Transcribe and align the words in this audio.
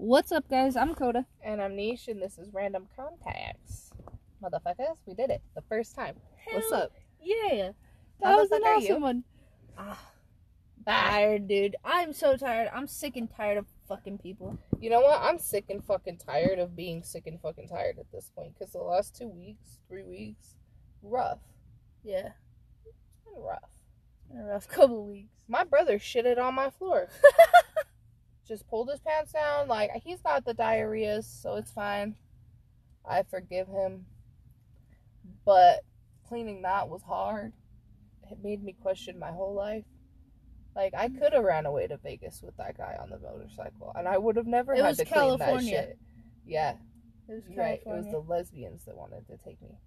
What's 0.00 0.30
up, 0.30 0.48
guys? 0.48 0.76
I'm 0.76 0.94
Coda. 0.94 1.26
And 1.42 1.60
I'm 1.60 1.74
Niche, 1.74 2.06
and 2.06 2.22
this 2.22 2.38
is 2.38 2.52
Random 2.52 2.86
Contacts. 2.94 3.90
Motherfuckers, 4.40 4.96
we 5.06 5.14
did 5.14 5.30
it 5.30 5.42
the 5.56 5.62
first 5.62 5.96
time. 5.96 6.14
What's 6.52 6.70
up? 6.70 6.92
Yeah, 7.20 7.72
that 8.20 8.36
was 8.36 8.48
an 8.52 8.60
fuck 8.62 8.68
are 8.68 8.78
you? 8.80 8.90
awesome 8.92 9.02
one. 9.02 9.24
Ah, 9.76 10.00
Tired, 10.86 11.48
dude. 11.48 11.74
I'm 11.84 12.12
so 12.12 12.36
tired. 12.36 12.70
I'm 12.72 12.86
sick 12.86 13.16
and 13.16 13.28
tired 13.28 13.58
of 13.58 13.66
fucking 13.88 14.18
people. 14.18 14.56
You 14.80 14.88
know 14.90 15.00
what? 15.00 15.20
I'm 15.20 15.38
sick 15.38 15.64
and 15.68 15.84
fucking 15.84 16.18
tired 16.18 16.60
of 16.60 16.76
being 16.76 17.02
sick 17.02 17.26
and 17.26 17.40
fucking 17.40 17.68
tired 17.68 17.98
at 17.98 18.10
this 18.12 18.30
point 18.36 18.54
because 18.56 18.72
the 18.72 18.78
last 18.78 19.16
two 19.16 19.28
weeks, 19.28 19.80
three 19.88 20.04
weeks, 20.04 20.54
rough. 21.02 21.40
Yeah, 22.04 22.28
It's 22.86 23.24
been 23.24 23.42
rough. 23.42 23.58
it's 23.64 24.28
been 24.32 24.40
a 24.42 24.44
rough 24.44 24.68
couple 24.70 25.06
weeks. 25.08 25.42
My 25.48 25.64
brother 25.64 25.98
shitted 25.98 26.38
on 26.38 26.54
my 26.54 26.70
floor. 26.70 27.08
Just 28.48 28.66
pulled 28.68 28.88
his 28.88 29.00
pants 29.00 29.32
down. 29.32 29.68
Like, 29.68 29.90
he's 30.02 30.20
got 30.22 30.44
the 30.44 30.54
diarrhea, 30.54 31.22
so 31.22 31.56
it's 31.56 31.70
fine. 31.70 32.16
I 33.06 33.22
forgive 33.24 33.68
him. 33.68 34.06
But 35.44 35.80
cleaning 36.26 36.62
that 36.62 36.88
was 36.88 37.02
hard. 37.02 37.52
It 38.30 38.38
made 38.42 38.62
me 38.64 38.74
question 38.80 39.18
my 39.18 39.30
whole 39.30 39.54
life. 39.54 39.84
Like, 40.74 40.94
I 40.94 41.08
could 41.08 41.32
have 41.32 41.44
ran 41.44 41.66
away 41.66 41.86
to 41.88 41.96
Vegas 41.98 42.42
with 42.42 42.56
that 42.56 42.76
guy 42.78 42.96
on 43.00 43.10
the 43.10 43.18
motorcycle, 43.18 43.92
and 43.96 44.06
I 44.06 44.16
would 44.16 44.36
have 44.36 44.46
never 44.46 44.72
It 44.74 44.78
had 44.82 44.88
was 44.88 44.96
to 44.98 45.04
clean 45.04 45.30
that 45.30 45.38
California. 45.38 45.70
shit. 45.70 45.98
Yeah, 46.46 46.76
It 47.28 47.32
was 47.34 47.42
you're 47.48 47.62
right. 47.62 47.80
It 47.84 47.86
was 47.86 48.06
the 48.06 48.20
lesbians 48.20 48.84
that 48.84 48.96
wanted 48.96 49.26
to 49.26 49.36
take 49.38 49.60
me. 49.60 49.78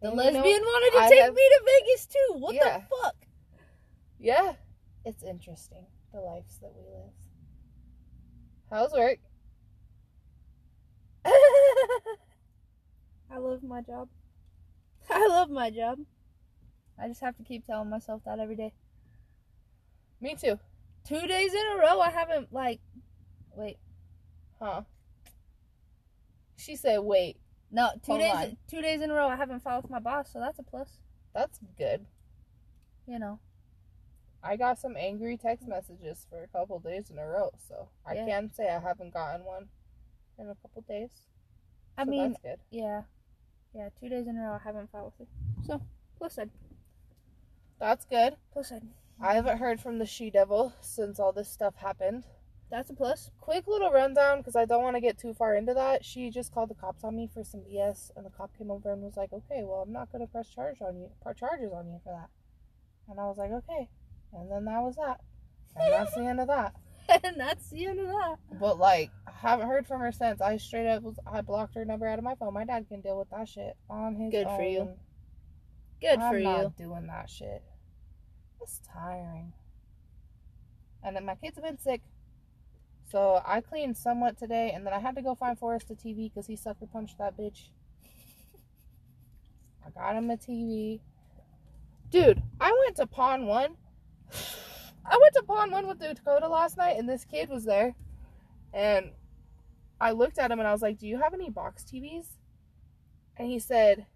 The 0.00 0.10
And 0.10 0.16
you 0.20 0.24
know, 0.32 0.38
lesbian 0.40 0.62
wanted 0.62 0.98
to 0.98 1.04
I 1.04 1.08
take 1.08 1.20
have- 1.22 1.34
me 1.34 1.40
to 1.40 1.62
Vegas 1.64 2.06
too. 2.06 2.34
What 2.38 2.54
Yeah. 2.54 2.78
the 2.78 2.84
fuck? 3.02 3.16
Yeah, 4.18 4.56
it's 5.04 5.22
interesting 5.22 5.86
the 6.12 6.20
lives 6.20 6.58
that 6.58 6.72
we 6.74 6.82
live. 6.82 7.10
How's 8.74 8.92
work? 8.92 9.18
I 11.24 11.30
love 13.38 13.62
my 13.62 13.80
job. 13.82 14.08
I 15.10 15.28
love 15.28 15.48
my 15.48 15.70
job. 15.70 16.00
I 17.00 17.06
just 17.06 17.20
have 17.20 17.36
to 17.36 17.44
keep 17.44 17.64
telling 17.64 17.88
myself 17.88 18.22
that 18.26 18.40
every 18.40 18.56
day. 18.56 18.72
Me 20.20 20.34
too. 20.34 20.58
Two 21.06 21.24
days 21.28 21.54
in 21.54 21.60
a 21.72 21.76
row, 21.78 22.00
I 22.00 22.10
haven't 22.10 22.52
like. 22.52 22.80
Wait, 23.54 23.78
Huh? 24.60 24.82
She 26.56 26.74
said, 26.74 26.98
"Wait, 26.98 27.36
no, 27.70 27.90
two 28.04 28.10
Hold 28.10 28.22
days. 28.22 28.34
on. 28.34 28.56
Two 28.66 28.82
days 28.82 29.02
in 29.02 29.10
a 29.12 29.14
row, 29.14 29.28
I 29.28 29.36
haven't 29.36 29.62
filed 29.62 29.84
with 29.84 29.92
my 29.92 30.00
boss, 30.00 30.32
so 30.32 30.40
that's 30.40 30.58
a 30.58 30.64
plus. 30.64 30.98
that's 31.32 31.60
good." 31.78 32.06
You 33.06 33.20
know. 33.20 33.38
I 34.44 34.56
got 34.56 34.78
some 34.78 34.96
angry 34.96 35.36
text 35.38 35.66
messages 35.66 36.26
for 36.28 36.42
a 36.42 36.48
couple 36.48 36.78
days 36.80 37.10
in 37.10 37.18
a 37.18 37.26
row, 37.26 37.50
so 37.68 37.88
I 38.06 38.16
Yeah. 38.16 38.26
can 38.26 38.52
say 38.52 38.68
I 38.68 38.78
haven't 38.78 39.14
gotten 39.14 39.44
one 39.44 39.68
in 40.38 40.48
a 40.50 40.54
couple 40.56 40.82
days. 40.82 41.10
I 41.96 42.04
So 42.04 42.10
mean, 42.10 42.30
that's 42.30 42.42
good. 42.42 42.60
yeah, 42.70 43.02
yeah. 43.74 43.88
Two 44.00 44.08
days 44.08 44.26
in 44.26 44.36
a 44.36 44.42
row, 44.42 44.54
I 44.54 44.58
haven't 44.64 44.90
filed 44.90 45.12
with 45.18 45.28
her. 45.28 45.34
So 45.66 45.80
plus 46.18 46.34
side, 46.34 46.50
That's 47.78 48.04
good. 48.04 48.36
plus 48.52 48.68
side. 48.68 48.82
I 49.20 49.34
haven't 49.34 49.58
heard 49.58 49.80
from 49.80 49.98
the 49.98 50.06
she 50.06 50.30
devil 50.30 50.74
since 50.80 51.18
all 51.18 51.32
this 51.32 51.48
stuff 51.48 51.76
happened. 51.76 52.24
That's 52.70 52.90
a 52.90 52.94
plus. 52.94 53.30
Quick 53.40 53.66
little 53.66 53.90
rundown 53.92 54.38
because 54.38 54.56
I 54.56 54.64
don't 54.64 54.82
want 54.82 54.96
to 54.96 55.00
get 55.00 55.18
too 55.18 55.34
far 55.34 55.54
into 55.54 55.74
that. 55.74 56.04
She 56.04 56.30
just 56.30 56.52
called 56.52 56.70
the 56.70 56.74
cops 56.74 57.04
on 57.04 57.16
me 57.16 57.26
for 57.32 57.44
some 57.44 57.60
BS, 57.62 58.10
and 58.16 58.26
the 58.26 58.30
cop 58.30 58.56
came 58.58 58.70
over 58.70 58.92
and 58.92 59.02
was 59.02 59.16
like, 59.16 59.32
"Okay, 59.32 59.62
well, 59.64 59.82
I'm 59.82 59.92
not 59.92 60.10
gonna 60.10 60.26
press 60.26 60.48
charge 60.48 60.82
on 60.82 60.96
you, 60.98 61.10
press 61.22 61.36
charges 61.38 61.72
on 61.72 61.88
you 61.88 62.00
for 62.02 62.10
that." 62.12 62.30
And 63.08 63.20
I 63.20 63.26
was 63.26 63.38
like, 63.38 63.52
"Okay," 63.52 63.88
and 64.34 64.50
then 64.50 64.64
that 64.64 64.82
was 64.82 64.96
that, 64.96 65.20
and 65.76 65.92
that's 65.92 66.14
the 66.14 66.22
end 66.22 66.40
of 66.40 66.48
that. 66.48 66.74
and 67.24 67.38
that's 67.38 67.70
the 67.70 67.86
end 67.86 68.00
of 68.00 68.06
that. 68.06 68.36
But 68.58 68.78
like, 68.78 69.10
I 69.26 69.32
haven't 69.32 69.68
heard 69.68 69.86
from 69.86 70.00
her 70.00 70.12
since. 70.12 70.40
I 70.40 70.56
straight 70.56 70.88
up 70.88 71.02
was 71.02 71.18
I 71.30 71.40
blocked 71.42 71.74
her 71.74 71.84
number 71.84 72.06
out 72.06 72.18
of 72.18 72.24
my 72.24 72.34
phone. 72.34 72.54
My 72.54 72.64
dad 72.64 72.86
can 72.88 73.00
deal 73.00 73.18
with 73.18 73.30
that 73.30 73.48
shit 73.48 73.76
on 73.90 74.14
his 74.14 74.22
own. 74.22 74.30
Good 74.30 74.46
own. 74.46 74.56
for 74.56 74.64
you. 74.64 74.88
Good 76.00 76.18
I'm 76.18 76.32
for 76.32 76.40
not 76.40 76.62
you. 76.62 76.74
doing 76.78 77.06
that 77.08 77.28
shit. 77.28 77.62
It's 78.62 78.80
tiring. 78.92 79.52
And 81.02 81.14
then 81.14 81.26
my 81.26 81.34
kids 81.34 81.56
have 81.56 81.64
been 81.64 81.78
sick. 81.78 82.00
So 83.10 83.42
I 83.44 83.60
cleaned 83.60 83.96
somewhat 83.96 84.38
today, 84.38 84.72
and 84.74 84.86
then 84.86 84.94
I 84.94 84.98
had 84.98 85.14
to 85.16 85.22
go 85.22 85.34
find 85.34 85.58
Forrest 85.58 85.90
a 85.90 85.94
TV 85.94 86.32
because 86.32 86.46
he 86.46 86.56
sucker 86.56 86.86
punched 86.86 87.18
that 87.18 87.36
bitch. 87.36 87.68
I 89.86 89.90
got 89.90 90.16
him 90.16 90.30
a 90.30 90.36
TV. 90.36 91.00
Dude, 92.10 92.42
I 92.60 92.72
went 92.84 92.96
to 92.96 93.06
Pawn 93.06 93.46
One. 93.46 93.76
I 95.06 95.18
went 95.20 95.34
to 95.34 95.42
Pawn 95.42 95.70
One 95.70 95.86
with 95.86 95.98
the 95.98 96.14
Dakota 96.14 96.48
last 96.48 96.76
night, 96.76 96.96
and 96.98 97.08
this 97.08 97.24
kid 97.24 97.48
was 97.48 97.64
there. 97.64 97.94
And 98.72 99.10
I 100.00 100.10
looked 100.10 100.38
at 100.38 100.50
him 100.50 100.58
and 100.58 100.68
I 100.68 100.72
was 100.72 100.82
like, 100.82 100.98
Do 100.98 101.06
you 101.06 101.20
have 101.20 101.34
any 101.34 101.50
box 101.50 101.84
TVs? 101.84 102.26
And 103.36 103.48
he 103.48 103.58
said, 103.58 104.06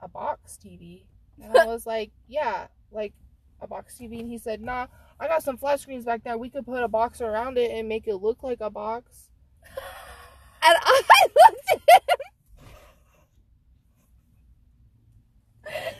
A 0.00 0.08
box 0.08 0.58
TV? 0.62 1.04
And 1.42 1.56
I 1.56 1.66
was 1.66 1.86
like, 1.86 2.10
Yeah, 2.26 2.68
like 2.90 3.12
a 3.60 3.66
box 3.66 3.96
TV. 4.00 4.20
And 4.20 4.28
he 4.28 4.38
said, 4.38 4.62
Nah, 4.62 4.86
I 5.20 5.28
got 5.28 5.42
some 5.42 5.58
flat 5.58 5.80
screens 5.80 6.04
back 6.04 6.24
there. 6.24 6.38
We 6.38 6.50
could 6.50 6.64
put 6.64 6.82
a 6.82 6.88
box 6.88 7.20
around 7.20 7.58
it 7.58 7.70
and 7.70 7.88
make 7.88 8.06
it 8.06 8.16
look 8.16 8.42
like 8.42 8.60
a 8.60 8.70
box. 8.70 9.30
And 10.60 10.76
I 10.82 11.02
looked 11.22 11.70
at 11.70 12.02
him. 12.02 12.18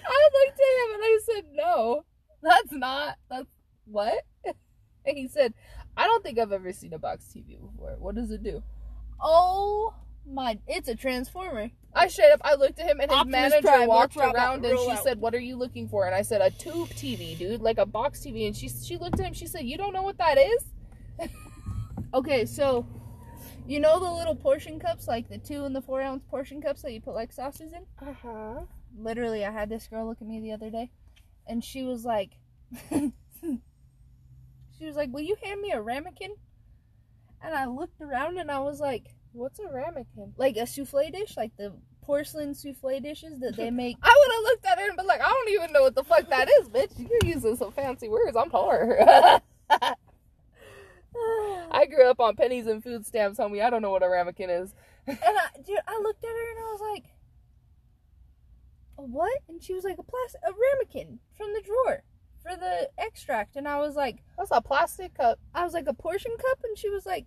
I 0.04 0.28
looked 0.34 0.60
at 0.60 0.74
him 0.82 0.94
and 0.94 1.02
I 1.04 1.18
said, 1.24 1.44
No, 1.52 2.04
that's 2.42 2.72
not. 2.72 3.16
That's 3.30 3.46
what? 3.91 4.25
And 5.06 5.16
he 5.16 5.26
said, 5.26 5.54
I 5.97 6.06
don't 6.06 6.22
think 6.22 6.38
I've 6.38 6.53
ever 6.53 6.71
seen 6.71 6.93
a 6.93 6.99
box 6.99 7.32
TV 7.34 7.59
before. 7.59 7.97
What 7.99 8.15
does 8.15 8.31
it 8.31 8.43
do? 8.43 8.62
Oh 9.22 9.94
my! 10.31 10.59
It's 10.66 10.88
a 10.88 10.94
transformer. 10.94 11.71
I 11.94 12.09
straight 12.09 12.31
up, 12.31 12.43
I 12.44 12.56
looked 12.56 12.78
at 12.78 12.91
him 12.91 13.00
and 13.00 13.10
his 13.10 13.19
Optimus 13.19 13.50
manager 13.50 13.69
Prime, 13.69 13.88
walked 13.88 14.16
roll 14.16 14.32
around 14.32 14.66
out, 14.66 14.71
and 14.71 14.78
she 14.78 14.91
out. 14.91 15.03
said, 15.03 15.19
"What 15.19 15.34
are 15.34 15.41
you 15.41 15.56
looking 15.56 15.88
for?" 15.88 16.04
And 16.04 16.15
I 16.15 16.21
said, 16.21 16.43
"A 16.43 16.50
tube 16.50 16.91
TV, 16.91 17.38
dude, 17.38 17.62
like 17.62 17.78
a 17.78 17.87
box 17.87 18.21
TV." 18.21 18.47
And 18.47 18.54
she 18.54 18.69
she 18.69 18.98
looked 18.98 19.19
at 19.19 19.27
him. 19.27 19.32
She 19.32 19.47
said, 19.47 19.65
"You 19.65 19.78
don't 19.78 19.94
know 19.94 20.03
what 20.03 20.19
that 20.19 20.37
is?" 20.37 20.65
Okay, 22.15 22.47
so 22.47 22.87
you 23.66 23.81
know 23.81 23.98
the 23.98 24.10
little 24.10 24.34
portion 24.34 24.78
cups, 24.78 25.06
like 25.09 25.28
the 25.28 25.38
two 25.38 25.65
and 25.65 25.75
the 25.77 25.82
four 25.82 26.00
ounce 26.00 26.22
portion 26.31 26.62
cups 26.62 26.82
that 26.82 26.93
you 26.93 27.00
put 27.00 27.15
like 27.15 27.32
sauces 27.32 27.72
in. 27.72 27.84
Uh 28.06 28.15
huh. 28.22 28.60
Literally, 28.98 29.44
I 29.44 29.50
had 29.50 29.69
this 29.69 29.87
girl 29.88 30.06
look 30.06 30.21
at 30.21 30.27
me 30.27 30.41
the 30.41 30.53
other 30.53 30.71
day, 30.71 30.91
and 31.47 31.62
she 31.62 31.82
was 31.82 32.04
like, 32.04 32.31
she 34.78 34.87
was 34.87 34.97
like, 34.97 35.12
"Will 35.12 35.22
you 35.22 35.37
hand 35.43 35.61
me 35.61 35.72
a 35.72 35.81
ramekin?" 35.81 36.34
And 37.43 37.55
I 37.55 37.66
looked 37.66 38.00
around 38.00 38.39
and 38.39 38.50
I 38.50 38.59
was 38.61 38.81
like, 38.81 39.15
What's 39.33 39.59
a 39.61 39.69
ramekin? 39.69 40.34
like 40.37 40.56
a 40.56 40.66
souffle 40.66 41.11
dish, 41.12 41.37
like 41.37 41.56
the 41.56 41.72
porcelain 42.03 42.55
souffle 42.55 43.00
dishes 43.00 43.39
that 43.41 43.56
they 43.56 43.71
make. 43.71 43.97
I 44.03 44.15
would 44.19 44.33
have 44.34 44.43
looked 44.43 44.66
at 44.66 44.78
her 44.78 44.89
and 44.89 44.97
been 44.97 45.06
like, 45.06 45.21
"I 45.21 45.28
don't 45.28 45.50
even 45.50 45.72
know 45.72 45.83
what 45.83 45.94
the 45.94 46.05
fuck 46.05 46.28
that 46.31 46.49
is, 46.61 46.69
bitch. 46.69 46.99
You're 46.99 47.34
using 47.34 47.56
some 47.56 47.72
fancy 47.72 48.09
words. 48.09 48.37
I'm 48.37 48.50
poor." 48.50 48.99
I 51.71 51.87
grew 51.87 52.09
up 52.09 52.21
on 52.21 52.37
pennies 52.37 52.66
and 52.66 52.83
food 52.83 53.05
stamps, 53.05 53.39
homie. 53.39 53.62
I 53.62 53.71
don't 53.71 53.83
know 53.83 53.91
what 53.91 54.03
a 54.03 54.09
ramekin 54.09 54.50
is. 54.50 54.75
And 55.06 55.19
I, 55.22 55.49
dude, 55.65 55.78
I 55.87 55.99
looked 56.03 56.25
at 56.25 56.31
her 56.31 56.50
and 56.50 56.59
I 56.59 56.72
was 56.72 56.81
like, 56.93 57.05
"A 58.99 59.03
what?" 59.03 59.39
And 59.49 59.62
she 59.62 59.75
was 59.75 59.84
like, 59.84 59.99
"A 59.99 60.03
plastic, 60.03 60.41
a 60.47 60.53
ramekin 60.53 61.21
from 61.37 61.53
the 61.53 61.62
drawer 61.62 62.03
for 62.48 62.56
the 62.56 62.88
extract." 62.98 63.56
And 63.56 63.66
I 63.69 63.78
was 63.81 63.94
like, 63.97 64.22
That's 64.36 64.50
a 64.53 64.60
plastic 64.60 65.14
cup. 65.14 65.38
"I 65.54 65.64
was 65.64 65.75
like 65.75 65.86
a 65.86 65.94
portion 65.94 66.32
cup," 66.36 66.59
and 66.64 66.76
she 66.78 66.88
was 66.91 67.04
like, 67.06 67.26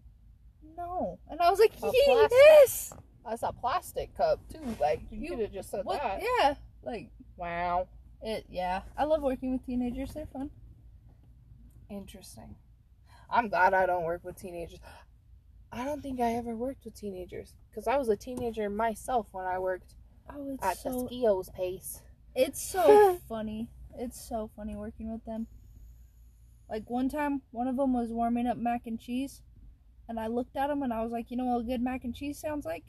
"No." 0.78 1.20
And 1.30 1.40
I 1.42 1.50
was 1.50 1.60
like, 1.60 1.74
A 1.84 1.92
"Yes." 1.94 2.94
That's 3.26 3.44
a 3.44 3.52
plastic 3.54 4.16
cup 4.18 4.40
too. 4.52 4.60
Like 4.80 5.02
you, 5.12 5.20
You- 5.22 5.30
could 5.32 5.40
have 5.42 5.54
just 5.54 5.70
said 5.70 5.86
What? 5.86 6.02
that. 6.02 6.22
Yeah. 6.22 6.56
Like 6.84 7.10
Wow. 7.38 7.88
it. 8.22 8.46
Yeah. 8.50 8.82
I 8.98 9.04
love 9.04 9.22
working 9.22 9.52
with 9.54 9.66
teenagers. 9.66 10.14
They're 10.14 10.26
fun. 10.26 10.50
Interesting. 11.90 12.56
I'm 13.30 13.50
glad 13.50 13.74
I 13.74 13.86
don't 13.86 14.04
work 14.04 14.24
with 14.24 14.38
teenagers. 14.38 14.80
I 15.72 15.86
don't 15.86 16.02
think 16.02 16.20
I 16.20 16.34
ever 16.34 16.56
worked 16.56 16.84
with 16.86 16.96
teenagers 16.96 17.54
because 17.70 17.88
I 17.88 17.98
was 17.98 18.10
a 18.10 18.16
teenager 18.16 18.70
myself 18.70 19.28
when 19.32 19.46
I 19.46 19.60
worked 19.60 19.96
Oh, 20.30 20.54
it's 20.54 20.64
at 20.64 20.78
so. 20.78 20.90
the 20.90 21.16
Skios 21.16 21.54
pace. 21.54 22.02
It's 22.36 22.62
so 22.62 23.18
funny. 23.30 23.70
It's 23.98 24.20
so 24.20 24.50
funny 24.56 24.76
working 24.76 25.12
with 25.12 25.26
them. 25.26 25.48
Like 26.70 26.90
one 26.90 27.10
time, 27.10 27.42
one 27.52 27.68
of 27.68 27.76
them 27.76 27.94
was 27.94 28.12
warming 28.12 28.48
up 28.48 28.58
mac 28.58 28.88
and 28.88 29.00
cheese, 29.00 29.42
and 30.08 30.20
I 30.20 30.28
looked 30.28 30.56
at 30.56 30.68
them 30.68 30.84
and 30.84 30.94
I 30.94 31.04
was 31.04 31.12
like, 31.12 31.30
"You 31.30 31.38
know 31.38 31.46
what 31.46 31.62
a 31.62 31.64
good 31.64 31.82
mac 31.82 32.04
and 32.04 32.16
cheese 32.16 32.40
sounds 32.40 32.66
like?" 32.66 32.84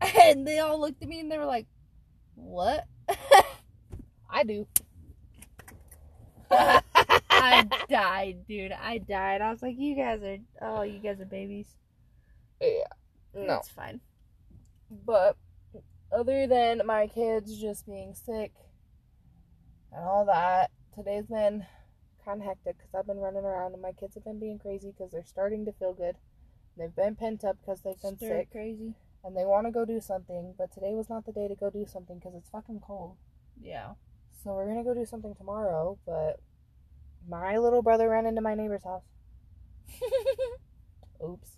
And 0.20 0.46
they 0.46 0.58
all 0.58 0.80
looked 0.80 1.02
at 1.02 1.08
me 1.08 1.20
and 1.20 1.30
they 1.30 1.38
were 1.38 1.44
like, 1.44 1.66
"What?" 2.34 2.84
I 4.30 4.44
do. 4.44 4.66
I 6.50 7.68
died, 7.88 8.46
dude. 8.46 8.72
I 8.72 8.98
died. 8.98 9.40
I 9.40 9.50
was 9.50 9.62
like, 9.62 9.76
"You 9.78 9.96
guys 9.96 10.22
are 10.22 10.38
oh, 10.60 10.82
you 10.82 10.98
guys 10.98 11.20
are 11.20 11.26
babies." 11.26 11.76
Yeah. 12.60 12.84
No. 13.34 13.56
it's 13.56 13.68
fine. 13.68 14.00
But 15.04 15.36
other 16.12 16.46
than 16.46 16.82
my 16.84 17.06
kids 17.06 17.58
just 17.58 17.86
being 17.86 18.14
sick 18.14 18.52
and 19.94 20.04
all 20.04 20.24
that, 20.26 20.70
today's 20.94 21.26
been 21.26 21.66
kind 22.24 22.40
of 22.40 22.46
hectic 22.46 22.78
because 22.78 22.94
I've 22.94 23.06
been 23.06 23.18
running 23.18 23.44
around 23.44 23.72
and 23.72 23.82
my 23.82 23.92
kids 23.92 24.14
have 24.14 24.24
been 24.24 24.38
being 24.38 24.58
crazy 24.58 24.92
because 24.96 25.10
they're 25.12 25.24
starting 25.24 25.64
to 25.66 25.72
feel 25.72 25.92
good. 25.92 26.16
They've 26.76 26.94
been 26.94 27.16
pent 27.16 27.44
up 27.44 27.58
because 27.60 27.80
they've 27.82 28.00
been 28.00 28.16
Stir 28.16 28.28
sick 28.40 28.50
crazy. 28.50 28.94
and 29.24 29.36
they 29.36 29.44
want 29.44 29.66
to 29.66 29.72
go 29.72 29.84
do 29.84 30.00
something, 30.00 30.54
but 30.56 30.72
today 30.72 30.94
was 30.94 31.10
not 31.10 31.26
the 31.26 31.32
day 31.32 31.48
to 31.48 31.54
go 31.54 31.68
do 31.70 31.86
something 31.86 32.18
because 32.18 32.34
it's 32.34 32.48
fucking 32.48 32.80
cold. 32.80 33.16
Yeah. 33.60 33.92
So 34.42 34.54
we're 34.54 34.66
gonna 34.66 34.84
go 34.84 34.94
do 34.94 35.04
something 35.04 35.34
tomorrow, 35.34 35.98
but 36.06 36.40
my 37.28 37.58
little 37.58 37.82
brother 37.82 38.08
ran 38.08 38.26
into 38.26 38.40
my 38.40 38.54
neighbor's 38.54 38.84
house. 38.84 39.04
Oops. 41.24 41.56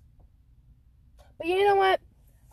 But 1.39 1.47
you 1.47 1.65
know 1.65 1.77
what? 1.77 2.01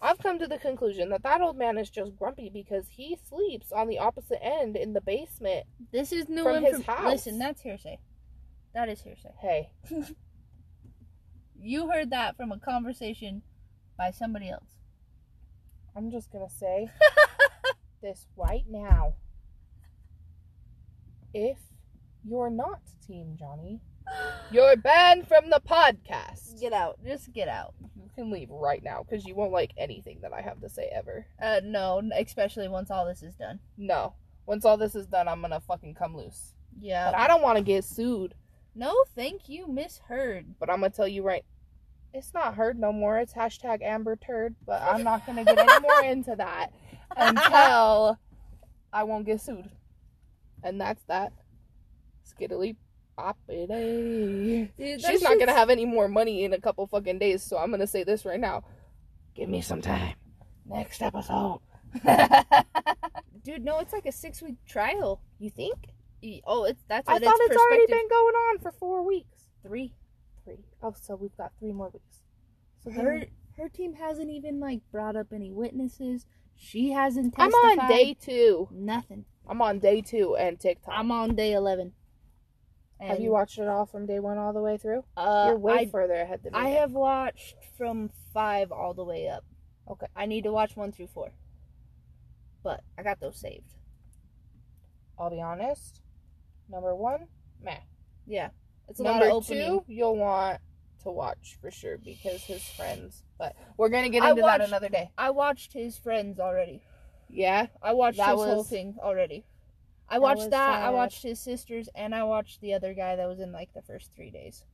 I've 0.01 0.17
come 0.17 0.39
to 0.39 0.47
the 0.47 0.57
conclusion 0.57 1.09
that 1.09 1.21
that 1.23 1.41
old 1.41 1.57
man 1.57 1.77
is 1.77 1.89
just 1.89 2.15
grumpy 2.15 2.49
because 2.49 2.85
he 2.89 3.17
sleeps 3.29 3.71
on 3.71 3.87
the 3.87 3.99
opposite 3.99 4.43
end 4.43 4.75
in 4.75 4.93
the 4.93 5.01
basement. 5.01 5.65
this 5.91 6.11
is 6.11 6.27
new 6.27 6.43
From 6.43 6.63
his 6.63 6.75
information. 6.75 7.03
house. 7.03 7.11
Listen, 7.11 7.39
that's 7.39 7.61
hearsay. 7.61 7.99
That 8.73 8.89
is 8.89 9.01
hearsay. 9.01 9.33
Hey, 9.39 9.71
You 11.63 11.89
heard 11.91 12.09
that 12.09 12.35
from 12.37 12.51
a 12.51 12.57
conversation 12.57 13.43
by 13.97 14.09
somebody 14.09 14.49
else. 14.49 14.65
I'm 15.95 16.09
just 16.09 16.31
gonna 16.31 16.49
say 16.49 16.89
this 18.01 18.25
right 18.35 18.63
now. 18.67 19.13
If 21.33 21.59
you're 22.23 22.49
not 22.49 22.79
Team 23.05 23.35
Johnny, 23.37 23.79
you're 24.51 24.75
banned 24.77 25.27
from 25.27 25.49
the 25.49 25.61
podcast. 25.67 26.59
Get 26.59 26.73
out. 26.73 26.99
Just 27.05 27.31
get 27.33 27.47
out. 27.47 27.73
You 27.95 28.09
can 28.15 28.29
leave 28.31 28.49
right 28.49 28.83
now 28.83 29.03
because 29.03 29.25
you 29.25 29.35
won't 29.35 29.51
like 29.51 29.71
anything 29.77 30.19
that 30.21 30.33
I 30.33 30.41
have 30.41 30.59
to 30.61 30.69
say 30.69 30.89
ever. 30.93 31.25
Uh, 31.41 31.61
no, 31.63 32.01
especially 32.17 32.67
once 32.67 32.91
all 32.91 33.05
this 33.05 33.23
is 33.23 33.35
done. 33.35 33.59
No. 33.77 34.13
Once 34.45 34.65
all 34.65 34.77
this 34.77 34.95
is 34.95 35.07
done, 35.07 35.27
I'm 35.27 35.41
gonna 35.41 35.59
fucking 35.61 35.93
come 35.95 36.15
loose. 36.15 36.53
Yeah. 36.79 37.11
But 37.11 37.17
I 37.19 37.27
don't 37.27 37.41
want 37.41 37.57
to 37.57 37.63
get 37.63 37.83
sued. 37.83 38.33
no, 38.75 38.93
thank 39.15 39.47
you, 39.49 39.67
Miss 39.67 39.99
Heard. 40.07 40.55
But 40.59 40.69
I'm 40.69 40.77
gonna 40.81 40.89
tell 40.89 41.07
you 41.07 41.23
right, 41.23 41.45
it's 42.13 42.33
not 42.33 42.55
heard 42.55 42.77
no 42.79 42.91
more. 42.91 43.19
It's 43.19 43.33
hashtag 43.33 43.81
Amber 43.81 44.15
Turd. 44.17 44.55
But 44.65 44.81
I'm 44.81 45.03
not 45.03 45.25
gonna 45.25 45.45
get 45.45 45.57
any 45.57 45.79
more 45.81 46.03
into 46.03 46.35
that 46.35 46.71
until 47.15 48.19
I 48.91 49.03
won't 49.03 49.25
get 49.25 49.41
sued. 49.41 49.69
And 50.63 50.79
that's 50.81 51.03
that. 51.07 51.31
Skiddly. 52.27 52.75
Eh. 53.17 54.67
Dude, 54.77 55.01
She's 55.01 55.21
not 55.21 55.39
gonna 55.39 55.53
have 55.53 55.69
any 55.69 55.85
more 55.85 56.07
money 56.07 56.43
in 56.43 56.53
a 56.53 56.59
couple 56.59 56.87
fucking 56.87 57.19
days, 57.19 57.43
so 57.43 57.57
I'm 57.57 57.71
gonna 57.71 57.87
say 57.87 58.03
this 58.03 58.25
right 58.25 58.39
now. 58.39 58.63
Give 59.35 59.49
me 59.49 59.61
some 59.61 59.81
time. 59.81 60.15
Next 60.65 61.01
episode. 61.01 61.59
Dude, 63.43 63.63
no, 63.63 63.79
it's 63.79 63.93
like 63.93 64.05
a 64.05 64.11
six 64.11 64.41
week 64.41 64.55
trial. 64.67 65.21
You 65.39 65.49
think? 65.49 65.75
Oh, 66.45 66.65
it's 66.65 66.83
that's 66.87 67.07
I 67.07 67.19
thought 67.19 67.37
it's 67.39 67.53
it's 67.53 67.61
already 67.61 67.85
been 67.87 68.07
going 68.07 68.35
on 68.35 68.59
for 68.59 68.71
four 68.71 69.05
weeks. 69.05 69.49
three. 69.63 69.93
Three. 70.43 70.65
Oh, 70.81 70.93
so 70.99 71.15
we've 71.15 71.35
got 71.37 71.51
three 71.59 71.71
more 71.71 71.89
weeks. 71.89 72.21
So 72.83 72.91
Her 72.91 73.19
then 73.19 73.27
her 73.57 73.69
team 73.69 73.93
hasn't 73.93 74.29
even 74.29 74.59
like 74.59 74.81
brought 74.91 75.15
up 75.15 75.27
any 75.33 75.51
witnesses. 75.51 76.25
She 76.55 76.91
hasn't 76.91 77.33
Testified. 77.33 77.71
I'm 77.71 77.79
on 77.79 77.89
day 77.89 78.13
two. 78.19 78.67
nothing. 78.71 79.25
I'm 79.47 79.61
on 79.61 79.79
day 79.79 80.01
two 80.01 80.35
and 80.35 80.59
TikTok. 80.59 80.93
I'm 80.95 81.11
on 81.11 81.35
day 81.35 81.53
eleven. 81.53 81.93
Have 83.01 83.19
you 83.19 83.31
watched 83.31 83.57
it 83.57 83.67
all 83.67 83.85
from 83.85 84.05
day 84.05 84.19
one 84.19 84.37
all 84.37 84.53
the 84.53 84.61
way 84.61 84.77
through? 84.77 85.03
Uh, 85.17 85.45
You're 85.47 85.57
way 85.57 85.73
I, 85.73 85.85
further 85.87 86.13
ahead 86.13 86.41
than 86.43 86.53
me. 86.53 86.59
I 86.59 86.69
have 86.69 86.91
watched 86.91 87.55
from 87.77 88.09
five 88.33 88.71
all 88.71 88.93
the 88.93 89.03
way 89.03 89.27
up. 89.27 89.43
Okay. 89.89 90.07
I 90.15 90.25
need 90.25 90.43
to 90.43 90.51
watch 90.51 90.75
one 90.75 90.91
through 90.91 91.07
four. 91.07 91.31
But 92.63 92.81
I 92.97 93.03
got 93.03 93.19
those 93.19 93.39
saved. 93.39 93.73
I'll 95.17 95.29
be 95.31 95.41
honest. 95.41 96.01
Number 96.69 96.95
one, 96.95 97.27
meh. 97.61 97.77
Yeah. 98.25 98.49
It's 98.87 98.99
a 98.99 99.03
Number 99.03 99.25
lot 99.25 99.37
of 99.37 99.43
opening. 99.43 99.67
two, 99.79 99.85
you'll 99.87 100.17
want 100.17 100.59
to 101.03 101.09
watch 101.11 101.57
for 101.61 101.71
sure 101.71 101.97
because 101.97 102.43
his 102.43 102.63
friends. 102.63 103.23
But 103.37 103.55
we're 103.77 103.89
gonna 103.89 104.09
get 104.09 104.23
into 104.23 104.41
that 104.43 104.61
another 104.61 104.89
day. 104.89 105.11
I 105.17 105.31
watched 105.31 105.73
his 105.73 105.97
friends 105.97 106.39
already. 106.39 106.83
Yeah. 107.29 107.67
I 107.81 107.93
watched 107.93 108.17
That 108.17 108.31
his 108.35 108.41
whole 108.41 108.63
thing 108.63 108.95
already. 109.01 109.45
I 110.11 110.19
watched 110.19 110.39
was 110.39 110.49
that. 110.49 110.81
I 110.83 110.89
watched 110.89 111.23
his 111.23 111.39
sisters, 111.39 111.89
and 111.95 112.13
I 112.13 112.23
watched 112.23 112.61
the 112.61 112.73
other 112.73 112.93
guy 112.93 113.15
that 113.15 113.27
was 113.27 113.39
in 113.39 113.51
like 113.51 113.73
the 113.73 113.81
first 113.81 114.11
three 114.15 114.29
days. 114.29 114.65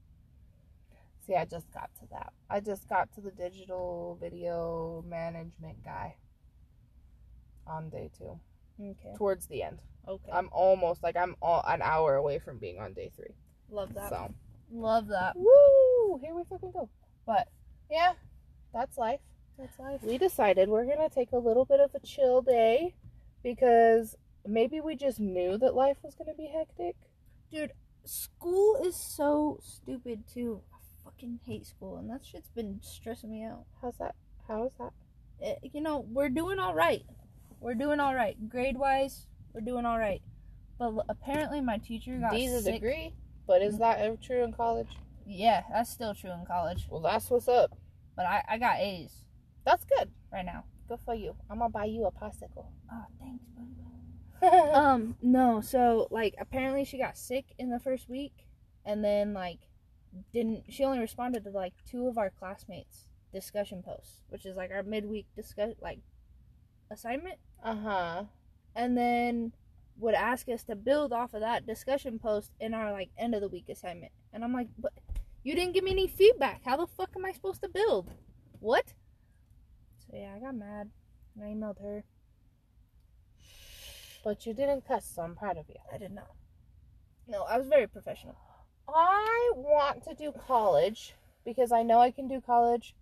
See, 1.25 1.35
I 1.35 1.45
just 1.45 1.71
got 1.73 1.89
to 1.99 2.07
that. 2.11 2.33
I 2.49 2.59
just 2.59 2.87
got 2.87 3.11
to 3.13 3.21
the 3.21 3.31
digital 3.31 4.17
video 4.21 5.03
management 5.07 5.83
guy 5.83 6.15
on 7.67 7.89
day 7.89 8.09
two, 8.17 8.39
Okay. 8.81 9.13
towards 9.17 9.47
the 9.47 9.61
end. 9.63 9.81
Okay. 10.07 10.31
I'm 10.31 10.49
almost 10.53 11.03
like 11.03 11.17
I'm 11.17 11.35
all, 11.41 11.63
an 11.67 11.81
hour 11.81 12.15
away 12.15 12.39
from 12.39 12.57
being 12.57 12.79
on 12.79 12.93
day 12.93 13.11
three. 13.15 13.35
Love 13.69 13.93
that. 13.93 14.09
So, 14.09 14.33
Love 14.71 15.07
that. 15.07 15.35
woo! 15.35 16.17
Here 16.21 16.33
we 16.33 16.43
fucking 16.49 16.71
go. 16.71 16.89
But 17.25 17.49
yeah, 17.91 18.13
that's 18.73 18.97
life. 18.97 19.19
That's 19.59 19.77
life. 19.79 20.01
We 20.03 20.17
decided 20.17 20.69
we're 20.69 20.85
gonna 20.85 21.09
take 21.09 21.33
a 21.33 21.37
little 21.37 21.65
bit 21.65 21.81
of 21.81 21.93
a 21.93 21.99
chill 21.99 22.41
day 22.41 22.95
because 23.43 24.15
maybe 24.47 24.81
we 24.81 24.95
just 24.95 25.19
knew 25.19 25.57
that 25.57 25.75
life 25.75 25.97
was 26.03 26.15
gonna 26.15 26.33
be 26.33 26.47
hectic. 26.47 26.95
Dude, 27.51 27.71
school 28.05 28.81
is 28.83 28.95
so 28.95 29.59
stupid 29.61 30.23
too. 30.31 30.61
I 30.73 30.77
fucking 31.03 31.39
hate 31.45 31.65
school, 31.65 31.97
and 31.97 32.09
that 32.09 32.25
shit's 32.25 32.49
been 32.49 32.79
stressing 32.81 33.31
me 33.31 33.43
out. 33.43 33.65
How's 33.81 33.97
that? 33.97 34.15
How 34.47 34.65
is 34.65 34.71
that? 34.79 34.91
Eh, 35.41 35.55
you 35.73 35.81
know, 35.81 36.05
we're 36.11 36.29
doing 36.29 36.59
all 36.59 36.73
right. 36.73 37.03
We're 37.59 37.75
doing 37.75 37.99
all 37.99 38.15
right. 38.15 38.35
Grade 38.49 38.77
wise, 38.77 39.27
we're 39.53 39.61
doing 39.61 39.85
all 39.85 39.97
right. 39.99 40.21
But 40.79 40.85
l- 40.85 41.05
apparently, 41.09 41.61
my 41.61 41.77
teacher 41.77 42.17
got 42.17 42.31
D's 42.31 42.53
a 42.53 42.71
degree, 42.71 43.13
but 43.47 43.61
is 43.61 43.77
that 43.79 43.99
ever 43.99 44.15
true 44.17 44.43
in 44.43 44.53
college? 44.53 44.89
Yeah, 45.25 45.63
that's 45.71 45.89
still 45.89 46.13
true 46.15 46.31
in 46.31 46.45
college. 46.45 46.87
Well, 46.89 47.01
that's 47.01 47.29
what's 47.29 47.47
up. 47.47 47.77
But 48.15 48.25
I, 48.25 48.43
I 48.49 48.57
got 48.57 48.79
A's 48.79 49.11
That's 49.65 49.83
good. 49.85 50.09
right 50.31 50.45
now. 50.45 50.63
Good 50.87 50.99
for 51.05 51.13
you. 51.13 51.35
I'm 51.49 51.59
gonna 51.59 51.69
buy 51.69 51.85
you 51.85 52.05
a 52.05 52.11
popsicle. 52.11 52.65
Oh, 52.91 53.05
thanks, 53.19 53.43
buddy. 53.55 53.67
Um, 54.73 55.15
no, 55.21 55.61
so 55.61 56.07
like 56.11 56.35
apparently 56.39 56.85
she 56.85 56.97
got 56.97 57.17
sick 57.17 57.45
in 57.57 57.69
the 57.69 57.79
first 57.79 58.07
week 58.09 58.33
and 58.85 59.03
then 59.03 59.33
like 59.33 59.59
didn't 60.33 60.63
she 60.69 60.83
only 60.83 60.99
responded 60.99 61.43
to 61.43 61.49
like 61.49 61.73
two 61.89 62.07
of 62.07 62.17
our 62.17 62.29
classmates 62.29 63.07
discussion 63.33 63.81
posts, 63.83 64.21
which 64.29 64.45
is 64.45 64.55
like 64.55 64.71
our 64.71 64.83
midweek 64.83 65.25
discuss 65.35 65.73
like 65.81 65.99
assignment 66.91 67.37
uh 67.63 67.75
huh. 67.75 68.23
and 68.75 68.97
then 68.97 69.51
would 69.97 70.13
ask 70.13 70.47
us 70.49 70.63
to 70.63 70.75
build 70.75 71.11
off 71.11 71.33
of 71.33 71.41
that 71.41 71.65
discussion 71.65 72.19
post 72.19 72.51
in 72.59 72.73
our 72.73 72.91
like 72.91 73.09
end 73.17 73.33
of 73.33 73.41
the 73.41 73.47
week 73.47 73.65
assignment. 73.69 74.11
And 74.31 74.43
I'm 74.43 74.53
like, 74.53 74.67
"But 74.77 74.93
you 75.43 75.55
didn't 75.55 75.73
give 75.73 75.83
me 75.83 75.91
any 75.91 76.07
feedback. 76.07 76.61
How 76.63 76.77
the 76.77 76.87
fuck 76.87 77.11
am 77.15 77.25
I 77.25 77.31
supposed 77.31 77.61
to 77.63 77.69
build?" 77.69 78.11
What? 78.59 78.93
So 79.99 80.15
yeah, 80.15 80.33
I 80.35 80.39
got 80.39 80.55
mad. 80.55 80.89
And 81.35 81.43
I 81.43 81.47
emailed 81.47 81.81
her. 81.81 82.03
But 84.27 84.45
you 84.45 84.53
didn't 84.53 84.85
cuss, 84.85 85.05
so 85.05 85.21
I'm 85.21 85.37
proud 85.37 85.55
of 85.55 85.69
you. 85.69 85.77
I 85.89 85.97
did 85.97 86.11
not. 86.11 86.35
No, 87.29 87.43
I 87.43 87.57
was 87.57 87.69
very 87.69 87.87
professional. 87.87 88.35
I 88.85 89.51
want 89.55 90.03
to 90.03 90.13
do 90.13 90.33
college 90.33 91.13
because 91.45 91.71
I 91.71 91.81
know 91.81 91.99
I 91.99 92.11
can 92.11 92.27
do 92.27 92.41
college. 92.41 92.93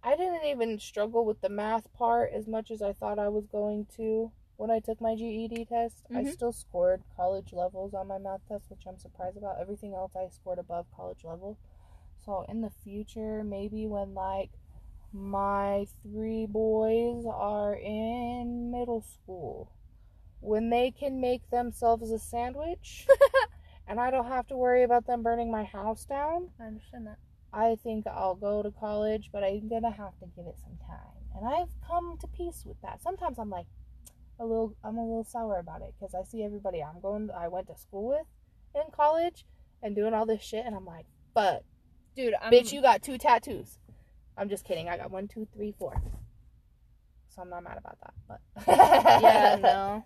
I 0.00 0.16
didn't 0.16 0.44
even 0.44 0.78
struggle 0.78 1.24
with 1.24 1.40
the 1.40 1.48
math 1.48 1.92
part 1.92 2.30
as 2.32 2.46
much 2.46 2.70
as 2.70 2.80
I 2.80 2.92
thought 2.92 3.18
I 3.18 3.30
was 3.30 3.48
going 3.48 3.86
to 3.96 4.30
when 4.58 4.70
I 4.70 4.78
took 4.78 5.00
my 5.00 5.16
GED 5.16 5.64
test. 5.64 6.06
I 6.14 6.22
Mhm. 6.22 6.32
still 6.32 6.52
scored 6.52 7.02
college 7.16 7.52
levels 7.52 7.92
on 7.92 8.06
my 8.06 8.18
math 8.18 8.46
test, 8.46 8.70
which 8.70 8.86
I'm 8.86 9.00
surprised 9.00 9.36
about. 9.36 9.58
Everything 9.58 9.92
else 9.92 10.14
I 10.14 10.28
scored 10.28 10.60
above 10.60 10.86
college 10.92 11.24
level. 11.24 11.58
So 12.24 12.42
in 12.42 12.60
the 12.60 12.70
future, 12.70 13.42
maybe 13.42 13.88
when 13.88 14.14
like 14.14 14.52
my 15.12 15.88
three 16.00 16.46
boys 16.46 17.26
are 17.26 17.74
in 17.74 18.70
middle 18.70 19.00
school, 19.00 19.72
when 20.42 20.70
they 20.70 20.90
can 20.90 21.20
make 21.20 21.48
themselves 21.50 22.10
a 22.10 22.18
sandwich 22.18 23.06
and 23.88 24.00
I 24.00 24.10
don't 24.10 24.26
have 24.26 24.46
to 24.48 24.56
worry 24.56 24.82
about 24.82 25.06
them 25.06 25.22
burning 25.22 25.50
my 25.50 25.64
house 25.64 26.04
down, 26.04 26.50
I 26.60 26.64
understand 26.64 27.06
that. 27.06 27.18
I 27.52 27.76
think 27.82 28.06
I'll 28.06 28.34
go 28.34 28.62
to 28.62 28.70
college, 28.70 29.30
but 29.32 29.44
I'm 29.44 29.68
gonna 29.68 29.92
have 29.92 30.18
to 30.18 30.26
give 30.36 30.46
it 30.46 30.56
some 30.58 30.76
time. 30.86 30.98
And 31.36 31.46
I've 31.46 31.68
come 31.86 32.18
to 32.20 32.26
peace 32.26 32.64
with 32.66 32.80
that. 32.82 33.02
Sometimes 33.02 33.38
I'm 33.38 33.50
like 33.50 33.66
a 34.40 34.44
little, 34.44 34.74
I'm 34.82 34.96
a 34.96 35.02
little 35.02 35.24
sour 35.24 35.58
about 35.58 35.82
it 35.82 35.94
because 35.98 36.14
I 36.14 36.24
see 36.24 36.42
everybody 36.42 36.82
I'm 36.82 37.00
going, 37.00 37.30
I 37.30 37.48
went 37.48 37.68
to 37.68 37.76
school 37.76 38.08
with 38.08 38.26
in 38.74 38.90
college 38.90 39.44
and 39.82 39.94
doing 39.94 40.14
all 40.14 40.26
this 40.26 40.42
shit, 40.42 40.64
and 40.66 40.74
I'm 40.74 40.86
like, 40.86 41.06
but 41.34 41.64
Dude, 42.16 42.34
I'm 42.40 42.52
bitch, 42.52 42.72
you 42.72 42.82
got 42.82 43.02
two 43.02 43.16
tattoos. 43.16 43.78
I'm 44.36 44.48
just 44.48 44.64
kidding. 44.64 44.88
I 44.88 44.96
got 44.96 45.10
one, 45.10 45.28
two, 45.28 45.46
three, 45.54 45.74
four. 45.78 46.00
So 47.34 47.42
I'm 47.42 47.48
not 47.50 47.64
mad 47.64 47.78
about 47.78 47.98
that, 48.00 48.14
but 48.28 49.22
Yeah, 49.22 49.58
no. 49.62 50.04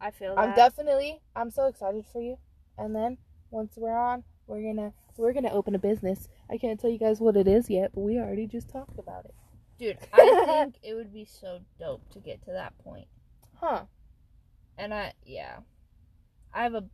I 0.00 0.10
feel 0.10 0.34
that. 0.34 0.40
I'm 0.40 0.54
definitely 0.54 1.20
I'm 1.34 1.50
so 1.50 1.66
excited 1.66 2.06
for 2.12 2.20
you. 2.22 2.36
And 2.78 2.94
then 2.94 3.18
once 3.50 3.74
we're 3.76 3.96
on, 3.96 4.24
we're 4.46 4.62
gonna 4.62 4.92
we're 5.16 5.32
gonna 5.32 5.52
open 5.52 5.74
a 5.74 5.78
business. 5.78 6.28
I 6.50 6.58
can't 6.58 6.80
tell 6.80 6.90
you 6.90 6.98
guys 6.98 7.20
what 7.20 7.36
it 7.36 7.46
is 7.48 7.68
yet, 7.68 7.90
but 7.94 8.00
we 8.00 8.18
already 8.18 8.46
just 8.46 8.68
talked 8.70 8.98
about 8.98 9.26
it. 9.26 9.34
Dude, 9.78 9.98
I 10.12 10.44
think 10.46 10.76
it 10.82 10.94
would 10.94 11.12
be 11.12 11.26
so 11.26 11.60
dope 11.78 12.08
to 12.12 12.20
get 12.20 12.42
to 12.44 12.52
that 12.52 12.76
point. 12.78 13.08
Huh. 13.60 13.84
And 14.78 14.94
I 14.94 15.12
yeah. 15.24 15.58
I 16.54 16.62
have 16.62 16.74
a 16.74 16.84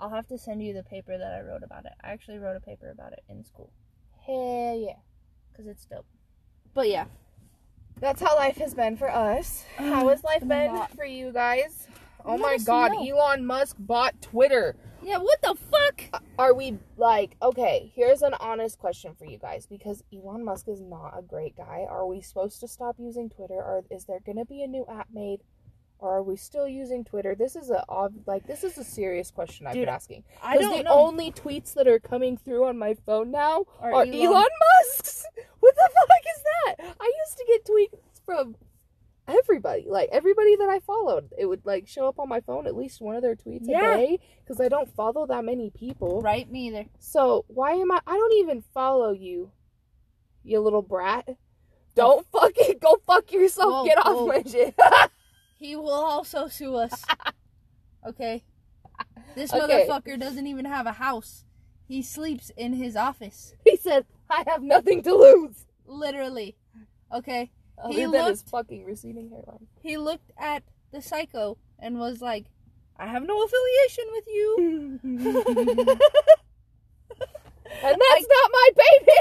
I'll 0.00 0.10
have 0.10 0.26
to 0.28 0.38
send 0.38 0.62
you 0.62 0.74
the 0.74 0.82
paper 0.82 1.16
that 1.16 1.32
I 1.32 1.40
wrote 1.40 1.62
about 1.62 1.86
it. 1.86 1.92
I 2.02 2.10
actually 2.10 2.38
wrote 2.38 2.56
a 2.56 2.60
paper 2.60 2.90
about 2.90 3.12
it 3.12 3.22
in 3.28 3.44
school. 3.44 3.72
Hell 4.26 4.76
yeah. 4.78 4.96
because 5.52 5.66
it's 5.66 5.86
dope. 5.86 6.06
But 6.74 6.88
yeah, 6.88 7.06
That's 8.00 8.20
how 8.20 8.36
life 8.36 8.56
has 8.58 8.74
been 8.74 8.96
for 8.96 9.10
us. 9.10 9.64
Uh, 9.78 9.84
how 9.84 10.08
has 10.08 10.22
life 10.24 10.46
been 10.46 10.74
lot. 10.74 10.94
for 10.94 11.04
you 11.04 11.32
guys? 11.32 11.88
Oh 12.24 12.32
Let 12.32 12.40
my 12.40 12.58
god, 12.58 12.92
know. 12.92 13.06
Elon 13.06 13.46
Musk 13.46 13.76
bought 13.78 14.20
Twitter. 14.20 14.76
yeah. 15.02 15.18
What 15.18 15.40
the 15.42 15.54
fuck? 15.70 16.02
Uh, 16.12 16.18
are 16.38 16.54
we 16.54 16.78
like, 16.96 17.36
okay, 17.42 17.92
here's 17.94 18.22
an 18.22 18.34
honest 18.40 18.78
question 18.78 19.14
for 19.14 19.26
you 19.26 19.38
guys 19.38 19.66
because 19.66 20.02
Elon 20.12 20.44
Musk 20.44 20.68
is 20.68 20.80
not 20.80 21.14
a 21.18 21.22
great 21.22 21.56
guy. 21.56 21.84
Are 21.88 22.06
we 22.06 22.20
supposed 22.20 22.60
to 22.60 22.68
stop 22.68 22.96
using 22.98 23.28
Twitter 23.30 23.54
or 23.54 23.84
is 23.90 24.04
there 24.06 24.20
going 24.20 24.38
to 24.38 24.44
be 24.44 24.62
a 24.62 24.66
new 24.66 24.84
app 24.90 25.08
made? 25.12 25.40
Or 26.04 26.16
are 26.18 26.22
we 26.22 26.36
still 26.36 26.68
using 26.68 27.02
Twitter? 27.02 27.34
This 27.34 27.56
is 27.56 27.70
a 27.70 27.82
like 28.26 28.46
this 28.46 28.62
is 28.62 28.76
a 28.76 28.84
serious 28.84 29.30
question 29.30 29.66
I've 29.66 29.72
Dude, 29.72 29.86
been 29.86 29.94
asking. 29.94 30.24
I 30.42 30.58
Because 30.58 30.68
don't 30.68 30.76
the 30.78 30.84
know. 30.84 30.90
only 30.92 31.32
tweets 31.32 31.72
that 31.74 31.88
are 31.88 31.98
coming 31.98 32.36
through 32.36 32.66
on 32.66 32.76
my 32.76 32.92
phone 33.06 33.30
now 33.30 33.64
Or 33.80 33.90
are 33.94 34.04
Elon, 34.04 34.44
Musk's. 34.90 35.24
What 35.60 35.74
the 35.76 35.90
fuck 35.94 36.20
is 36.36 36.42
that? 36.42 36.94
I 37.00 37.12
used 37.24 37.38
to 37.38 37.44
get 37.46 37.64
tweets 37.64 38.20
from 38.26 38.54
everybody, 39.26 39.86
like 39.88 40.10
everybody 40.12 40.56
that 40.56 40.68
I 40.68 40.80
followed. 40.80 41.32
It 41.38 41.46
would 41.46 41.64
like 41.64 41.88
show 41.88 42.06
up 42.06 42.18
on 42.18 42.28
my 42.28 42.42
phone 42.42 42.66
at 42.66 42.76
least 42.76 43.00
one 43.00 43.16
of 43.16 43.22
their 43.22 43.34
tweets 43.34 43.60
Yeah. 43.62 43.94
a 43.94 43.96
day 43.96 44.18
because 44.44 44.60
I 44.60 44.68
don't 44.68 44.94
follow 44.94 45.26
that 45.28 45.42
many 45.42 45.70
people. 45.70 46.20
Right, 46.20 46.50
me 46.52 46.66
either. 46.68 46.84
So 46.98 47.46
why 47.48 47.72
am 47.72 47.90
I? 47.90 48.00
I 48.06 48.12
don't 48.12 48.34
even 48.34 48.62
follow 48.74 49.12
you, 49.12 49.52
you 50.42 50.60
little 50.60 50.82
brat. 50.82 51.26
Don't 51.94 52.26
fucking 52.30 52.76
go 52.82 52.98
fuck 53.06 53.32
yourself. 53.32 53.72
Whoa, 53.72 53.84
Get 53.86 53.96
off 53.98 54.16
whoa. 54.16 54.26
my 54.26 54.42
shit. 54.46 54.74
He 55.64 55.76
will 55.76 55.88
also 55.92 56.46
sue 56.48 56.74
us. 56.76 57.04
Okay. 58.06 58.44
This 59.34 59.50
Okay. 59.50 59.86
motherfucker 59.88 60.20
doesn't 60.20 60.46
even 60.46 60.66
have 60.66 60.86
a 60.86 60.92
house. 60.92 61.46
He 61.88 62.02
sleeps 62.02 62.50
in 62.54 62.74
his 62.74 62.96
office. 62.96 63.54
he 63.64 63.78
said, 63.78 64.04
"I 64.28 64.44
have 64.46 64.62
nothing 64.62 65.02
to 65.04 65.14
lose." 65.14 65.64
Literally. 65.86 66.54
Okay. 67.10 67.50
Other 67.78 67.94
He 67.94 68.00
than 68.04 68.12
his 68.12 68.40
looked- 68.40 68.50
fucking 68.50 68.84
receding 68.84 69.30
hairline. 69.30 69.66
He 69.80 69.96
looked 69.96 70.30
at 70.36 70.64
the 70.92 71.00
psycho 71.00 71.56
and 71.78 71.98
was 71.98 72.20
like, 72.20 72.44
I 72.98 73.06
have 73.06 73.22
no 73.26 73.42
affiliation 73.42 74.04
with 74.12 74.26
you. 74.26 75.00
and 77.88 77.96
that's 78.04 78.26
not 78.36 78.50
my 78.52 78.68
baby. 78.84 79.16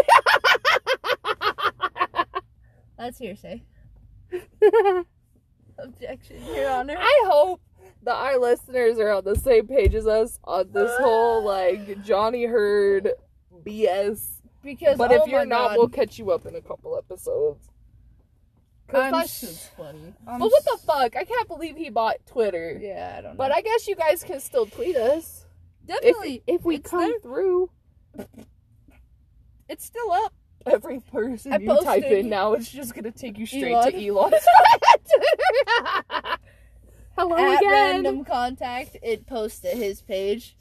That's 2.98 3.18
hearsay. 3.18 3.64
Baby. 5.78 5.90
Objection, 5.90 6.44
Your 6.56 6.70
Honor. 6.70 6.96
I 6.98 7.24
hope 7.26 7.62
that 8.04 8.16
our 8.16 8.38
listeners 8.38 9.00
are 9.00 9.12
on 9.12 9.24
the 9.24 9.36
same 9.36 9.68
page 9.68 9.96
as 9.96 10.08
us 10.08 10.40
on 10.44 10.72
this 10.72 10.92
whole 11.00 11.40
uh. 11.48 11.52
like 11.52 12.04
Johnny 12.04 12.46
Heard 12.46 13.12
BS. 13.66 14.30
Because 14.64 14.98
But 14.98 15.12
oh 15.12 15.24
if 15.24 15.30
you're 15.30 15.46
not, 15.46 15.70
God, 15.70 15.78
we'll 15.78 15.90
catch 15.90 16.18
you 16.18 16.32
up 16.32 16.46
in 16.46 16.56
a 16.56 16.62
couple 16.62 16.98
episodes. 16.98 17.68
Cause 18.88 19.02
I'm 19.02 19.12
that 19.12 19.24
s- 19.24 19.70
funny. 19.76 20.14
I'm 20.28 20.40
but 20.40 20.52
what 20.52 20.64
the 20.64 20.78
fuck? 20.86 21.16
I 21.16 21.24
can't 21.24 21.48
believe 21.48 21.76
he 21.76 21.90
bought 21.90 22.18
Twitter. 22.26 22.78
Yeah, 22.82 23.16
I 23.18 23.22
don't 23.22 23.32
know. 23.32 23.38
But 23.38 23.52
I 23.52 23.62
guess 23.62 23.88
you 23.88 23.96
guys 23.96 24.24
can 24.24 24.40
still 24.40 24.66
tweet 24.66 24.96
us 24.96 25.46
if 25.88 26.02
definitely 26.02 26.44
if 26.48 26.64
we 26.64 26.76
it's 26.76 26.90
come 26.90 27.02
there. 27.02 27.20
through. 27.20 27.70
it's 29.68 29.86
still 29.86 30.12
up. 30.12 30.34
Every 30.66 31.00
person 31.00 31.54
I 31.54 31.58
you 31.58 31.82
type 31.84 32.04
in 32.06 32.30
now, 32.30 32.54
it's 32.54 32.70
just 32.72 32.96
gonna 32.96 33.12
take 33.12 33.38
you 33.38 33.46
straight 33.46 33.74
Elon. 33.74 33.92
to 33.92 34.08
Elon's 34.08 34.36
Hello 37.18 37.36
At 37.36 37.60
again. 37.60 37.72
random 37.72 38.26
contact, 38.26 38.98
it 39.04 39.28
posts 39.28 39.60
to 39.62 39.68
his 39.70 40.02
page. 40.02 40.56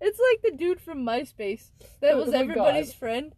It's 0.00 0.18
like 0.20 0.42
the 0.42 0.52
dude 0.56 0.80
from 0.80 1.04
MySpace 1.04 1.70
that 2.00 2.14
Oh 2.14 2.24
was 2.24 2.32
everybody's 2.32 2.90
God. 2.92 2.98
friend. 2.98 3.34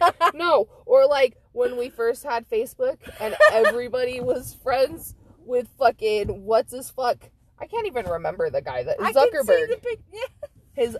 no, 0.34 0.68
or 0.86 1.06
like 1.06 1.36
when 1.52 1.76
we 1.76 1.88
first 1.90 2.24
had 2.24 2.48
Facebook 2.48 2.96
and 3.20 3.36
everybody 3.52 4.20
was 4.20 4.54
friends 4.62 5.14
with 5.44 5.68
fucking 5.78 6.44
what's 6.44 6.72
his 6.72 6.90
fuck. 6.90 7.30
I 7.60 7.66
can't 7.66 7.86
even 7.86 8.06
remember 8.06 8.50
the 8.50 8.62
guy 8.62 8.82
that 8.82 8.96
I 9.00 9.12
can 9.12 9.30
see 9.30 9.38
Zuckerberg. 9.38 9.68
the 9.68 9.76
pic- 9.82 10.00
yeah. 10.12 10.48
His 10.74 10.96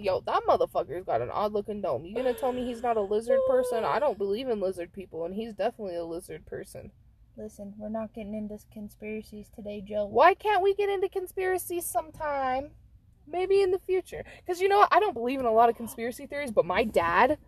yo, 0.00 0.20
that 0.20 0.42
motherfucker's 0.48 1.04
got 1.04 1.22
an 1.22 1.30
odd 1.30 1.52
looking 1.52 1.80
dome. 1.80 2.04
You 2.04 2.14
gonna 2.14 2.34
tell 2.34 2.52
me 2.52 2.64
he's 2.64 2.82
not 2.82 2.96
a 2.96 3.02
lizard 3.02 3.40
person? 3.48 3.84
I 3.84 3.98
don't 3.98 4.18
believe 4.18 4.48
in 4.48 4.60
lizard 4.60 4.92
people, 4.92 5.24
and 5.24 5.34
he's 5.34 5.54
definitely 5.54 5.96
a 5.96 6.04
lizard 6.04 6.46
person. 6.46 6.90
Listen, 7.36 7.74
we're 7.78 7.88
not 7.88 8.12
getting 8.12 8.34
into 8.34 8.58
conspiracies 8.72 9.48
today, 9.54 9.80
Joe. 9.86 10.06
Why 10.06 10.34
can't 10.34 10.62
we 10.62 10.74
get 10.74 10.88
into 10.88 11.08
conspiracies 11.08 11.84
sometime? 11.86 12.70
Maybe 13.26 13.62
in 13.62 13.70
the 13.70 13.78
future. 13.78 14.24
Because 14.44 14.60
you 14.60 14.68
know 14.68 14.78
what? 14.78 14.88
I 14.90 14.98
don't 14.98 15.14
believe 15.14 15.38
in 15.38 15.46
a 15.46 15.52
lot 15.52 15.68
of 15.68 15.76
conspiracy 15.76 16.26
theories, 16.26 16.50
but 16.50 16.64
my 16.64 16.82
dad, 16.82 17.38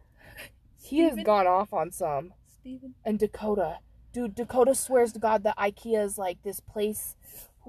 he 0.80 1.00
has 1.00 1.16
gone 1.24 1.48
off 1.48 1.72
on 1.72 1.90
some. 1.90 2.34
Steven? 2.60 2.94
And 3.04 3.18
Dakota. 3.18 3.78
Dude, 4.12 4.34
Dakota 4.34 4.74
swears 4.74 5.12
to 5.14 5.18
God 5.18 5.42
that 5.44 5.56
IKEA 5.56 6.04
is 6.04 6.18
like 6.18 6.42
this 6.42 6.60
place 6.60 7.16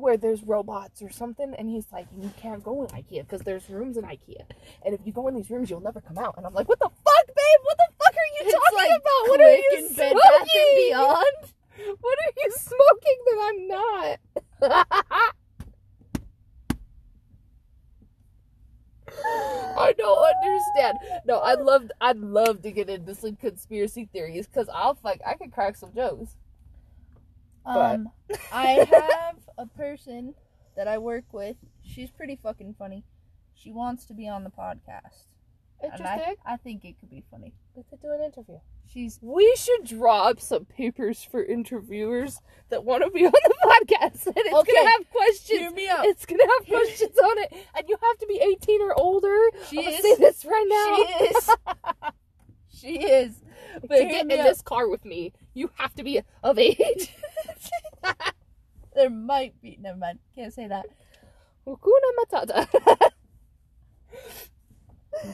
where 0.01 0.17
there's 0.17 0.43
robots 0.43 1.01
or 1.01 1.10
something. 1.10 1.53
And 1.58 1.70
he's 1.70 1.86
like, 1.91 2.08
you 2.20 2.31
can't 2.38 2.63
go 2.63 2.84
in 2.84 2.89
IKEA 2.89 3.22
because 3.22 3.41
there's 3.41 3.70
rooms 3.70 3.98
in 3.98 4.03
IKEA. 4.03 4.43
And 4.86 4.93
if 4.93 5.01
you 5.05 5.13
go 5.13 5.27
in 5.27 5.36
these 5.36 5.50
rooms, 5.50 5.70
you'll 5.70 5.81
never 5.81 6.01
come 6.01 6.17
out. 6.17 6.36
And 6.38 6.46
I'm 6.46 6.53
like, 6.53 6.67
what 6.67 6.79
the 6.79 6.89
fuck, 6.89 7.27
babe? 7.27 7.62
What 7.63 7.77
the 7.77 7.88
fuck 8.03 8.13
are 8.13 8.31
you 8.39 8.41
It's 8.41 8.53
talking 8.53 8.77
like 8.77 9.01
about? 9.01 9.29
What 9.29 9.41
are 9.41 9.55
you 9.55 9.89
smoking? 9.89 9.96
Bed 9.98 10.13
Bath 10.15 10.41
and 10.41 10.75
Beyond. 10.89 11.53
What 12.01 12.20
are 12.20 12.34
you 12.38 12.51
smoking 12.60 13.17
that 13.25 13.39
I'm 13.50 13.67
not? 13.67 15.34
I 19.77 19.93
don't 19.98 20.27
understand. 20.43 20.98
No, 21.25 21.39
I'd 21.39 21.60
love, 21.60 21.89
I'd 22.00 22.17
love 22.17 22.62
to 22.63 22.72
get 22.72 22.89
into 22.89 23.15
some 23.15 23.36
conspiracy 23.36 24.10
theories 24.12 24.48
because 24.48 24.70
I'll 24.74 24.96
fuck, 24.96 25.20
I 25.25 25.36
can 25.36 25.50
crack 25.50 25.75
some 25.75 25.93
jokes. 25.93 26.36
But- 27.65 27.96
Um, 27.96 28.12
I 28.51 28.88
have 28.91 29.38
a 29.58 29.65
person 29.65 30.34
that 30.75 30.88
I 30.88 30.98
work 30.98 31.25
with. 31.32 31.58
She's 31.84 32.10
pretty 32.12 32.36
fucking 32.41 32.75
funny. 32.80 33.03
She 33.53 33.72
wants 33.72 34.06
to 34.06 34.13
be 34.13 34.27
on 34.27 34.44
the 34.44 34.50
podcast. 34.50 35.25
And 35.84 35.91
Interesting. 35.94 36.36
I, 36.46 36.53
I 36.53 36.58
think 36.58 36.86
it 36.86 36.96
could 37.00 37.10
be 37.10 37.24
funny. 37.32 37.53
We 37.75 37.84
could 37.89 38.01
do 38.01 38.12
an 38.12 38.22
interview. 38.22 38.60
She's 38.88 39.18
We 39.22 39.56
should 39.56 39.86
drop 39.86 40.39
some 40.39 40.65
papers 40.65 41.24
for 41.24 41.44
interviewers 41.44 42.39
that 42.70 42.84
want 42.84 43.03
to 43.03 43.10
be 43.10 43.25
on 43.25 43.32
the 43.32 43.56
podcast, 43.63 44.25
and 44.27 44.36
it's 44.38 44.53
Okay. 44.53 44.74
gonna 44.75 44.89
have 44.89 45.10
questions. 45.12 45.60
hear 45.60 45.72
me 45.72 45.88
out. 45.88 46.06
It's 46.06 46.25
gonna 46.25 46.44
have 46.60 46.68
questions 46.68 47.18
on 47.18 47.38
it, 47.39 47.53
and 47.75 47.86
you 47.89 47.98
have 48.01 48.18
to 48.20 48.27
be 48.27 48.39
18 48.39 48.82
or 48.82 48.94
older. 49.00 49.38
She 49.70 49.80
I'm 49.80 49.86
gonna 49.86 50.01
say 50.01 50.15
this 50.18 50.46
right 50.46 50.68
now. 50.68 52.12
She 52.70 52.96
is. 52.98 53.00
she 53.00 53.06
is. 53.06 53.41
But 53.88 53.98
to 53.98 54.03
hear 54.03 54.10
get 54.12 54.27
me 54.27 54.34
in 54.36 54.39
out. 54.41 54.44
this 54.48 54.62
car 54.62 54.88
with 54.89 55.06
me, 55.06 55.34
you 55.53 55.70
have 55.75 55.93
to 55.96 56.03
be 56.03 56.22
of 56.43 56.58
age. 56.60 57.13
There 58.93 59.10
might 59.10 59.53
be. 59.62 59.77
Never 59.79 59.98
mind. 59.98 60.20
Can't 60.36 60.53
say 60.53 60.67
that. 60.67 60.86
Hakuna 61.65 62.12
Matata. 62.20 62.67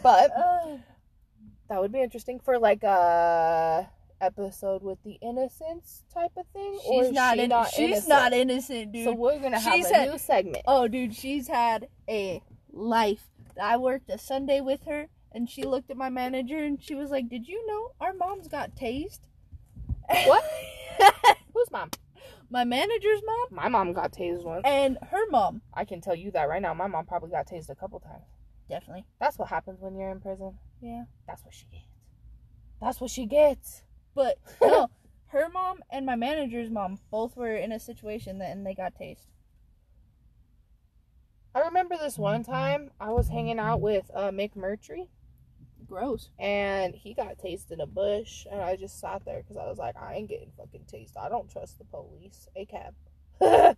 but 0.03 0.31
that 1.69 1.81
would 1.81 1.91
be 1.91 2.01
interesting 2.01 2.39
for 2.39 2.59
like 2.59 2.83
a 2.83 3.89
episode 4.21 4.83
with 4.83 4.97
the 5.03 5.17
innocence 5.21 6.03
type 6.13 6.31
of 6.37 6.45
thing. 6.53 6.77
she's 6.87 7.11
not. 7.11 7.35
she 7.37 7.43
in, 7.43 7.51
she's 7.71 7.79
innocent? 7.79 8.09
not 8.09 8.33
innocent, 8.33 8.91
dude. 8.91 9.05
So 9.05 9.13
we're 9.13 9.39
gonna 9.39 9.59
have 9.59 9.73
She's 9.73 9.89
a 9.89 9.95
had- 9.95 10.09
new 10.11 10.17
segment. 10.17 10.63
Oh, 10.67 10.87
dude, 10.87 11.15
she's 11.15 11.47
had 11.47 11.87
a 12.09 12.41
life. 12.71 13.23
I 13.61 13.77
worked 13.77 14.09
a 14.11 14.17
Sunday 14.19 14.61
with 14.61 14.83
her, 14.85 15.07
and 15.31 15.49
she 15.49 15.63
looked 15.63 15.89
at 15.89 15.97
my 15.97 16.09
manager 16.09 16.57
and 16.59 16.81
she 16.81 16.93
was 16.93 17.09
like, 17.09 17.27
"Did 17.27 17.47
you 17.47 17.65
know 17.67 17.91
our 17.99 18.13
mom's 18.13 18.47
got 18.47 18.75
tased?" 18.75 19.21
What? 20.09 20.43
Whose 21.53 21.71
mom? 21.71 21.89
my 22.49 22.63
manager's 22.63 23.21
mom 23.25 23.47
My 23.51 23.67
mom 23.67 23.91
got 23.91 24.13
tased 24.13 24.43
once. 24.45 24.61
and 24.65 24.97
her 25.11 25.29
mom. 25.29 25.61
I 25.73 25.83
can 25.85 25.99
tell 26.01 26.15
you 26.15 26.31
that 26.31 26.47
right 26.47 26.61
now. 26.61 26.73
My 26.73 26.87
mom 26.87 27.05
probably 27.05 27.29
got 27.31 27.47
tased 27.47 27.69
a 27.69 27.75
couple 27.75 27.99
times. 27.99 28.23
Definitely. 28.69 29.05
That's 29.19 29.37
what 29.37 29.49
happens 29.49 29.79
when 29.81 29.95
you're 29.95 30.09
in 30.11 30.19
prison. 30.21 30.57
Yeah. 30.81 31.03
That's 31.27 31.43
what 31.43 31.53
she 31.53 31.65
gets. 31.71 31.83
That's 32.81 33.01
what 33.01 33.09
she 33.11 33.25
gets. 33.25 33.83
But 34.15 34.37
no, 34.61 34.89
her 35.27 35.49
mom 35.49 35.79
and 35.89 36.05
my 36.05 36.15
manager's 36.15 36.69
mom 36.69 36.99
both 37.11 37.35
were 37.35 37.55
in 37.55 37.71
a 37.71 37.79
situation 37.79 38.39
that 38.39 38.51
and 38.51 38.65
they 38.65 38.73
got 38.73 38.93
tased. 38.95 39.27
I 41.55 41.61
remember 41.61 41.97
this 41.97 42.17
one 42.17 42.43
time 42.43 42.91
I 42.99 43.09
was 43.09 43.29
hanging 43.29 43.57
out 43.59 43.81
with 43.81 44.09
uh, 44.13 44.29
Mick 44.29 44.55
Murtry. 44.55 45.07
Gross. 45.89 46.29
and 46.37 46.93
he 46.93 47.13
got 47.13 47.37
tased 47.37 47.71
in 47.71 47.79
a 47.79 47.85
bush 47.87 48.45
and 48.51 48.61
i 48.61 48.75
just 48.75 48.99
sat 48.99 49.23
there 49.25 49.41
because 49.41 49.55
i 49.55 49.65
was 49.67 49.77
like 49.77 49.95
i 49.95 50.15
ain't 50.15 50.27
getting 50.27 50.51
fucking 50.57 50.81
tased 50.91 51.15
i 51.17 51.29
don't 51.29 51.49
trust 51.49 51.77
the 51.77 51.85
police 51.85 52.47
a 52.57 52.65
cab 52.65 52.93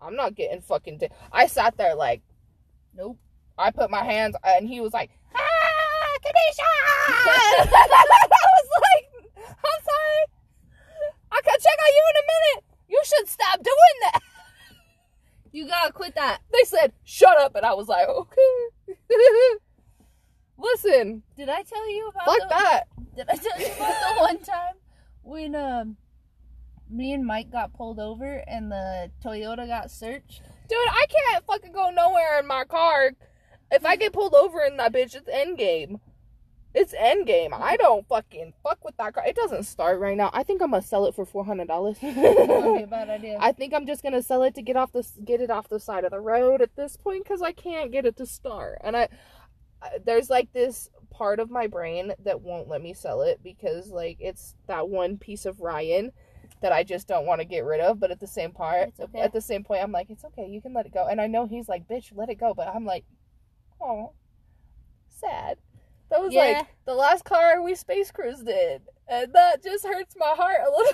i'm 0.00 0.14
not 0.14 0.36
getting 0.36 0.60
fucking 0.60 1.00
ta- 1.00 1.08
i 1.32 1.46
sat 1.46 1.76
there 1.76 1.96
like 1.96 2.22
Nope. 2.94 3.18
i 3.58 3.70
put 3.72 3.90
my 3.90 4.04
hands 4.04 4.36
and 4.44 4.68
he 4.68 4.80
was 4.80 4.92
like 4.92 5.10
ah 5.34 6.18
Kadisha! 6.24 6.62
i 7.08 7.66
was 8.54 8.68
like 8.82 9.04
i'm 9.48 9.82
sorry 9.84 10.24
i 11.32 11.40
can 11.42 11.58
check 11.60 11.78
on 11.80 11.92
you 11.94 12.04
in 12.10 12.16
a 12.16 12.26
minute 12.26 12.64
you 12.88 13.00
should 13.04 13.28
stop 13.28 13.56
doing 13.56 13.96
that 14.12 14.20
You 15.50 15.66
gotta 15.66 15.92
quit 15.92 16.14
that. 16.14 16.40
they 16.52 16.62
said 16.64 16.92
shut 17.04 17.36
up 17.38 17.56
and 17.56 17.64
i 17.66 17.74
was 17.74 17.88
like 17.88 18.06
okay 18.08 18.94
Listen, 20.58 21.22
Did 21.36 21.48
I 21.48 21.62
tell 21.62 21.90
you 21.90 22.08
about 22.08 22.24
fuck 22.24 22.40
the, 22.40 22.48
that. 22.48 22.84
Did 23.16 23.28
I 23.30 23.36
tell 23.36 23.60
you 23.60 23.66
about 23.66 23.94
the 24.00 24.20
one 24.20 24.38
time 24.38 24.74
when 25.22 25.54
um 25.54 25.96
me 26.90 27.12
and 27.12 27.24
Mike 27.24 27.50
got 27.50 27.72
pulled 27.74 28.00
over 28.00 28.42
and 28.46 28.70
the 28.72 29.10
Toyota 29.24 29.66
got 29.66 29.90
searched? 29.90 30.42
Dude, 30.68 30.78
I 30.78 31.06
can't 31.08 31.46
fucking 31.46 31.72
go 31.72 31.90
nowhere 31.90 32.40
in 32.40 32.46
my 32.46 32.64
car. 32.64 33.12
If 33.70 33.84
I 33.84 33.96
get 33.96 34.12
pulled 34.12 34.34
over 34.34 34.62
in 34.62 34.76
that 34.78 34.92
bitch, 34.92 35.14
it's 35.14 35.28
end 35.28 35.58
game. 35.58 36.00
It's 36.74 36.94
end 36.98 37.26
game. 37.26 37.52
I 37.54 37.76
don't 37.76 38.06
fucking 38.08 38.52
fuck 38.62 38.84
with 38.84 38.96
that 38.98 39.14
car. 39.14 39.24
It 39.26 39.34
doesn't 39.36 39.64
start 39.64 39.98
right 40.00 40.16
now. 40.16 40.30
I 40.32 40.42
think 40.42 40.60
I'm 40.60 40.70
gonna 40.70 40.82
sell 40.82 41.06
it 41.06 41.14
for 41.14 41.24
four 41.24 41.44
hundred 41.44 41.68
dollars. 41.68 41.98
Bad 42.00 42.08
idea. 43.10 43.38
I 43.40 43.52
think 43.52 43.72
I'm 43.72 43.86
just 43.86 44.02
gonna 44.02 44.22
sell 44.22 44.42
it 44.42 44.54
to 44.56 44.62
get 44.62 44.76
off 44.76 44.92
the 44.92 45.06
get 45.24 45.40
it 45.40 45.50
off 45.50 45.68
the 45.68 45.80
side 45.80 46.04
of 46.04 46.10
the 46.10 46.20
road 46.20 46.60
at 46.60 46.76
this 46.76 46.96
point 46.96 47.24
because 47.24 47.42
I 47.42 47.52
can't 47.52 47.90
get 47.90 48.04
it 48.04 48.16
to 48.18 48.26
start. 48.26 48.78
And 48.82 48.96
I 48.96 49.08
there's 50.04 50.30
like 50.30 50.52
this 50.52 50.90
part 51.10 51.40
of 51.40 51.50
my 51.50 51.66
brain 51.66 52.12
that 52.24 52.40
won't 52.40 52.68
let 52.68 52.82
me 52.82 52.92
sell 52.94 53.22
it 53.22 53.40
because 53.42 53.88
like 53.90 54.16
it's 54.20 54.54
that 54.66 54.88
one 54.88 55.16
piece 55.18 55.46
of 55.46 55.60
Ryan 55.60 56.12
that 56.60 56.72
I 56.72 56.82
just 56.82 57.06
don't 57.06 57.26
want 57.26 57.40
to 57.40 57.44
get 57.44 57.64
rid 57.64 57.80
of. 57.80 58.00
But 58.00 58.10
at 58.10 58.20
the 58.20 58.26
same 58.26 58.52
part, 58.52 58.88
It's 58.88 59.00
okay. 59.00 59.20
at 59.20 59.32
the 59.32 59.40
same 59.40 59.64
point, 59.64 59.82
I'm 59.82 59.92
like, 59.92 60.10
it's 60.10 60.24
okay, 60.24 60.46
you 60.48 60.60
can 60.60 60.72
let 60.74 60.86
it 60.86 60.92
go. 60.94 61.06
And 61.06 61.20
I 61.20 61.26
know 61.26 61.46
he's 61.46 61.68
like, 61.68 61.86
bitch, 61.88 62.10
let 62.14 62.30
it 62.30 62.36
go. 62.40 62.54
But 62.54 62.68
I'm 62.68 62.84
like, 62.84 63.04
oh, 63.80 64.12
sad. 65.08 65.58
That 66.10 66.20
was 66.20 66.32
Yeah. 66.32 66.40
like 66.40 66.66
the 66.86 66.94
last 66.94 67.24
car 67.24 67.60
we 67.62 67.74
space 67.74 68.10
cruised 68.10 68.48
in, 68.48 68.80
and 69.08 69.32
that 69.34 69.62
just 69.62 69.86
hurts 69.86 70.14
my 70.16 70.34
heart 70.34 70.56
a 70.66 70.70
little. 70.70 70.92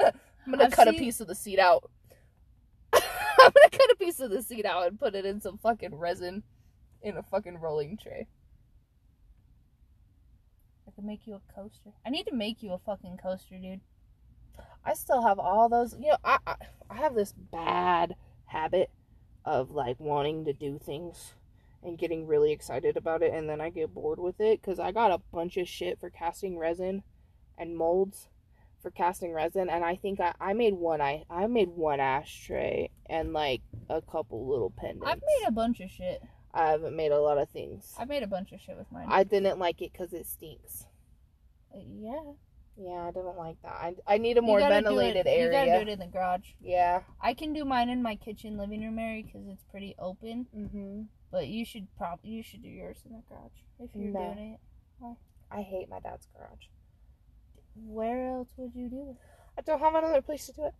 I'm 0.46 0.52
gonna 0.52 0.64
I've 0.64 0.72
cut 0.72 0.88
a 0.88 0.92
piece 0.92 1.20
of 1.20 1.28
the 1.28 1.34
seat 1.34 1.58
out. 1.58 1.90
I'm 2.92 3.00
gonna 3.38 3.70
cut 3.72 3.90
a 3.90 3.96
piece 3.98 4.20
of 4.20 4.30
the 4.30 4.42
seat 4.42 4.66
out 4.66 4.86
and 4.86 4.98
put 5.00 5.14
it 5.14 5.24
in 5.24 5.40
some 5.40 5.56
fucking 5.58 5.94
resin 5.94 6.42
in 7.04 7.16
a 7.16 7.22
fucking 7.22 7.58
rolling 7.60 7.96
tray. 7.96 8.26
I 10.88 10.90
could 10.90 11.04
make 11.04 11.26
you 11.26 11.34
a 11.34 11.52
coaster. 11.54 11.90
I 12.04 12.10
need 12.10 12.24
to 12.24 12.34
make 12.34 12.62
you 12.62 12.72
a 12.72 12.78
fucking 12.78 13.18
coaster, 13.22 13.56
dude. 13.58 13.80
I 14.84 14.94
still 14.94 15.22
have 15.22 15.38
all 15.38 15.68
those. 15.68 15.94
You 15.94 16.10
know, 16.10 16.16
I 16.24 16.38
I, 16.46 16.56
I 16.90 16.96
have 16.96 17.14
this 17.14 17.32
bad 17.32 18.16
habit 18.46 18.90
of 19.44 19.70
like 19.70 20.00
wanting 20.00 20.46
to 20.46 20.52
do 20.52 20.78
things 20.78 21.34
and 21.82 21.98
getting 21.98 22.26
really 22.26 22.52
excited 22.52 22.96
about 22.96 23.22
it, 23.22 23.34
and 23.34 23.48
then 23.48 23.60
I 23.60 23.68
get 23.70 23.94
bored 23.94 24.18
with 24.18 24.40
it 24.40 24.60
because 24.60 24.80
I 24.80 24.90
got 24.90 25.12
a 25.12 25.20
bunch 25.32 25.56
of 25.58 25.68
shit 25.68 26.00
for 26.00 26.08
casting 26.08 26.58
resin 26.58 27.02
and 27.58 27.76
molds 27.76 28.28
for 28.82 28.90
casting 28.90 29.32
resin, 29.32 29.70
and 29.70 29.84
I 29.84 29.96
think 29.96 30.20
I, 30.20 30.34
I 30.40 30.52
made 30.52 30.74
one 30.74 31.00
I 31.00 31.24
I 31.28 31.46
made 31.46 31.68
one 31.68 32.00
ashtray 32.00 32.90
and 33.06 33.32
like 33.32 33.62
a 33.88 34.00
couple 34.00 34.46
little 34.46 34.70
pendants. 34.70 35.06
I've 35.06 35.22
made 35.22 35.48
a 35.48 35.52
bunch 35.52 35.80
of 35.80 35.90
shit. 35.90 36.22
I 36.56 36.70
haven't 36.70 36.94
made 36.94 37.10
a 37.12 37.18
lot 37.20 37.36
of 37.38 37.48
things. 37.50 37.92
I've 37.98 38.08
made 38.08 38.22
a 38.22 38.28
bunch 38.28 38.52
of 38.52 38.60
shit 38.60 38.76
with 38.78 38.90
mine. 38.92 39.06
I 39.10 39.24
didn't 39.24 39.58
like 39.58 39.82
it 39.82 39.92
because 39.92 40.12
it 40.12 40.26
stinks. 40.26 40.86
Uh, 41.74 41.80
yeah. 41.84 42.32
Yeah, 42.76 43.06
I 43.08 43.10
didn't 43.10 43.36
like 43.36 43.60
that. 43.62 43.72
I, 43.72 43.94
I 44.06 44.18
need 44.18 44.38
a 44.38 44.42
more 44.42 44.60
ventilated 44.60 45.26
it- 45.26 45.40
You 45.40 45.50
gotta 45.50 45.70
do 45.70 45.80
it 45.82 45.88
in 45.88 45.98
the 45.98 46.06
garage. 46.06 46.50
Yeah. 46.60 47.02
I 47.20 47.34
can 47.34 47.52
do 47.52 47.64
mine 47.64 47.88
in 47.88 48.02
my 48.02 48.14
kitchen 48.16 48.56
living 48.56 48.82
room 48.82 48.98
area 48.98 49.24
because 49.24 49.46
it's 49.48 49.64
pretty 49.70 49.94
open. 49.98 50.46
Mm-hmm. 50.56 51.02
But 51.32 51.48
you 51.48 51.64
should 51.64 51.88
probably 51.98 52.30
you 52.30 52.42
should 52.44 52.62
do 52.62 52.68
yours 52.68 52.98
in 53.04 53.12
the 53.12 53.22
garage 53.28 53.50
if 53.80 53.90
you're 53.94 54.12
No. 54.12 54.34
doing 54.34 54.54
it. 54.54 54.60
I 55.50 55.62
hate 55.62 55.88
my 55.88 56.00
dad's 56.00 56.26
garage. 56.36 56.66
Where 57.76 58.28
else 58.28 58.48
would 58.56 58.74
you 58.74 58.88
do 58.88 59.10
it? 59.10 59.16
I 59.58 59.62
don't 59.62 59.80
have 59.80 59.94
another 59.94 60.22
place 60.22 60.46
to 60.46 60.52
do 60.52 60.64
it. 60.66 60.74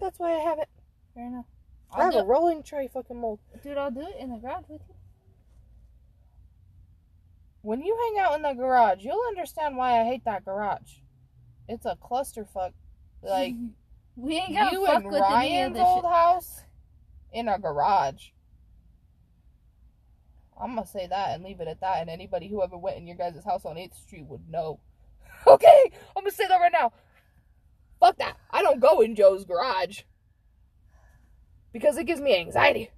That's 0.00 0.18
why 0.18 0.32
I 0.34 0.40
have 0.40 0.58
it. 0.58 0.68
Fair 1.14 1.26
enough. 1.26 1.46
I 1.92 1.98
I'll 2.02 2.12
have 2.12 2.22
a 2.22 2.26
rolling 2.26 2.62
tray 2.62 2.88
fucking 2.92 3.16
mold. 3.20 3.40
dude, 3.62 3.78
I'll 3.78 3.90
do 3.90 4.00
it 4.00 4.16
in 4.18 4.30
the 4.30 4.38
garage 4.38 4.64
with 4.68 4.80
you. 4.88 4.94
When 7.62 7.80
you 7.80 7.96
hang 7.96 8.24
out 8.24 8.36
in 8.36 8.42
the 8.42 8.52
garage, 8.54 9.04
you'll 9.04 9.24
understand 9.28 9.76
why 9.76 10.00
I 10.00 10.04
hate 10.04 10.24
that 10.24 10.44
garage. 10.44 10.98
It's 11.68 11.86
a 11.86 11.96
clusterfuck. 11.96 12.72
Like 13.22 13.54
we 14.16 14.36
ain't 14.36 14.54
gonna 14.54 14.72
you 14.72 14.84
fuck 14.86 15.04
and 15.04 15.12
Ryan's 15.12 15.78
old 15.78 16.04
house 16.04 16.62
in 17.32 17.48
a 17.48 17.58
garage. 17.58 18.30
I'm 20.60 20.74
gonna 20.74 20.86
say 20.86 21.06
that 21.06 21.30
and 21.30 21.44
leave 21.44 21.60
it 21.60 21.68
at 21.68 21.80
that. 21.80 22.00
And 22.00 22.10
anybody 22.10 22.48
who 22.48 22.62
ever 22.62 22.76
went 22.76 22.98
in 22.98 23.06
your 23.06 23.16
guys' 23.16 23.44
house 23.44 23.64
on 23.64 23.76
8th 23.76 23.94
Street 23.94 24.26
would 24.26 24.48
know. 24.48 24.80
Okay, 25.44 25.90
I'm 26.16 26.22
gonna 26.22 26.30
say 26.30 26.46
that 26.46 26.56
right 26.56 26.70
now. 26.70 26.92
Fuck 27.98 28.16
that. 28.18 28.36
I 28.48 28.62
don't 28.62 28.78
go 28.78 29.00
in 29.00 29.16
Joe's 29.16 29.44
garage 29.44 30.02
because 31.72 31.96
it 31.96 32.04
gives 32.04 32.20
me 32.20 32.36
anxiety. 32.36 32.90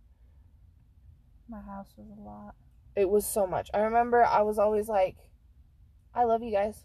My 1.48 1.62
house 1.62 1.94
was 1.96 2.06
a 2.18 2.20
lot. 2.20 2.54
It 2.96 3.08
was 3.08 3.26
so 3.26 3.46
much. 3.46 3.70
I 3.74 3.78
remember 3.80 4.24
I 4.24 4.42
was 4.42 4.58
always 4.58 4.88
like, 4.88 5.16
I 6.14 6.24
love 6.24 6.42
you 6.42 6.52
guys. 6.52 6.84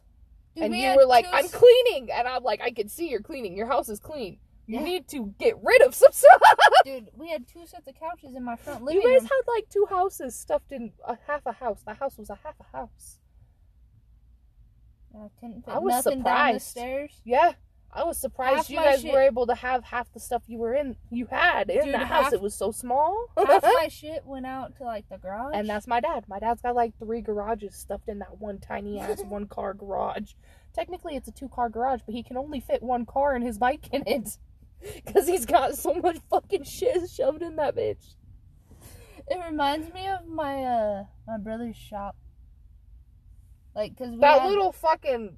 Dude, 0.55 0.65
and 0.65 0.71
we 0.73 0.83
you 0.83 0.95
were 0.95 1.05
like, 1.05 1.25
two 1.25 1.31
I'm 1.33 1.47
cleaning. 1.47 2.09
And 2.11 2.27
I'm 2.27 2.43
like, 2.43 2.61
I 2.61 2.71
can 2.71 2.87
see 2.89 3.09
you're 3.09 3.21
cleaning. 3.21 3.55
Your 3.55 3.67
house 3.67 3.89
is 3.89 3.99
clean. 3.99 4.39
You 4.65 4.79
Yeah. 4.79 4.83
need 4.83 5.07
to 5.09 5.33
get 5.39 5.55
rid 5.63 5.81
of 5.83 5.93
some 5.93 6.11
stuff. 6.13 6.41
Dude, 6.83 7.09
we 7.15 7.29
had 7.29 7.47
two 7.47 7.65
sets 7.67 7.87
of 7.87 7.95
couches 7.99 8.35
in 8.35 8.43
my 8.43 8.55
front 8.55 8.81
You 8.91 9.01
guys 9.01 9.21
room. 9.21 9.29
had 9.29 9.51
like 9.55 9.69
two 9.69 9.85
houses 9.89 10.35
stuffed 10.35 10.71
in 10.71 10.91
a 11.07 11.17
half 11.27 11.45
a 11.45 11.51
house. 11.51 11.81
The 11.85 11.93
house 11.93 12.17
was 12.17 12.29
a 12.29 12.39
half 12.43 12.55
a 12.59 12.75
house. 12.77 13.19
I 15.15 15.27
couldn't 15.39 15.65
fit 15.65 15.73
I 15.73 15.79
was 15.79 15.91
nothing 16.05 16.21
down 16.23 16.53
the 16.53 16.59
surprised. 16.59 16.67
stairs. 16.67 17.21
Yeah. 17.25 17.53
I 17.91 18.03
was 18.03 18.17
surprised 18.19 18.55
Half 18.57 18.69
you 18.69 18.75
guys 18.77 19.01
shit- 19.01 19.11
were 19.13 19.21
able 19.21 19.47
to 19.47 19.55
have 19.55 19.83
half 19.83 20.13
the 20.13 20.19
stuff 20.19 20.43
you 20.45 20.59
were 20.59 20.73
in 20.75 20.95
you 21.09 21.25
had 21.25 21.69
in 21.71 21.85
Dude, 21.85 21.93
that 21.95 22.07
house. 22.07 22.31
It 22.33 22.39
was 22.41 22.53
so 22.53 22.71
small. 22.71 23.25
Half 23.35 23.63
my 23.63 23.87
shit 23.91 24.23
went 24.25 24.45
out 24.45 24.75
to 24.77 24.83
like 24.83 25.09
the 25.09 25.17
garage. 25.17 25.53
and 25.55 25.67
that's 25.67 25.87
my 25.87 25.99
dad. 25.99 26.25
My 26.27 26.37
dad's 26.39 26.61
got 26.61 26.75
like 26.75 26.93
three 26.99 27.21
garages 27.21 27.75
stuffed 27.75 28.07
in 28.07 28.19
that 28.19 28.37
one 28.39 28.59
tiny 28.59 28.99
ass 28.99 29.21
one 29.27 29.47
car 29.47 29.73
garage. 29.73 30.33
Technically, 30.73 31.15
it's 31.15 31.27
a 31.27 31.31
two 31.31 31.49
car 31.49 31.67
garage, 31.69 32.01
but 32.05 32.13
he 32.13 32.21
can 32.21 32.37
only 32.37 32.59
fit 32.59 32.83
one 32.83 33.05
car 33.07 33.33
and 33.33 33.43
his 33.43 33.57
bike 33.57 33.87
in 33.91 34.03
it 34.05 34.37
because 35.05 35.27
he's 35.27 35.47
got 35.47 35.75
so 35.75 35.95
much 35.95 36.17
fucking 36.29 36.63
shit 36.65 37.09
shoved 37.09 37.41
in 37.41 37.55
that 37.55 37.75
bitch. 37.75 38.13
It 39.27 39.39
reminds 39.49 39.91
me 39.93 40.07
of 40.07 40.27
my 40.27 40.63
uh 40.63 41.03
my 41.27 41.37
brother's 41.39 41.75
shop. 41.75 42.15
Like, 43.75 43.97
cause 43.97 44.09
we 44.11 44.17
That 44.17 44.41
had- 44.41 44.49
little 44.49 44.71
fucking 44.71 45.37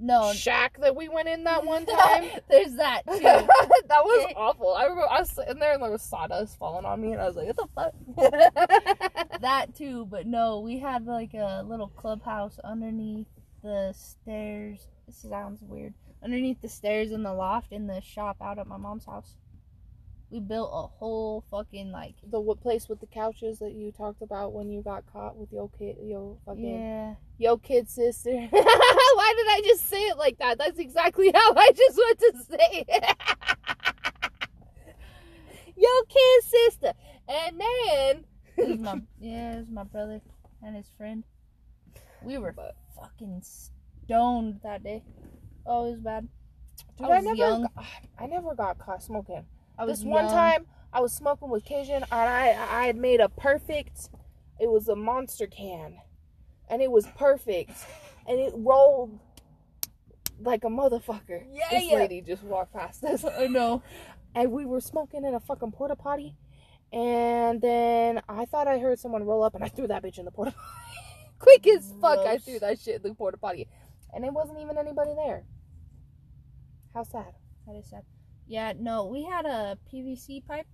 no 0.00 0.32
shack 0.32 0.78
that 0.80 0.96
we 0.96 1.08
went 1.08 1.28
in 1.28 1.44
that 1.44 1.64
one 1.64 1.86
time. 1.98 2.24
There's 2.48 2.74
that 2.76 3.02
too. 3.06 3.18
that 3.20 4.04
was 4.04 4.24
Okay. 4.24 4.34
awful. 4.36 4.74
I 4.74 4.84
remember 4.84 5.06
I 5.10 5.20
was 5.20 5.30
sitting 5.30 5.58
there 5.58 5.74
and 5.74 5.82
there 5.82 5.90
was 5.90 6.02
sawdust 6.02 6.58
falling 6.58 6.84
on 6.84 7.00
me, 7.00 7.12
and 7.12 7.20
I 7.20 7.26
was 7.26 7.36
like, 7.36 7.46
"What 7.46 7.56
the 7.56 7.68
fuck?" 7.74 7.94
that 9.40 9.74
too, 9.76 10.06
but 10.06 10.26
no, 10.26 10.60
we 10.60 10.78
had 10.78 11.06
like 11.06 11.34
a 11.34 11.62
little 11.66 11.88
clubhouse 11.88 12.58
underneath 12.64 13.26
the 13.62 13.92
stairs. 13.92 14.88
This 15.06 15.16
sounds 15.28 15.60
weird. 15.62 15.94
Underneath 16.22 16.60
the 16.60 16.68
stairs 16.68 17.12
in 17.12 17.22
the 17.22 17.32
loft 17.32 17.72
in 17.72 17.86
the 17.86 18.00
shop 18.00 18.36
out 18.42 18.58
at 18.58 18.66
my 18.66 18.76
mom's 18.76 19.06
house. 19.06 19.36
We 20.30 20.38
built 20.40 20.70
a 20.72 20.86
whole 20.86 21.44
fucking 21.50 21.90
like 21.90 22.14
the 22.24 22.40
what 22.40 22.60
place 22.60 22.88
with 22.88 23.00
the 23.00 23.06
couches 23.06 23.58
that 23.58 23.72
you 23.72 23.90
talked 23.90 24.22
about 24.22 24.52
when 24.52 24.70
you 24.70 24.80
got 24.80 25.04
caught 25.12 25.36
with 25.36 25.52
your 25.52 25.68
kid, 25.76 25.96
your 26.02 26.36
fucking 26.46 26.80
yeah. 26.80 27.14
yo 27.38 27.56
kid 27.56 27.88
sister. 27.90 28.30
Why 28.50 29.34
did 29.36 29.46
I 29.48 29.60
just 29.66 29.88
say 29.88 30.02
it 30.02 30.16
like 30.16 30.38
that? 30.38 30.58
That's 30.58 30.78
exactly 30.78 31.30
how 31.34 31.52
I 31.54 31.70
just 31.76 31.96
want 31.96 32.18
to 32.20 32.32
say 32.48 32.84
it. 32.88 33.04
yo 35.76 35.88
kid 36.08 36.44
sister, 36.44 36.92
and 37.28 37.60
then 37.60 38.24
It 38.56 38.68
was 38.68 38.78
my 38.78 39.00
yeah, 39.18 39.54
it 39.54 39.58
was 39.60 39.70
my 39.70 39.84
brother 39.84 40.20
and 40.62 40.76
his 40.76 40.90
friend. 40.96 41.24
We 42.22 42.38
were 42.38 42.52
But- 42.52 42.76
fucking 42.96 43.42
stoned 43.42 44.60
that 44.62 44.84
day. 44.84 45.02
Oh, 45.66 45.88
it 45.88 45.92
was 45.92 46.00
bad. 46.00 46.28
Dude, 46.98 47.08
I 47.08 47.12
I, 47.12 47.16
was 47.16 47.24
never, 47.24 47.36
young. 47.36 47.68
I 48.18 48.26
never 48.26 48.54
got 48.54 48.78
caught 48.78 49.02
smoking. 49.02 49.44
I 49.80 49.84
was 49.84 50.00
this 50.00 50.06
one 50.06 50.24
young. 50.24 50.34
time 50.34 50.66
I 50.92 51.00
was 51.00 51.12
smoking 51.14 51.48
with 51.48 51.64
Cajun 51.64 51.94
and 52.02 52.06
I 52.12 52.48
I 52.70 52.86
had 52.86 52.96
made 52.96 53.20
a 53.20 53.30
perfect 53.30 54.10
it 54.60 54.70
was 54.70 54.88
a 54.88 54.94
monster 54.94 55.46
can 55.46 55.96
and 56.68 56.82
it 56.82 56.90
was 56.90 57.06
perfect 57.16 57.72
and 58.28 58.38
it 58.38 58.52
rolled 58.54 59.18
like 60.42 60.64
a 60.64 60.68
motherfucker. 60.68 61.44
Yeah, 61.50 61.68
this 61.70 61.84
yeah. 61.84 61.96
lady 61.96 62.20
just 62.20 62.42
walked 62.42 62.74
past 62.74 63.04
us. 63.04 63.24
I 63.38 63.46
know. 63.46 63.82
And 64.34 64.52
we 64.52 64.66
were 64.66 64.82
smoking 64.82 65.24
in 65.24 65.34
a 65.34 65.40
fucking 65.40 65.72
porta 65.72 65.96
potty 65.96 66.36
and 66.92 67.62
then 67.62 68.20
I 68.28 68.44
thought 68.44 68.68
I 68.68 68.78
heard 68.78 68.98
someone 68.98 69.24
roll 69.24 69.42
up 69.42 69.54
and 69.54 69.64
I 69.64 69.68
threw 69.68 69.86
that 69.86 70.02
bitch 70.02 70.18
in 70.18 70.26
the 70.26 70.30
porta 70.30 70.52
potty. 70.52 70.66
Quick 71.38 71.66
as 71.68 71.90
fuck 72.02 72.18
I 72.18 72.36
threw 72.36 72.58
that 72.58 72.78
shit 72.78 72.96
in 72.96 73.02
the 73.02 73.14
porta 73.14 73.38
potty. 73.38 73.66
And 74.12 74.26
it 74.26 74.32
wasn't 74.32 74.60
even 74.60 74.76
anybody 74.76 75.12
there. 75.16 75.44
How 76.92 77.04
sad. 77.04 77.32
That 77.66 77.76
is 77.76 77.88
sad. 77.88 78.02
Yeah, 78.50 78.72
no, 78.76 79.06
we 79.06 79.22
had 79.22 79.46
a 79.46 79.78
PVC 79.92 80.44
pipe, 80.44 80.66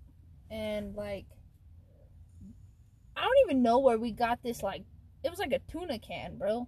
and 0.50 0.94
like, 0.94 1.26
I 3.14 3.20
don't 3.20 3.50
even 3.50 3.62
know 3.62 3.80
where 3.80 3.98
we 3.98 4.12
got 4.12 4.42
this. 4.42 4.62
Like, 4.62 4.82
it 5.22 5.28
was 5.28 5.38
like 5.38 5.52
a 5.52 5.58
tuna 5.70 5.98
can, 5.98 6.38
bro. 6.38 6.66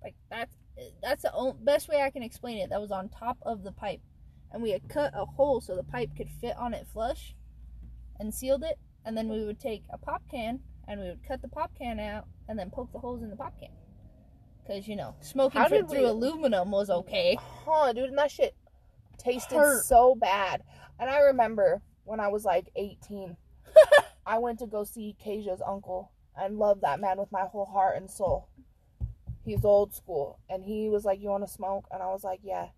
Like 0.00 0.14
that's 0.30 0.54
that's 1.02 1.22
the 1.22 1.56
best 1.60 1.88
way 1.88 2.02
I 2.02 2.10
can 2.10 2.22
explain 2.22 2.58
it. 2.58 2.70
That 2.70 2.80
was 2.80 2.92
on 2.92 3.08
top 3.08 3.38
of 3.42 3.64
the 3.64 3.72
pipe, 3.72 4.00
and 4.52 4.62
we 4.62 4.70
had 4.70 4.88
cut 4.88 5.12
a 5.12 5.24
hole 5.24 5.60
so 5.60 5.74
the 5.74 5.82
pipe 5.82 6.10
could 6.16 6.30
fit 6.30 6.56
on 6.56 6.72
it 6.72 6.86
flush, 6.92 7.34
and 8.20 8.32
sealed 8.32 8.62
it. 8.62 8.78
And 9.04 9.16
then 9.16 9.28
we 9.28 9.44
would 9.44 9.58
take 9.58 9.82
a 9.90 9.98
pop 9.98 10.22
can 10.30 10.60
and 10.86 11.00
we 11.00 11.08
would 11.08 11.26
cut 11.26 11.42
the 11.42 11.48
pop 11.48 11.72
can 11.76 11.98
out 12.00 12.26
and 12.48 12.58
then 12.58 12.70
poke 12.70 12.92
the 12.92 12.98
holes 12.98 13.22
in 13.22 13.28
the 13.28 13.36
pop 13.36 13.58
can. 13.58 13.70
Cause 14.66 14.88
you 14.88 14.96
know 14.96 15.14
smoking 15.20 15.60
through, 15.68 15.88
we- 15.90 16.04
aluminum 16.04 16.70
was 16.70 16.88
okay. 16.88 17.36
Huh, 17.66 17.92
dude, 17.92 18.08
and 18.08 18.18
that 18.18 18.30
shit 18.30 18.54
tasted 19.18 19.56
Hurt. 19.56 19.84
so 19.84 20.14
bad. 20.14 20.62
And 20.98 21.10
I 21.10 21.20
remember 21.20 21.82
when 22.04 22.20
I 22.20 22.28
was 22.28 22.44
like 22.44 22.68
18, 22.76 23.36
I 24.26 24.38
went 24.38 24.58
to 24.60 24.66
go 24.66 24.84
see 24.84 25.16
Kaja's 25.24 25.62
uncle 25.66 26.12
and 26.36 26.58
loved 26.58 26.82
that 26.82 27.00
man 27.00 27.18
with 27.18 27.32
my 27.32 27.42
whole 27.42 27.66
heart 27.66 27.96
and 27.96 28.10
soul. 28.10 28.48
He's 29.44 29.64
old 29.64 29.94
school. 29.94 30.38
And 30.48 30.64
he 30.64 30.88
was 30.88 31.04
like, 31.04 31.20
You 31.20 31.28
want 31.28 31.46
to 31.46 31.52
smoke? 31.52 31.86
And 31.90 32.02
I 32.02 32.06
was 32.06 32.24
like, 32.24 32.40
Yeah. 32.42 32.68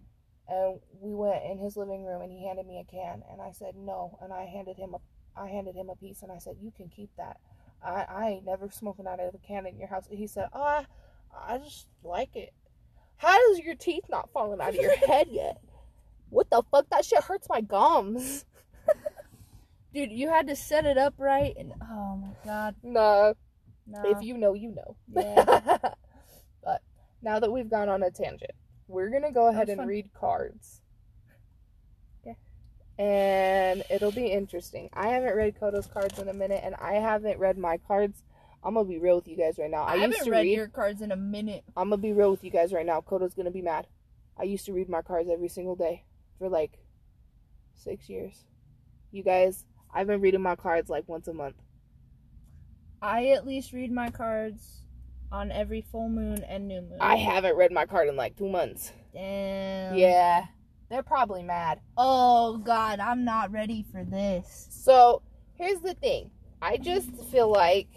And 0.49 0.81
we 1.01 1.15
went 1.15 1.45
in 1.45 1.59
his 1.59 1.77
living 1.77 2.05
room 2.05 2.23
and 2.23 2.31
he 2.31 2.47
handed 2.47 2.67
me 2.67 2.79
a 2.79 2.85
can 2.85 3.23
and 3.31 3.41
I 3.41 3.51
said 3.53 3.75
no 3.77 4.19
and 4.23 4.33
I 4.33 4.45
handed 4.45 4.77
him 4.77 4.95
a 4.95 4.99
I 5.39 5.49
handed 5.49 5.75
him 5.75 5.91
a 5.91 5.97
piece 5.97 6.23
and 6.23 6.33
I 6.33 6.39
said, 6.39 6.57
You 6.61 6.73
can 6.77 6.89
keep 6.89 7.11
that. 7.17 7.39
I, 7.85 8.05
I 8.09 8.29
ain't 8.31 8.47
never 8.47 8.71
smoking 8.71 9.07
out 9.07 9.21
of 9.21 9.35
a 9.35 9.39
can 9.39 9.67
in 9.67 9.79
your 9.79 9.89
house. 9.89 10.07
He 10.11 10.27
said, 10.27 10.49
Oh, 10.53 10.63
I, 10.63 10.87
I 11.47 11.59
just 11.59 11.89
like 12.03 12.35
it. 12.37 12.53
How 13.17 13.37
does 13.49 13.61
your 13.61 13.75
teeth 13.75 14.05
not 14.09 14.31
falling 14.33 14.61
out 14.61 14.71
of 14.71 14.75
your 14.77 14.97
head 15.07 15.29
yet? 15.31 15.61
What 16.31 16.51
the 16.51 16.63
fuck? 16.71 16.89
That 16.91 17.05
shit 17.05 17.23
hurts 17.23 17.49
my 17.49 17.61
gums. 17.61 18.45
Dude, 19.95 20.13
you 20.13 20.29
had 20.29 20.47
to 20.49 20.57
set 20.57 20.85
it 20.85 20.99
up 20.99 21.15
right, 21.17 21.55
and 21.57 21.73
oh 21.83 22.17
my 22.17 22.29
god, 22.45 22.75
Nah, 22.83 23.33
no. 23.87 24.03
if 24.05 24.23
you 24.23 24.37
know, 24.37 24.53
you 24.53 24.75
know. 24.75 24.97
yeah, 25.15 25.79
but 26.65 26.83
now 27.23 27.41
that 27.41 27.51
we've 27.51 27.71
gone 27.71 27.89
on 27.89 28.03
a 28.03 28.11
tangent, 28.11 28.51
we're 28.89 29.09
gonna 29.09 29.33
go 29.33 29.47
ahead 29.49 29.71
and 29.71 29.79
fun. 29.79 29.87
read 29.87 30.11
cards. 30.13 30.83
Okay. 32.21 32.37
And 32.99 33.85
it'll 33.89 34.13
be 34.13 34.27
interesting. 34.27 34.91
I 34.93 35.09
haven't 35.09 35.35
read 35.35 35.59
Coda's 35.59 35.87
cards 35.87 36.19
in 36.19 36.29
a 36.29 36.35
minute, 36.35 36.61
and 36.63 36.75
I 36.75 36.95
haven't 36.95 37.39
read 37.39 37.57
my 37.57 37.79
cards. 37.79 38.23
I'm 38.63 38.75
gonna 38.75 38.87
be 38.87 38.99
real 38.99 39.17
with 39.17 39.29
you 39.29 39.37
guys 39.37 39.57
right 39.59 39.71
now. 39.71 39.85
I, 39.85 39.93
I, 39.93 39.95
used 39.95 40.03
haven't 40.03 40.25
to 40.27 40.31
read 40.31 40.43
read. 40.43 40.57
your 40.57 40.69
cards 40.69 41.01
in 41.01 41.11
a 41.13 41.17
minute. 41.17 41.65
I'm 41.77 41.89
gonna 41.89 42.03
be 42.03 42.13
real 42.13 42.31
with 42.33 42.45
you 42.45 42.51
guys 42.51 42.73
right 42.75 42.85
now. 42.85 43.01
Coda's 43.01 43.35
gonna 43.35 43.51
be 43.51 43.63
mad. 43.63 43.87
I 44.39 44.43
used 44.43 44.67
to 44.67 44.73
read 44.75 44.91
my 44.91 45.01
cards 45.01 45.31
every 45.33 45.49
single 45.49 45.77
day 45.77 46.05
for 46.39 46.49
like 46.49 46.79
six 47.75 48.09
years. 48.09 48.45
You 49.13 49.23
guys, 49.23 49.65
I've 49.93 50.07
been 50.07 50.21
reading 50.21 50.43
my 50.43 50.57
cards 50.57 50.91
like 50.91 51.09
once 51.09 51.29
a 51.29 51.33
month. 51.33 51.57
I 53.01 53.29
at 53.29 53.47
least 53.47 53.73
read 53.73 53.93
my 53.93 54.11
cards 54.11 54.83
on 55.31 55.51
every 55.53 55.83
full 55.83 56.09
moon 56.09 56.45
and 56.45 56.69
new 56.69 56.81
moon. 56.81 56.99
I 57.01 57.17
haven't 57.17 57.57
read 57.57 57.73
my 57.73 57.87
card 57.87 58.09
in 58.09 58.17
like 58.17 58.37
two 58.37 58.49
months. 58.49 58.93
Damn. 59.13 59.97
Yeah, 59.97 60.47
they're 60.89 61.03
probably 61.03 61.43
mad. 61.43 61.81
Oh 61.97 62.59
god, 62.59 63.01
I'm 63.01 63.25
not 63.25 63.53
ready 63.53 63.85
for 63.91 64.05
this. 64.05 64.69
So 64.71 65.23
here's 65.55 65.81
the 65.81 65.95
thing. 65.95 66.31
I 66.63 66.79
just 66.79 67.11
feel 67.31 67.51
like 67.51 67.89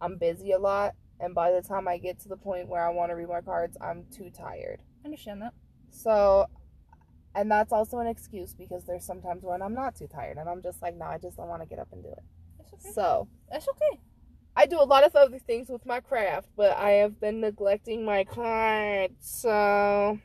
I'm 0.00 0.18
busy 0.18 0.52
a 0.52 0.58
lot, 0.58 0.94
and 1.20 1.34
by 1.34 1.50
the 1.52 1.62
time 1.62 1.88
I 1.88 1.98
get 1.98 2.20
to 2.20 2.28
the 2.28 2.36
point 2.36 2.68
where 2.68 2.86
I 2.86 2.90
want 2.90 3.10
to 3.10 3.14
read 3.14 3.28
my 3.28 3.40
cards, 3.40 3.76
I'm 3.80 4.04
too 4.14 4.30
tired. 4.30 4.80
I 5.02 5.06
understand 5.06 5.42
that. 5.42 5.54
So, 5.90 6.46
and 7.34 7.50
that's 7.50 7.72
also 7.72 7.98
an 7.98 8.06
excuse 8.06 8.54
because 8.54 8.84
there's 8.84 9.04
sometimes 9.04 9.42
when 9.42 9.62
I'm 9.62 9.74
not 9.74 9.96
too 9.96 10.06
tired, 10.06 10.38
and 10.38 10.48
I'm 10.48 10.62
just 10.62 10.80
like, 10.82 10.96
no, 10.96 11.06
I 11.06 11.18
just 11.18 11.36
don't 11.36 11.48
want 11.48 11.62
to 11.62 11.68
get 11.68 11.78
up 11.78 11.88
and 11.92 12.02
do 12.02 12.10
it. 12.10 12.22
Okay. 12.74 12.92
So, 12.92 13.28
That's 13.50 13.68
okay. 13.68 14.00
I 14.56 14.66
do 14.66 14.80
a 14.80 14.84
lot 14.84 15.04
of 15.04 15.16
other 15.16 15.38
things 15.40 15.68
with 15.68 15.84
my 15.84 16.00
craft, 16.00 16.48
but 16.56 16.76
I 16.76 16.90
have 16.92 17.20
been 17.20 17.40
neglecting 17.40 18.04
my 18.04 18.24
cards. 18.24 19.16
So, 19.20 20.18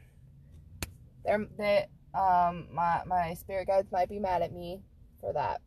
they're 1.26 1.48
they 1.58 1.86
um 2.14 2.68
my 2.72 3.02
my 3.06 3.34
spirit 3.34 3.68
guides 3.68 3.92
might 3.92 4.10
be 4.10 4.20
mad 4.20 4.42
at 4.42 4.54
me 4.54 4.82
for 5.20 5.34
that. 5.34 5.62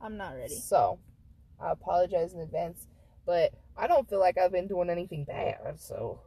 I'm 0.00 0.16
not 0.18 0.36
ready. 0.36 0.54
So, 0.54 0.98
I 1.58 1.70
apologize 1.70 2.34
in 2.34 2.40
advance, 2.40 2.86
but 3.24 3.52
I 3.78 3.86
don't 3.86 4.08
feel 4.08 4.20
like 4.20 4.36
I've 4.36 4.52
been 4.52 4.68
doing 4.68 4.90
anything 4.90 5.24
bad, 5.24 5.80
so 5.80 6.20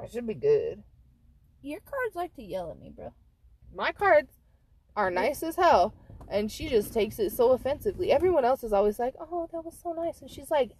I 0.00 0.06
should 0.06 0.26
be 0.26 0.34
good. 0.34 0.82
Your 1.60 1.80
cards 1.80 2.14
like 2.14 2.34
to 2.34 2.42
yell 2.42 2.70
at 2.70 2.78
me, 2.80 2.90
bro. 2.94 3.12
My 3.74 3.92
cards 3.92 4.32
are 4.96 5.10
nice 5.10 5.42
as 5.42 5.56
hell, 5.56 5.94
and 6.28 6.50
she 6.50 6.68
just 6.68 6.92
takes 6.92 7.18
it 7.18 7.32
so 7.32 7.52
offensively. 7.52 8.12
Everyone 8.12 8.44
else 8.44 8.62
is 8.64 8.72
always 8.72 8.98
like, 8.98 9.14
"Oh, 9.18 9.48
that 9.52 9.64
was 9.64 9.78
so 9.82 9.92
nice," 9.92 10.20
and 10.20 10.30
she's 10.30 10.50
like, 10.50 10.72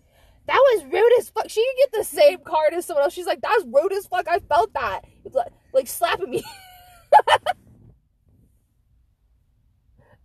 "That 0.47 0.59
was 0.59 0.85
rude 0.85 1.13
as 1.19 1.31
fuck." 1.31 1.49
She 1.49 1.65
can 1.65 1.75
get 1.79 1.93
the 1.93 2.05
same 2.05 2.39
card 2.41 2.75
as 2.75 2.85
someone 2.85 3.05
else. 3.05 3.15
She's 3.15 3.27
like, 3.27 3.41
"That 3.41 3.59
was 3.59 3.83
rude 3.83 3.93
as 3.93 4.07
fuck." 4.07 4.29
I 4.29 4.41
felt 4.41 4.73
that. 4.75 5.05
It's 5.25 5.35
like, 5.35 5.53
like 5.73 5.87
slapping 5.87 6.31
me. 6.31 6.45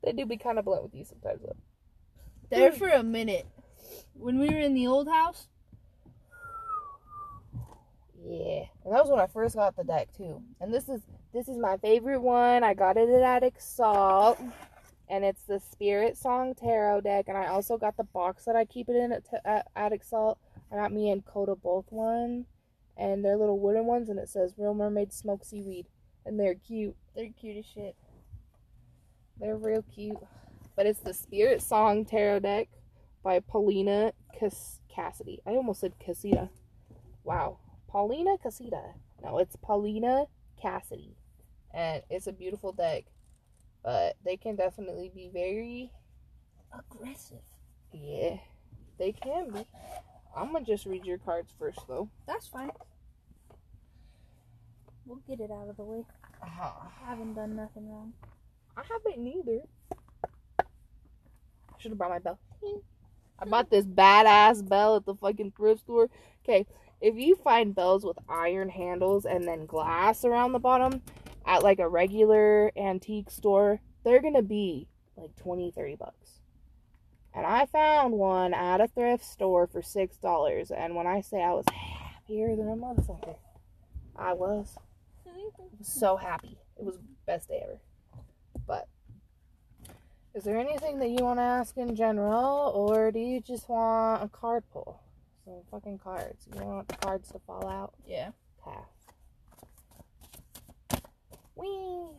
they 0.03 0.11
do 0.11 0.25
be 0.25 0.37
kind 0.37 0.59
of 0.59 0.65
blunt 0.65 0.83
with 0.83 0.95
you 0.95 1.05
sometimes, 1.05 1.41
though. 1.41 1.55
There 2.49 2.71
for 2.71 2.89
a 2.89 3.03
minute. 3.03 3.47
When 4.13 4.39
we 4.39 4.49
were 4.49 4.59
in 4.59 4.73
the 4.73 4.87
old 4.87 5.07
house, 5.07 5.47
Yeah, 8.29 8.65
and 8.83 8.93
that 8.93 9.01
was 9.01 9.09
when 9.09 9.21
I 9.21 9.27
first 9.27 9.55
got 9.55 9.77
the 9.77 9.85
deck 9.85 10.09
too. 10.11 10.43
And 10.59 10.73
this 10.73 10.89
is 10.89 11.01
this 11.33 11.47
is 11.47 11.57
my 11.57 11.77
favorite 11.77 12.19
one. 12.21 12.61
I 12.63 12.73
got 12.73 12.97
it 12.97 13.09
at 13.09 13.41
Exalt, 13.43 14.37
and 15.07 15.23
it's 15.23 15.43
the 15.43 15.59
Spirit 15.59 16.17
Song 16.17 16.53
Tarot 16.53 17.01
deck. 17.01 17.25
And 17.29 17.37
I 17.37 17.47
also 17.47 17.77
got 17.77 17.95
the 17.95 18.03
box 18.03 18.43
that 18.43 18.55
I 18.57 18.65
keep 18.65 18.89
it 18.89 18.97
in 18.97 19.13
at, 19.13 19.23
at, 19.45 19.67
at 19.77 19.93
Exalt. 19.93 20.39
I 20.71 20.75
got 20.75 20.91
me 20.91 21.09
and 21.09 21.23
Coda 21.25 21.55
both 21.55 21.85
one, 21.89 22.45
and 22.97 23.23
they're 23.23 23.37
little 23.37 23.59
wooden 23.59 23.85
ones, 23.85 24.09
and 24.09 24.19
it 24.19 24.27
says 24.27 24.55
"Real 24.57 24.73
Mermaid 24.73 25.13
Smoke 25.13 25.45
Seaweed," 25.45 25.85
and 26.25 26.37
they're 26.37 26.55
cute. 26.55 26.97
they're 27.15 27.29
cute 27.39 27.57
as 27.57 27.65
shit. 27.65 27.95
They're 29.39 29.55
real 29.55 29.85
cute. 29.95 30.17
But 30.75 30.85
it's 30.85 30.99
the 30.99 31.13
Spirit 31.13 31.61
Song 31.61 32.03
Tarot 32.03 32.39
deck 32.39 32.67
by 33.23 33.39
Paulina 33.39 34.11
Cas- 34.37 34.81
Cassidy. 34.93 35.39
I 35.45 35.51
almost 35.51 35.79
said 35.79 35.93
Casita. 35.97 36.49
Wow. 37.23 37.59
Paulina 37.87 38.37
Casita. 38.41 38.81
No, 39.23 39.37
it's 39.39 39.55
Paulina 39.55 40.25
Cassidy. 40.61 41.15
And 41.73 42.03
it's 42.09 42.27
a 42.27 42.31
beautiful 42.33 42.71
deck. 42.71 43.05
But 43.83 44.15
they 44.25 44.37
can 44.37 44.55
definitely 44.55 45.11
be 45.13 45.29
very 45.31 45.91
Aggressive. 46.73 47.37
yeah. 47.93 48.37
They 48.99 49.11
can 49.11 49.51
be. 49.51 49.65
I'm 50.35 50.51
gonna 50.51 50.65
just 50.65 50.85
read 50.85 51.05
your 51.05 51.17
cards 51.19 51.53
first 51.57 51.79
though. 51.87 52.09
That's 52.27 52.47
fine. 52.47 52.71
We'll 55.05 55.21
get 55.27 55.39
it 55.39 55.51
out 55.51 55.69
of 55.69 55.77
the 55.77 55.83
way. 55.83 56.03
Uh-huh. 56.41 56.71
I 57.05 57.09
haven't 57.09 57.35
done 57.35 57.55
nothing 57.55 57.89
wrong. 57.89 58.13
I 58.75 58.81
haven't 58.91 59.23
neither. 59.23 59.61
I 60.59 60.65
should 61.77 61.91
have 61.91 61.97
brought 61.97 62.09
my 62.11 62.19
bell. 62.19 62.39
I 63.39 63.45
bought 63.45 63.69
this 63.69 63.85
badass 63.85 64.67
bell 64.67 64.95
at 64.97 65.05
the 65.05 65.15
fucking 65.15 65.53
thrift 65.55 65.81
store. 65.81 66.09
Okay, 66.43 66.65
if 67.01 67.15
you 67.15 67.35
find 67.35 67.75
bells 67.75 68.05
with 68.05 68.17
iron 68.27 68.69
handles 68.69 69.25
and 69.25 69.47
then 69.47 69.65
glass 69.65 70.25
around 70.25 70.51
the 70.51 70.59
bottom 70.59 71.01
at 71.45 71.63
like 71.63 71.79
a 71.79 71.87
regular 71.87 72.71
antique 72.75 73.29
store, 73.29 73.79
they're 74.03 74.21
gonna 74.21 74.41
be 74.41 74.87
like 75.15 75.35
20, 75.37 75.71
30 75.71 75.95
bucks. 75.95 76.39
And 77.33 77.45
I 77.45 77.67
found 77.67 78.13
one 78.13 78.53
at 78.53 78.81
a 78.81 78.87
thrift 78.87 79.23
store 79.23 79.67
for 79.67 79.81
six 79.81 80.17
dollars. 80.17 80.71
And 80.71 80.95
when 80.95 81.05
I 81.05 81.21
say 81.21 81.43
I 81.43 81.53
was 81.53 81.65
happier 81.71 82.55
than 82.55 82.67
a 82.67 82.75
motherfucker, 82.75 83.35
I 84.15 84.33
was. 84.33 84.75
I 85.27 85.49
was 85.77 85.87
so 85.87 86.17
happy. 86.17 86.57
It 86.79 86.83
was 86.83 86.97
best 87.27 87.49
day 87.49 87.61
ever. 87.63 87.77
But 88.65 88.87
is 90.33 90.43
there 90.43 90.57
anything 90.57 90.97
that 90.99 91.09
you 91.09 91.23
want 91.23 91.37
to 91.37 91.43
ask 91.43 91.77
in 91.77 91.95
general, 91.95 92.71
or 92.73 93.11
do 93.11 93.19
you 93.19 93.39
just 93.39 93.69
want 93.69 94.23
a 94.23 94.27
card 94.27 94.63
pull? 94.71 95.01
Some 95.47 95.61
fucking 95.71 95.97
cards. 95.99 96.45
You 96.45 96.59
don't 96.59 96.67
want 96.67 96.89
the 96.89 96.97
cards 96.97 97.31
to 97.31 97.39
fall 97.39 97.69
out? 97.69 97.93
Yeah. 98.05 98.31
Okay. 98.67 98.79
Wee. 101.55 102.09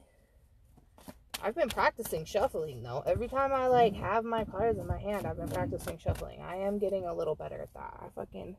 I've 1.42 1.54
been 1.54 1.68
practicing 1.68 2.24
shuffling 2.24 2.82
though. 2.82 3.02
Every 3.04 3.28
time 3.28 3.52
I 3.52 3.66
like 3.66 3.92
mm. 3.92 4.00
have 4.00 4.24
my 4.24 4.44
cards 4.44 4.78
in 4.78 4.86
my 4.86 4.98
hand, 4.98 5.26
I've 5.26 5.36
been 5.36 5.50
practicing 5.50 5.98
shuffling. 5.98 6.40
I 6.40 6.56
am 6.56 6.78
getting 6.78 7.04
a 7.04 7.12
little 7.12 7.34
better 7.34 7.60
at 7.60 7.74
that. 7.74 8.00
I 8.00 8.06
fucking 8.14 8.56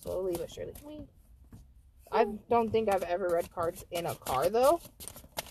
slowly 0.00 0.36
but 0.38 0.48
surely. 0.48 0.74
Wee. 0.84 1.08
I 2.12 2.24
don't 2.48 2.70
think 2.70 2.88
I've 2.88 3.02
ever 3.02 3.30
read 3.30 3.52
cards 3.52 3.84
in 3.90 4.06
a 4.06 4.14
car 4.14 4.48
though. 4.48 4.80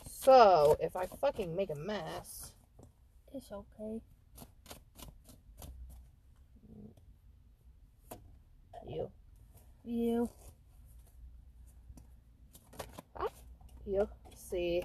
So 0.10 0.78
if 0.80 0.96
I 0.96 1.08
fucking 1.20 1.54
make 1.54 1.70
a 1.70 1.76
mess, 1.76 2.54
It's 3.34 3.52
okay. 3.52 4.00
you, 8.90 9.12
You. 9.84 10.30
you 13.86 14.08
see, 14.36 14.84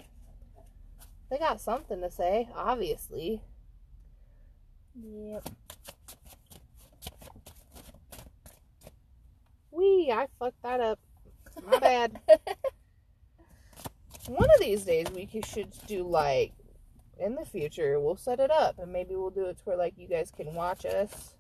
they 1.30 1.38
got 1.38 1.60
something 1.60 2.00
to 2.00 2.10
say, 2.10 2.48
obviously. 2.54 3.42
Yep. 4.94 5.48
Wee, 9.70 10.10
I 10.12 10.28
fucked 10.38 10.62
that 10.62 10.80
up. 10.80 10.98
My 11.66 11.78
bad. 11.78 12.20
One 14.28 14.48
of 14.54 14.60
these 14.60 14.84
days 14.84 15.06
we 15.14 15.28
should 15.44 15.72
do 15.86 16.02
like 16.04 16.52
in 17.18 17.34
the 17.34 17.44
future 17.44 18.00
we'll 18.00 18.16
set 18.16 18.40
it 18.40 18.50
up 18.50 18.78
and 18.78 18.92
maybe 18.92 19.14
we'll 19.14 19.30
do 19.30 19.44
it 19.46 19.56
to 19.58 19.62
where 19.64 19.76
like 19.76 19.94
you 19.96 20.08
guys 20.08 20.32
can 20.34 20.52
watch 20.54 20.84
us 20.84 21.34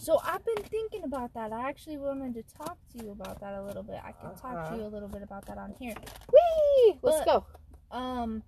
So 0.00 0.20
I've 0.24 0.44
been 0.44 0.62
thinking 0.64 1.02
about 1.04 1.34
that. 1.34 1.52
I 1.52 1.68
actually 1.68 1.96
wanted 1.98 2.34
to 2.34 2.54
talk 2.56 2.78
to 2.96 3.04
you 3.04 3.10
about 3.10 3.40
that 3.40 3.54
a 3.54 3.62
little 3.62 3.82
bit. 3.82 3.96
I 4.02 4.12
can 4.12 4.34
talk 4.36 4.54
Uh-huh. 4.54 4.70
to 4.70 4.76
you 4.76 4.86
a 4.86 4.88
little 4.88 5.08
bit 5.08 5.22
about 5.22 5.44
that 5.46 5.58
on 5.58 5.74
here. 5.80 5.94
Whee! 6.32 6.98
Let's 7.02 7.24
But- 7.24 7.26
go. 7.90 7.96
Um, 7.96 8.42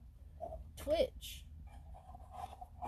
Twitch. 0.76 1.44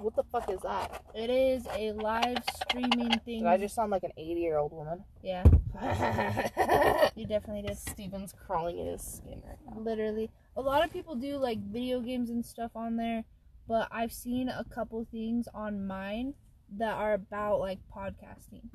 What 0.01 0.15
the 0.17 0.23
fuck 0.25 0.49
is 0.49 0.61
that? 0.63 1.03
It 1.15 1.29
is 1.29 1.67
a 1.77 1.93
live 1.93 2.39
streaming 2.55 3.19
thing. 3.21 3.41
Did 3.41 3.47
I 3.47 3.57
just 3.59 3.75
sound 3.75 3.91
like 3.91 4.05
an 4.05 4.13
80 4.17 4.41
year 4.41 4.57
old 4.59 4.73
woman? 4.73 5.05
Yeah, 5.23 5.45
you 7.15 7.27
definitely 7.27 7.63
did. 7.63 7.77
Steven's 7.77 8.33
crawling 8.33 8.79
in 8.79 8.87
his 8.87 9.03
skin 9.03 9.43
right 9.47 9.59
now. 9.67 9.79
Literally, 9.81 10.31
a 10.57 10.63
lot 10.63 10.83
of 10.85 10.91
people 10.93 11.15
do 11.15 11.37
like 11.37 11.59
video 11.59 12.01
games 12.01 12.31
and 12.31 12.45
stuff 12.45 12.71
on 12.75 12.97
there, 12.97 13.25
but 13.69 13.87
I've 13.91 14.13
seen 14.13 14.49
a 14.49 14.65
couple 14.65 15.05
things 15.05 15.47
on 15.53 15.87
mine 15.87 16.35
that 16.79 16.95
are 16.95 17.15
about 17.15 17.61
like 17.61 17.79
podcasting. 17.95 18.69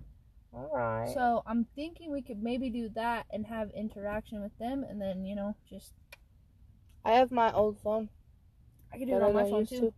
Alright. 0.54 1.14
So 1.14 1.44
I'm 1.46 1.66
thinking 1.76 2.12
we 2.12 2.22
could 2.22 2.42
maybe 2.42 2.70
do 2.70 2.90
that 2.96 3.26
and 3.32 3.46
have 3.46 3.70
interaction 3.72 4.42
with 4.42 4.58
them, 4.60 4.84
and 4.88 5.02
then 5.02 5.26
you 5.26 5.36
know 5.36 5.56
just 5.70 5.94
I 7.06 7.14
have 7.14 7.32
my 7.32 7.52
old 7.54 7.80
phone. 7.80 8.10
I 8.94 8.98
could 8.98 9.08
do 9.08 9.16
it 9.16 9.24
on 9.24 9.34
my 9.34 9.50
phone 9.50 9.66
too. 9.66 9.80
to. 9.80 9.94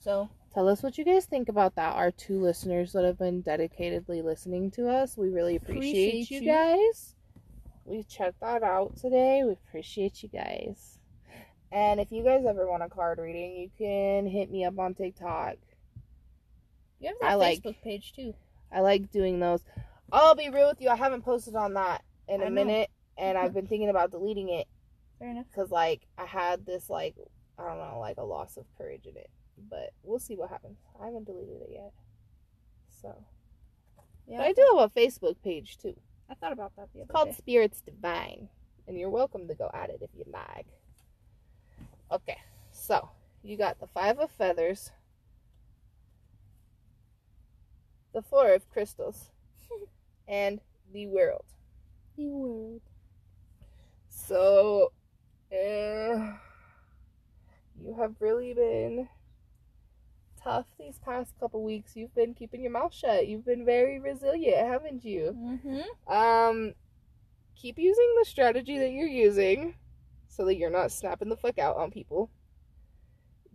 So 0.00 0.30
Tell 0.54 0.68
us 0.68 0.82
what 0.82 0.98
you 0.98 1.04
guys 1.04 1.26
think 1.26 1.48
about 1.48 1.76
that. 1.76 1.94
Our 1.94 2.10
two 2.10 2.40
listeners 2.40 2.92
that 2.92 3.04
have 3.04 3.18
been 3.18 3.42
dedicatedly 3.42 4.24
listening 4.24 4.72
to 4.72 4.88
us. 4.88 5.16
We 5.16 5.28
really 5.28 5.54
appreciate, 5.56 6.08
Appreciate 6.08 6.30
you 6.30 6.40
you. 6.40 6.52
guys. 6.52 7.14
We 7.84 8.02
checked 8.02 8.40
that 8.40 8.64
out 8.64 8.96
today. 8.96 9.42
We 9.44 9.52
appreciate 9.52 10.22
you 10.22 10.28
guys. 10.28 10.98
And 11.70 12.00
if 12.00 12.10
you 12.10 12.24
guys 12.24 12.44
ever 12.48 12.68
want 12.68 12.82
a 12.82 12.88
card 12.88 13.18
reading, 13.18 13.54
you 13.54 13.70
can 13.78 14.26
hit 14.26 14.50
me 14.50 14.64
up 14.64 14.76
on 14.78 14.94
TikTok. 14.94 15.54
You 17.00 17.08
have 17.08 17.16
that 17.20 17.30
I 17.30 17.34
like- 17.34 17.62
Facebook 17.62 17.80
page 17.82 18.12
too. 18.12 18.34
I 18.72 18.80
like 18.80 19.10
doing 19.10 19.40
those. 19.40 19.64
I'll 20.12 20.34
be 20.34 20.48
real 20.48 20.68
with 20.68 20.80
you. 20.80 20.88
I 20.88 20.96
haven't 20.96 21.22
posted 21.22 21.54
on 21.56 21.74
that 21.74 22.04
in 22.28 22.40
a 22.40 22.46
I 22.46 22.48
know. 22.48 22.54
minute, 22.54 22.90
and 23.18 23.36
I've 23.38 23.52
been 23.54 23.66
thinking 23.68 23.88
about 23.88 24.10
deleting 24.12 24.48
it 24.48 24.66
Fair 25.18 25.30
enough. 25.30 25.46
because, 25.50 25.70
like, 25.70 26.02
I 26.18 26.24
had 26.26 26.64
this, 26.66 26.88
like, 26.90 27.14
I 27.58 27.64
don't 27.66 27.78
know, 27.78 27.98
like 27.98 28.16
a 28.18 28.22
loss 28.24 28.56
of 28.56 28.64
courage 28.78 29.06
in 29.06 29.16
it. 29.16 29.30
But 29.68 29.90
we'll 30.02 30.18
see 30.20 30.36
what 30.36 30.48
happens. 30.50 30.78
I 31.00 31.06
haven't 31.06 31.24
deleted 31.26 31.62
it 31.62 31.70
yet. 31.72 31.92
So. 33.02 33.14
Yeah, 34.26 34.38
But 34.38 34.46
I 34.46 34.52
do 34.52 34.76
have 34.78 34.90
a 34.94 35.00
Facebook 35.00 35.36
page 35.42 35.76
too. 35.78 35.94
I 36.30 36.34
thought 36.34 36.52
about 36.52 36.74
that 36.76 36.88
the 36.92 37.00
other 37.00 37.04
It's 37.04 37.12
called 37.12 37.28
day. 37.30 37.34
Spirits 37.36 37.80
Divine. 37.82 38.48
And 38.86 38.96
you're 38.98 39.10
welcome 39.10 39.46
to 39.48 39.54
go 39.54 39.70
at 39.74 39.90
it 39.90 39.98
if 40.02 40.10
you 40.16 40.24
like. 40.32 40.66
Okay, 42.12 42.38
so 42.72 43.08
you 43.42 43.56
got 43.56 43.78
the 43.80 43.86
Five 43.88 44.18
of 44.18 44.30
Feathers, 44.32 44.90
the 48.12 48.22
Four 48.22 48.52
of 48.52 48.68
Crystals, 48.70 49.30
and 50.28 50.60
the 50.92 51.06
World. 51.06 51.44
The 52.16 52.26
world. 52.26 52.80
So, 54.08 54.92
uh, 55.52 56.34
you 57.82 57.94
have 57.98 58.14
really 58.20 58.52
been 58.54 59.08
tough 60.42 60.66
these 60.78 60.98
past 60.98 61.34
couple 61.38 61.62
weeks. 61.62 61.96
You've 61.96 62.14
been 62.14 62.34
keeping 62.34 62.62
your 62.62 62.72
mouth 62.72 62.94
shut. 62.94 63.26
You've 63.26 63.44
been 63.44 63.64
very 63.64 63.98
resilient, 63.98 64.66
haven't 64.66 65.04
you? 65.04 65.36
Mm-hmm. 65.36 66.12
Um, 66.12 66.74
keep 67.56 67.78
using 67.78 68.14
the 68.18 68.24
strategy 68.24 68.78
that 68.78 68.90
you're 68.90 69.06
using 69.06 69.74
so 70.28 70.44
that 70.46 70.56
you're 70.56 70.70
not 70.70 70.92
snapping 70.92 71.28
the 71.28 71.36
fuck 71.36 71.58
out 71.58 71.76
on 71.76 71.90
people 71.90 72.30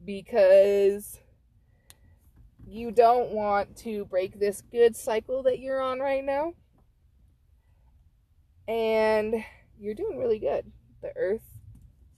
because 0.04 1.20
you 2.67 2.91
don't 2.91 3.32
want 3.32 3.75
to 3.78 4.06
break 4.06 4.39
this 4.39 4.62
good 4.71 4.95
cycle 4.95 5.43
that 5.43 5.60
you're 5.60 5.82
on 5.82 5.99
right 5.99 6.23
now. 6.23 6.54
And 8.67 9.43
you're 9.80 9.93
doing 9.93 10.17
really 10.17 10.39
good. 10.39 10.71
The 11.01 11.12
earth, 11.15 11.60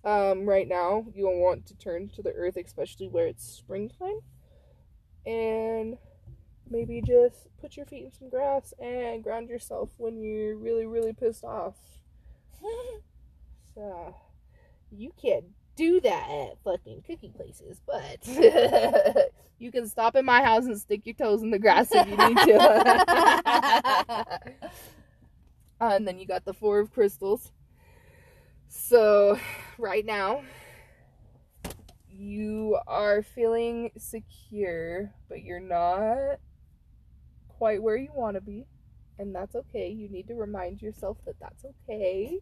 um, 0.05 0.45
right 0.45 0.67
now, 0.67 1.05
you 1.13 1.25
don't 1.25 1.39
want 1.39 1.65
to 1.67 1.75
turn 1.75 2.10
to 2.10 2.23
the 2.23 2.31
earth, 2.31 2.55
especially 2.55 3.10
where 3.10 3.27
it's 3.27 3.45
springtime. 3.45 4.19
And 5.25 5.97
maybe 6.69 7.01
just 7.05 7.47
put 7.60 7.75
your 7.75 7.86
feet 7.86 8.05
in 8.05 8.12
some 8.13 8.29
grass 8.29 8.73
and 8.79 9.23
ground 9.23 9.49
yourself 9.49 9.89
when 9.97 10.21
you're 10.21 10.55
really, 10.55 10.86
really 10.86 11.13
pissed 11.13 11.43
off. 11.43 11.75
So, 13.75 14.15
you 14.91 15.12
can't 15.21 15.45
do 15.75 16.01
that 16.01 16.29
at 16.31 16.63
fucking 16.63 17.03
cookie 17.05 17.31
places, 17.36 17.79
but 17.86 18.25
you 19.59 19.71
can 19.71 19.87
stop 19.87 20.15
at 20.15 20.25
my 20.25 20.43
house 20.43 20.65
and 20.65 20.77
stick 20.77 21.05
your 21.05 21.15
toes 21.15 21.41
in 21.41 21.51
the 21.51 21.59
grass 21.59 21.89
if 21.91 22.07
you 22.07 22.17
need 22.17 22.37
to. 22.37 22.59
and 25.81 26.07
then 26.07 26.19
you 26.19 26.25
got 26.25 26.45
the 26.45 26.53
Four 26.53 26.79
of 26.79 26.91
Crystals. 26.91 27.51
So, 28.67 29.39
right 29.77 30.05
now, 30.05 30.43
you 32.09 32.77
are 32.87 33.23
feeling 33.23 33.91
secure, 33.97 35.11
but 35.29 35.41
you're 35.43 35.59
not 35.59 36.39
quite 37.47 37.81
where 37.81 37.97
you 37.97 38.09
want 38.13 38.35
to 38.35 38.41
be. 38.41 38.65
And 39.19 39.33
that's 39.33 39.55
okay. 39.55 39.89
You 39.89 40.09
need 40.09 40.27
to 40.27 40.35
remind 40.35 40.81
yourself 40.81 41.17
that 41.25 41.39
that's 41.39 41.65
okay. 41.65 42.39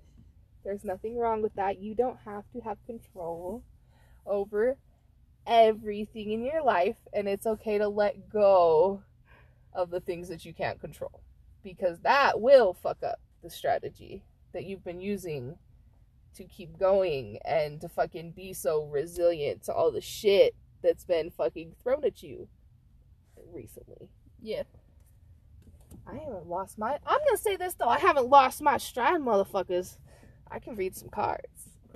There's 0.63 0.83
nothing 0.83 1.17
wrong 1.17 1.41
with 1.41 1.53
that. 1.55 1.79
You 1.79 1.95
don't 1.95 2.19
have 2.25 2.43
to 2.51 2.59
have 2.61 2.77
control 2.85 3.63
over 4.25 4.77
everything 5.47 6.31
in 6.31 6.43
your 6.43 6.63
life. 6.63 6.97
And 7.13 7.27
it's 7.27 7.45
okay 7.45 7.77
to 7.77 7.87
let 7.87 8.29
go 8.29 9.03
of 9.73 9.89
the 9.89 9.99
things 9.99 10.29
that 10.29 10.45
you 10.45 10.53
can't 10.53 10.79
control. 10.79 11.21
Because 11.63 11.99
that 12.01 12.39
will 12.39 12.73
fuck 12.73 13.03
up 13.03 13.19
the 13.43 13.49
strategy 13.49 14.23
that 14.53 14.65
you've 14.65 14.83
been 14.83 15.01
using 15.01 15.57
to 16.35 16.43
keep 16.43 16.77
going 16.77 17.39
and 17.45 17.79
to 17.81 17.89
fucking 17.89 18.31
be 18.31 18.53
so 18.53 18.85
resilient 18.85 19.63
to 19.63 19.73
all 19.73 19.91
the 19.91 20.01
shit 20.01 20.55
that's 20.83 21.05
been 21.05 21.31
fucking 21.31 21.73
thrown 21.81 22.03
at 22.03 22.21
you 22.21 22.47
recently. 23.53 24.09
Yeah. 24.41 24.63
I 26.07 26.17
haven't 26.17 26.47
lost 26.47 26.77
my. 26.77 26.99
I'm 27.05 27.19
gonna 27.25 27.37
say 27.37 27.55
this 27.55 27.73
though. 27.73 27.87
I 27.87 27.97
haven't 27.97 28.29
lost 28.29 28.61
my 28.61 28.77
stride, 28.77 29.21
motherfuckers. 29.21 29.97
I 30.49 30.59
can 30.59 30.75
read 30.75 30.95
some 30.95 31.09
cards. 31.09 31.69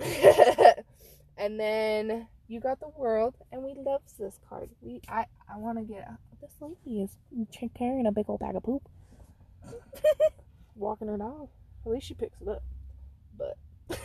and 1.36 1.60
then 1.60 2.26
you 2.50 2.58
got 2.58 2.80
the 2.80 2.88
world, 2.88 3.36
and 3.52 3.62
we 3.62 3.74
loves 3.74 4.14
this 4.14 4.40
card. 4.48 4.70
We 4.80 5.00
I 5.08 5.26
I 5.48 5.56
want 5.56 5.78
to 5.78 5.84
get 5.84 6.08
this 6.40 6.50
lady 6.60 7.02
is 7.02 7.16
carrying 7.78 8.06
a 8.06 8.12
big 8.12 8.28
old 8.28 8.40
bag 8.40 8.56
of 8.56 8.64
poop, 8.64 8.82
walking 10.74 11.06
her 11.06 11.16
dog. 11.16 11.48
At 11.86 11.92
least 11.92 12.06
she 12.06 12.14
picks 12.14 12.40
it 12.40 12.48
up. 12.48 12.62
But 13.38 13.56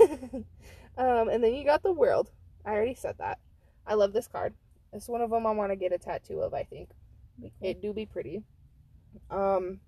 um, 0.97 1.29
and 1.29 1.43
then 1.43 1.55
you 1.55 1.65
got 1.65 1.81
the 1.81 1.91
world. 1.91 2.29
I 2.63 2.73
already 2.73 2.93
said 2.93 3.15
that. 3.17 3.39
I 3.87 3.95
love 3.95 4.13
this 4.13 4.27
card. 4.27 4.53
It's 4.93 5.07
one 5.07 5.21
of 5.21 5.31
them 5.31 5.47
I 5.47 5.51
want 5.51 5.71
to 5.71 5.75
get 5.75 5.91
a 5.91 5.97
tattoo 5.97 6.41
of. 6.41 6.53
I 6.53 6.63
think 6.63 6.89
cool. 7.41 7.51
it 7.61 7.81
do 7.81 7.93
be 7.93 8.05
pretty. 8.05 8.43
Um, 9.31 9.79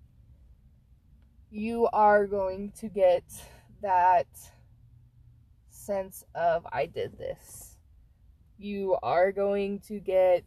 you 1.52 1.88
are 1.92 2.26
going 2.26 2.72
to 2.80 2.88
get 2.88 3.22
that 3.82 4.26
sense 5.70 6.24
of 6.34 6.66
I 6.72 6.86
did 6.86 7.16
this. 7.18 7.67
You 8.58 8.96
are 9.02 9.32
going 9.32 9.80
to 9.80 10.00
get 10.00 10.44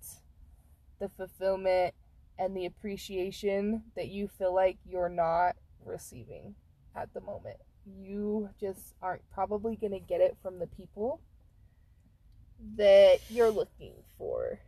the 0.99 1.09
fulfillment 1.09 1.93
and 2.37 2.55
the 2.55 2.65
appreciation 2.65 3.83
that 3.95 4.07
you 4.07 4.27
feel 4.27 4.53
like 4.53 4.77
you're 4.85 5.09
not 5.09 5.55
receiving 5.85 6.55
at 6.95 7.13
the 7.13 7.21
moment. 7.21 7.57
You 7.85 8.49
just 8.59 8.93
aren't 9.01 9.27
probably 9.31 9.75
going 9.75 9.93
to 9.93 9.99
get 9.99 10.21
it 10.21 10.37
from 10.41 10.59
the 10.59 10.67
people 10.67 11.21
that 12.77 13.19
you're 13.29 13.49
looking 13.49 13.93
for. 14.17 14.59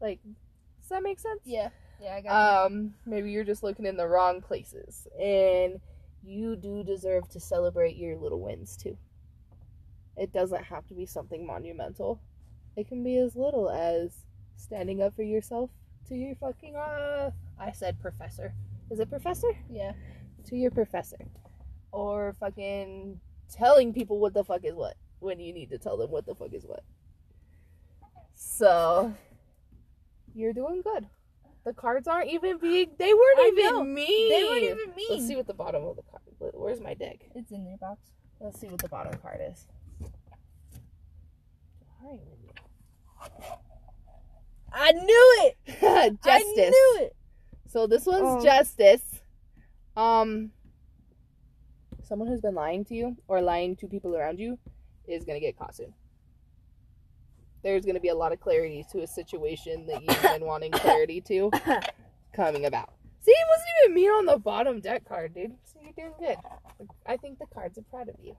Like, 0.00 0.20
does 0.24 0.88
that 0.90 1.02
make 1.02 1.18
sense? 1.18 1.40
Yeah. 1.44 1.68
Yeah, 2.00 2.16
I 2.16 2.20
got 2.20 2.66
um 2.66 2.94
maybe 3.06 3.30
you're 3.30 3.44
just 3.44 3.62
looking 3.62 3.86
in 3.86 3.96
the 3.96 4.08
wrong 4.08 4.40
places 4.40 5.06
and 5.20 5.80
you 6.24 6.56
do 6.56 6.82
deserve 6.82 7.28
to 7.28 7.38
celebrate 7.38 7.96
your 7.96 8.16
little 8.16 8.40
wins 8.40 8.76
too 8.76 8.96
it 10.16 10.32
doesn't 10.32 10.64
have 10.64 10.86
to 10.88 10.94
be 10.94 11.06
something 11.06 11.46
monumental 11.46 12.20
it 12.76 12.88
can 12.88 13.02
be 13.04 13.16
as 13.18 13.36
little 13.36 13.70
as 13.70 14.24
standing 14.56 15.02
up 15.02 15.14
for 15.14 15.22
yourself 15.22 15.70
to 16.08 16.14
your 16.14 16.34
fucking 16.36 16.74
uh 16.76 17.30
i 17.58 17.70
said 17.72 18.00
professor 18.00 18.54
is 18.90 18.98
it 19.00 19.08
professor. 19.08 19.48
Yeah. 19.70 19.92
to 20.46 20.56
your 20.56 20.70
professor 20.70 21.18
or 21.92 22.34
fucking 22.40 23.20
telling 23.50 23.92
people 23.92 24.18
what 24.18 24.34
the 24.34 24.44
fuck 24.44 24.64
is 24.64 24.74
what 24.74 24.94
when 25.20 25.38
you 25.40 25.52
need 25.52 25.70
to 25.70 25.78
tell 25.78 25.96
them 25.96 26.10
what 26.10 26.26
the 26.26 26.34
fuck 26.34 26.52
is 26.52 26.64
what 26.66 26.82
so 28.34 29.12
you're 30.34 30.52
doing 30.52 30.82
good 30.82 31.06
the 31.64 31.72
cards 31.72 32.08
aren't 32.08 32.30
even 32.30 32.58
being 32.58 32.90
they 32.98 33.12
weren't 33.14 33.38
I 33.38 33.50
even 33.52 33.64
know. 33.66 33.84
mean 33.84 34.30
They 34.30 34.44
weren't 34.44 34.62
even 34.64 34.94
mean. 34.96 35.06
let's 35.10 35.26
see 35.28 35.36
what 35.36 35.46
the 35.46 35.54
bottom 35.54 35.84
of 35.84 35.96
the 35.96 36.02
card 36.02 36.22
where's 36.54 36.80
my 36.80 36.94
deck 36.94 37.18
It's 37.34 37.52
in 37.52 37.64
your 37.66 37.76
box. 37.78 38.00
let's 38.40 38.58
see 38.60 38.66
what 38.66 38.80
the 38.80 38.88
bottom 38.88 39.12
card 39.22 39.40
is 39.52 39.66
I 44.72 44.92
knew 44.92 45.34
it. 45.44 45.56
justice 46.24 46.26
I 46.26 46.38
knew 46.56 46.98
it. 47.00 47.16
So 47.68 47.86
this 47.86 48.06
one's 48.06 48.22
Oh. 48.24 48.42
justice. 48.44 49.02
Um, 49.96 50.50
someone 52.02 52.28
who's 52.28 52.40
been 52.40 52.54
lying 52.54 52.84
to 52.86 52.94
you 52.94 53.16
or 53.28 53.40
lying 53.42 53.76
to 53.76 53.86
people 53.86 54.16
around 54.16 54.38
you 54.38 54.58
is 55.06 55.24
gonna 55.24 55.40
get 55.40 55.58
caught 55.58 55.74
soon. 55.74 55.92
There's 57.62 57.84
gonna 57.84 58.00
be 58.00 58.08
a 58.08 58.14
lot 58.14 58.32
of 58.32 58.40
clarity 58.40 58.84
to 58.92 59.02
a 59.02 59.06
situation 59.06 59.86
that 59.86 60.02
you've 60.02 60.22
been 60.40 60.44
wanting 60.44 60.72
clarity 60.72 61.20
to 61.22 61.50
coming 62.32 62.64
about. 62.64 62.94
See, 63.20 63.30
it 63.30 63.46
wasn't 63.48 63.68
even 63.84 63.94
me 63.94 64.08
on 64.08 64.26
the 64.26 64.38
bottom 64.38 64.80
deck 64.80 65.06
card, 65.06 65.34
dude. 65.34 65.54
So 65.64 65.78
you're 65.82 65.92
doing 65.92 66.14
good. 66.18 66.38
I 67.06 67.16
think 67.18 67.38
the 67.38 67.46
cards 67.46 67.78
are 67.78 67.82
proud 67.82 68.08
of 68.08 68.16
you. 68.20 68.36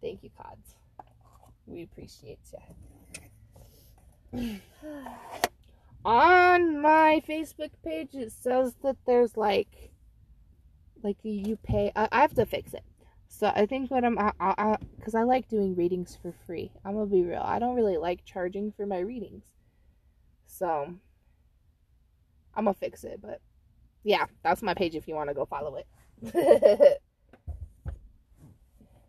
Thank 0.00 0.22
you, 0.22 0.30
cards. 0.36 0.74
We 1.68 1.82
appreciate 1.82 2.38
you. 4.32 4.60
on 6.04 6.80
my 6.80 7.22
Facebook 7.28 7.70
page, 7.84 8.14
it 8.14 8.32
says 8.32 8.74
that 8.82 8.96
there's 9.06 9.36
like, 9.36 9.90
like 11.02 11.16
you 11.22 11.56
pay. 11.56 11.92
I, 11.94 12.08
I 12.10 12.20
have 12.22 12.34
to 12.34 12.46
fix 12.46 12.72
it. 12.74 12.84
So 13.28 13.52
I 13.54 13.66
think 13.66 13.90
what 13.90 14.04
I'm, 14.04 14.18
I, 14.18 14.32
I, 14.40 14.76
because 14.96 15.14
I 15.14 15.22
like 15.22 15.48
doing 15.48 15.76
readings 15.76 16.18
for 16.20 16.32
free. 16.46 16.72
I'm 16.84 16.94
gonna 16.94 17.06
be 17.06 17.22
real. 17.22 17.42
I 17.44 17.58
don't 17.58 17.76
really 17.76 17.98
like 17.98 18.24
charging 18.24 18.72
for 18.72 18.86
my 18.86 19.00
readings. 19.00 19.44
So 20.46 20.94
I'm 22.54 22.64
gonna 22.64 22.74
fix 22.74 23.04
it. 23.04 23.20
But 23.20 23.40
yeah, 24.02 24.24
that's 24.42 24.62
my 24.62 24.74
page 24.74 24.94
if 24.94 25.06
you 25.06 25.14
want 25.14 25.28
to 25.28 25.34
go 25.34 25.44
follow 25.44 25.76
it. 25.76 26.98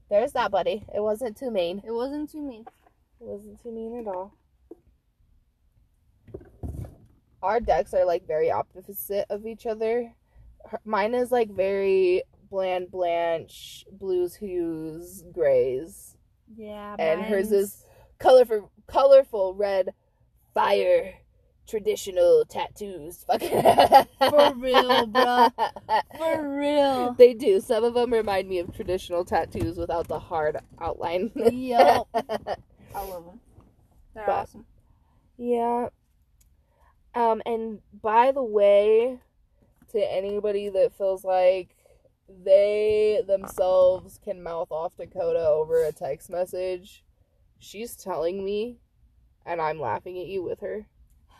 There's 0.10 0.32
that, 0.34 0.52
buddy. 0.52 0.86
It 0.93 1.02
wasn't 1.02 1.38
too 1.38 1.52
mean. 1.52 1.82
It 1.86 1.91
wasn't 1.91 2.32
too 2.32 2.41
mean. 2.41 2.65
It 3.22 3.26
wasn't 3.28 3.62
too 3.62 3.72
mean 3.72 4.00
at 4.00 4.08
all. 4.08 4.34
Our 7.41 7.60
decks 7.60 7.93
are 7.93 8.06
like 8.06 8.28
very 8.28 8.52
opposite 8.52 9.26
of 9.30 9.45
each 9.45 9.65
other. 9.65 10.13
Her- 10.65 10.82
Mine 10.84 11.13
is 11.13 11.32
like 11.32 11.50
very 11.50 12.24
bland, 12.50 12.91
blanche, 12.91 13.86
blues, 13.91 14.36
hues, 14.36 15.24
grays, 15.32 16.17
Yeah. 16.56 16.95
and 17.00 17.22
hers 17.22 17.52
is 17.52 17.86
colorful, 18.17 18.72
colorful 18.88 19.54
red, 19.54 19.93
fire, 20.54 21.13
traditional 21.69 22.43
tattoos. 22.49 23.23
Fucking 23.27 23.62
For 24.29 24.53
real, 24.55 25.05
bro. 25.08 25.47
for 26.17 26.49
real. 26.60 27.13
They 27.13 27.34
do. 27.34 27.60
Some 27.62 27.84
of 27.84 27.93
them 27.93 28.12
remind 28.12 28.49
me 28.49 28.60
of 28.60 28.75
traditional 28.75 29.23
tattoos 29.23 29.77
without 29.77 30.08
the 30.08 30.19
hard 30.19 30.58
outline. 30.82 31.32
Yup. 31.36 32.08
I 32.15 33.03
love 33.05 33.25
them. 33.25 33.39
They're 34.15 34.25
But- 34.25 34.32
awesome. 34.32 34.65
Yeah. 35.38 35.89
Um, 37.15 37.41
and 37.45 37.79
by 38.01 38.32
the 38.32 38.43
way, 38.43 39.19
to 39.91 39.99
anybody 40.12 40.69
that 40.69 40.93
feels 40.97 41.23
like 41.23 41.75
they 42.27 43.21
themselves 43.25 44.19
can 44.23 44.43
mouth 44.43 44.71
off 44.71 44.95
Dakota 44.97 45.47
over 45.47 45.84
a 45.84 45.91
text 45.91 46.29
message, 46.29 47.03
she's 47.58 47.95
telling 47.95 48.43
me, 48.45 48.77
and 49.45 49.60
I'm 49.62 49.79
laughing 49.79 50.19
at 50.19 50.27
you 50.27 50.43
with 50.43 50.60
her. 50.60 50.86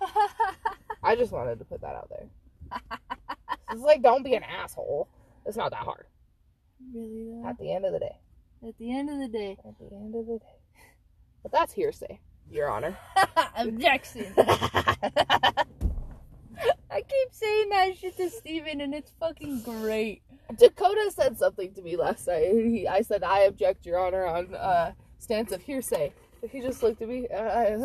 I 1.04 1.16
just 1.16 1.32
wanted 1.32 1.60
to 1.60 1.66
put 1.66 1.82
that 1.82 1.96
out 1.96 2.10
there. 2.10 2.28
It's 3.72 3.82
like, 3.82 4.02
don't 4.02 4.24
be 4.24 4.34
an 4.34 4.42
asshole. 4.42 5.08
It's 5.46 5.56
not 5.56 5.70
that 5.72 5.84
hard. 5.84 6.08
really 6.94 7.24
though. 7.26 7.48
At 7.48 7.60
the 7.60 7.72
end 7.72 7.86
of 7.86 7.94
the 7.94 8.00
day. 8.00 8.18
At 8.68 8.76
the 8.80 8.92
end 8.92 9.10
of 9.12 9.20
the 9.20 9.28
day. 9.28 9.58
At 9.64 9.78
the 9.78 9.96
end 9.96 10.16
of 10.16 10.26
the 10.26 10.40
day. 10.40 10.56
But 11.44 11.52
that's 11.52 11.72
hearsay, 11.74 12.20
Your 12.50 12.70
Honor. 12.72 12.98
Objection. 13.56 14.34
I 14.38 15.66
keep 17.02 17.30
saying 17.32 17.70
that 17.70 17.96
shit 17.98 18.18
to 18.18 18.30
Steven 18.30 18.82
and 18.82 18.94
it's 18.96 19.12
fucking 19.20 19.62
great. 19.62 20.24
Dakota 20.58 21.12
said 21.16 21.38
something 21.38 21.72
to 21.76 21.82
me 21.84 21.96
last 21.96 22.28
night. 22.28 22.52
He, 22.52 22.88
I 22.88 23.02
said, 23.02 23.24
I 23.24 23.42
object, 23.42 23.86
Your 23.86 24.00
Honor, 24.00 24.26
on 24.26 24.56
uh, 24.56 24.94
stance 25.20 25.52
of 25.52 25.62
hearsay. 25.62 26.12
He 26.52 26.62
just 26.62 26.82
looked 26.82 27.02
at 27.02 27.08
me. 27.08 27.28
Uh, 27.28 27.78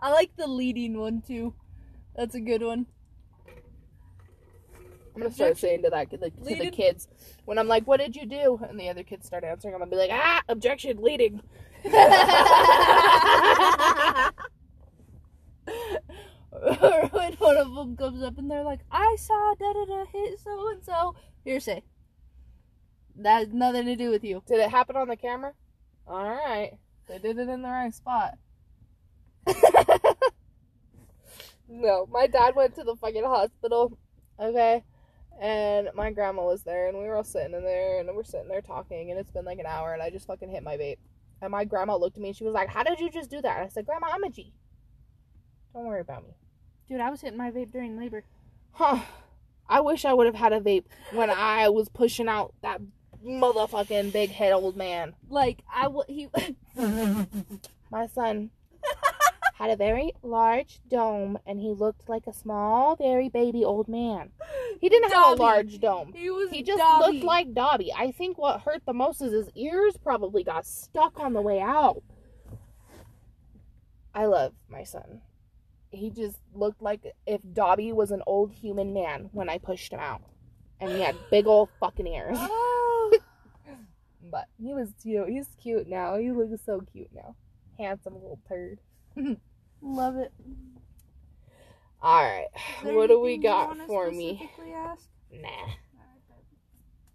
I- 0.00 0.12
like 0.12 0.36
the 0.36 0.46
leading 0.46 0.98
one 0.98 1.22
too. 1.22 1.54
That's 2.16 2.34
a 2.34 2.40
good 2.40 2.62
one. 2.62 2.86
I'm 5.14 5.22
gonna 5.22 5.34
start 5.34 5.58
saying 5.58 5.82
to 5.82 5.90
that 5.90 6.10
to 6.10 6.16
the, 6.16 6.30
to 6.30 6.54
the 6.54 6.70
kids 6.70 7.08
when 7.44 7.58
I'm 7.58 7.66
like, 7.66 7.88
"What 7.88 7.98
did 7.98 8.14
you 8.14 8.24
do?" 8.24 8.60
and 8.68 8.78
the 8.78 8.88
other 8.88 9.02
kids 9.02 9.26
start 9.26 9.42
answering. 9.42 9.74
I'm 9.74 9.80
gonna 9.80 9.90
be 9.90 9.96
like, 9.96 10.10
"Ah, 10.12 10.42
objection, 10.48 11.02
leading." 11.02 11.40
or 11.84 11.90
when 17.10 17.32
one 17.34 17.56
of 17.56 17.74
them 17.74 17.96
comes 17.96 18.22
up 18.22 18.38
and 18.38 18.50
they're 18.50 18.64
like, 18.64 18.80
I 18.90 19.16
saw 19.18 19.54
da 19.58 19.72
da 19.72 19.84
da 19.84 20.04
hit 20.06 20.38
so 20.40 20.70
and 20.70 20.84
so. 20.84 21.14
Hearsay. 21.44 21.82
That 23.16 23.38
has 23.38 23.48
nothing 23.48 23.86
to 23.86 23.96
do 23.96 24.10
with 24.10 24.24
you. 24.24 24.42
Did 24.46 24.60
it 24.60 24.70
happen 24.70 24.96
on 24.96 25.08
the 25.08 25.16
camera? 25.16 25.52
All 26.06 26.22
right, 26.22 26.72
they 27.08 27.18
did 27.18 27.38
it 27.38 27.48
in 27.48 27.62
the 27.62 27.68
right 27.68 27.92
spot. 27.92 28.34
no, 31.68 32.06
my 32.10 32.26
dad 32.26 32.54
went 32.56 32.74
to 32.76 32.84
the 32.84 32.96
fucking 32.96 33.24
hospital. 33.24 33.98
Okay. 34.40 34.82
And 35.40 35.88
my 35.94 36.10
grandma 36.10 36.44
was 36.44 36.62
there, 36.62 36.88
and 36.88 36.98
we 36.98 37.04
were 37.04 37.16
all 37.16 37.24
sitting 37.24 37.54
in 37.54 37.62
there, 37.62 38.00
and 38.00 38.08
we're 38.14 38.24
sitting 38.24 38.48
there 38.48 38.60
talking, 38.60 39.10
and 39.10 39.20
it's 39.20 39.30
been 39.30 39.44
like 39.44 39.60
an 39.60 39.66
hour, 39.66 39.92
and 39.92 40.02
I 40.02 40.10
just 40.10 40.26
fucking 40.26 40.48
hit 40.48 40.64
my 40.64 40.76
vape. 40.76 40.98
And 41.40 41.52
my 41.52 41.64
grandma 41.64 41.96
looked 41.96 42.16
at 42.16 42.22
me, 42.22 42.28
and 42.28 42.36
she 42.36 42.42
was 42.42 42.54
like, 42.54 42.68
"How 42.68 42.82
did 42.82 42.98
you 42.98 43.08
just 43.08 43.30
do 43.30 43.40
that?" 43.42 43.58
And 43.58 43.66
I 43.66 43.68
said, 43.68 43.86
"Grandma, 43.86 44.08
I'm 44.12 44.24
a 44.24 44.30
G. 44.30 44.52
Don't 45.72 45.84
worry 45.84 46.00
about 46.00 46.24
me." 46.24 46.34
Dude, 46.88 47.00
I 47.00 47.10
was 47.10 47.20
hitting 47.20 47.38
my 47.38 47.52
vape 47.52 47.70
during 47.70 47.96
labor. 47.96 48.24
Huh. 48.72 49.00
I 49.68 49.80
wish 49.80 50.04
I 50.04 50.14
would 50.14 50.26
have 50.26 50.34
had 50.34 50.52
a 50.52 50.60
vape 50.60 50.86
when 51.12 51.30
I 51.30 51.68
was 51.68 51.88
pushing 51.88 52.26
out 52.26 52.54
that 52.62 52.80
motherfucking 53.24 54.12
big 54.12 54.30
head 54.30 54.52
old 54.52 54.76
man. 54.76 55.14
Like, 55.28 55.62
I 55.72 55.86
would 55.86 56.06
he. 56.08 56.28
My 57.90 58.06
son 58.06 58.50
had 59.58 59.70
a 59.70 59.76
very 59.76 60.12
large 60.22 60.80
dome, 60.88 61.38
and 61.44 61.60
he 61.60 61.70
looked 61.72 62.08
like 62.08 62.26
a 62.28 62.32
small, 62.32 62.94
very 62.94 63.28
baby 63.28 63.64
old 63.64 63.88
man. 63.88 64.30
He 64.80 64.88
didn't 64.88 65.10
have 65.12 65.32
a 65.32 65.42
large 65.42 65.80
dome. 65.80 66.12
he 66.14 66.30
was. 66.30 66.50
He 66.50 66.62
just 66.62 66.78
Dobby. 66.78 67.12
looked 67.14 67.24
like 67.24 67.52
Dobby. 67.54 67.92
I 67.92 68.12
think 68.12 68.38
what 68.38 68.60
hurt 68.60 68.82
the 68.86 68.92
most 68.92 69.20
is 69.20 69.32
his 69.32 69.50
ears 69.56 69.96
probably 70.02 70.44
got 70.44 70.64
stuck 70.64 71.18
on 71.18 71.32
the 71.32 71.42
way 71.42 71.60
out. 71.60 72.02
I 74.14 74.26
love 74.26 74.52
my 74.68 74.84
son. 74.84 75.22
He 75.90 76.10
just 76.10 76.38
looked 76.54 76.80
like 76.82 77.00
if 77.26 77.40
Dobby 77.52 77.92
was 77.92 78.10
an 78.10 78.22
old 78.26 78.52
human 78.52 78.92
man 78.92 79.30
when 79.32 79.48
I 79.48 79.58
pushed 79.58 79.92
him 79.92 80.00
out. 80.00 80.22
And 80.80 80.90
he 80.92 81.00
had 81.00 81.16
big 81.30 81.46
old 81.46 81.68
fucking 81.80 82.06
ears. 82.06 82.36
Oh. 82.38 83.18
But 84.30 84.44
he 84.62 84.74
was 84.74 84.90
cute. 85.02 85.30
He's 85.30 85.48
cute 85.62 85.88
now. 85.88 86.18
He 86.18 86.30
looks 86.32 86.62
so 86.66 86.82
cute 86.92 87.08
now. 87.14 87.34
Handsome 87.78 88.12
little 88.12 88.38
turd. 88.46 88.78
Love 89.88 90.16
it. 90.16 90.32
Alright. 92.02 92.48
What 92.82 93.06
do 93.08 93.20
we 93.20 93.38
got 93.38 93.76
for 93.86 94.10
me? 94.10 94.50
Ask? 94.76 95.08
Nah. 95.32 95.48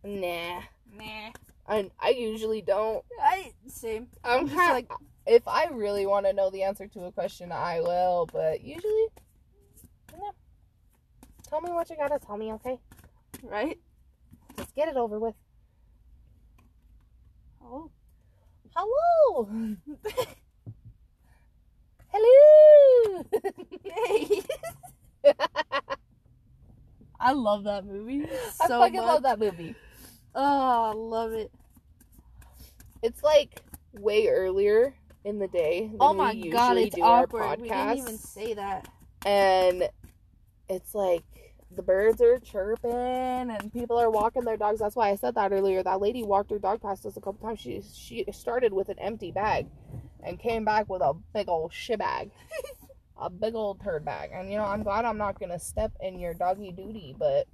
Nah. 0.04 0.62
Nah. 0.98 1.30
I, 1.68 1.90
I 2.00 2.10
usually 2.10 2.62
don't. 2.64 3.06
I 3.22 3.54
same. 3.68 4.08
I'm 4.24 4.40
I'm 4.42 4.46
just 4.48 4.58
kind 4.58 4.74
like- 4.74 4.90
like, 4.90 5.00
if 5.26 5.48
I 5.48 5.68
really 5.72 6.06
want 6.06 6.26
to 6.26 6.34
know 6.34 6.50
the 6.50 6.64
answer 6.64 6.88
to 6.88 7.06
a 7.06 7.12
question, 7.12 7.52
I 7.52 7.80
will. 7.80 8.28
But 8.34 8.62
usually, 8.62 9.08
no. 10.18 10.32
Tell 11.48 11.62
me 11.62 11.72
what 11.72 11.90
you 11.92 11.96
gotta 11.96 12.20
tell 12.20 12.38
me, 12.38 12.52
okay? 12.54 12.80
Right? 13.44 13.78
Just 14.58 14.76
get 14.76 14.90
it 14.90 14.98
over 14.98 15.20
with. 15.20 15.36
Oh. 17.64 17.92
Hello. 18.76 19.46
Hello. 19.46 20.26
Hey. 23.84 24.42
I 27.20 27.32
love 27.32 27.64
that 27.64 27.86
movie 27.86 28.26
I 28.26 28.68
so 28.68 28.80
fucking 28.80 28.96
much. 28.98 29.06
love 29.06 29.24
that 29.24 29.40
movie. 29.40 29.76
Oh, 30.36 30.84
I 30.84 30.94
love 30.94 31.32
it. 31.34 31.52
It's 33.02 33.24
like 33.24 33.62
way 33.94 34.28
earlier 34.28 34.94
in 35.24 35.40
the 35.40 35.48
day. 35.48 35.88
Than 35.88 35.98
Oh 36.02 36.14
my 36.14 36.36
god, 36.36 36.78
it's 36.78 36.96
do 36.96 37.02
our 37.04 37.24
awkward. 37.24 37.62
We 37.62 37.70
didn't 37.70 37.98
even 37.98 38.18
say 38.18 38.54
that. 38.56 38.88
and 39.26 39.90
it's 40.70 40.94
like 40.96 41.24
the 41.76 41.82
birds 41.82 42.22
are 42.22 42.40
chirping 42.40 42.92
and 42.92 43.72
people 43.72 43.98
are 43.98 44.10
walking 44.10 44.44
their 44.44 44.58
dogs. 44.58 44.80
That's 44.80 44.96
why 44.96 45.10
I 45.10 45.16
said 45.16 45.36
that 45.36 45.52
earlier. 45.52 45.82
That 45.82 46.02
lady 46.02 46.24
walked 46.24 46.52
her 46.52 46.60
dog 46.60 46.82
past 46.82 47.06
us 47.06 47.16
a 47.18 47.22
couple 47.22 47.48
times. 47.48 47.60
She 47.60 47.82
she 47.94 48.26
started 48.32 48.74
with 48.74 48.90
an 48.90 49.00
empty 49.00 49.32
bag 49.32 49.68
and 50.26 50.40
came 50.40 50.66
back 50.66 50.90
with 50.90 51.02
a 51.02 51.14
big 51.34 51.50
old 51.50 51.74
shit 51.74 52.00
bag. 52.00 52.32
a 53.22 53.30
big 53.30 53.56
old 53.56 53.82
turd 53.82 54.06
bag. 54.06 54.32
And 54.34 54.52
you 54.52 54.58
know, 54.58 54.66
I'm 54.66 54.84
glad 54.84 55.06
I'm 55.06 55.18
not 55.18 55.40
gonna 55.40 55.60
step 55.60 55.92
in 56.02 56.20
your 56.20 56.34
doggy 56.34 56.72
duty, 56.72 57.16
but 57.18 57.48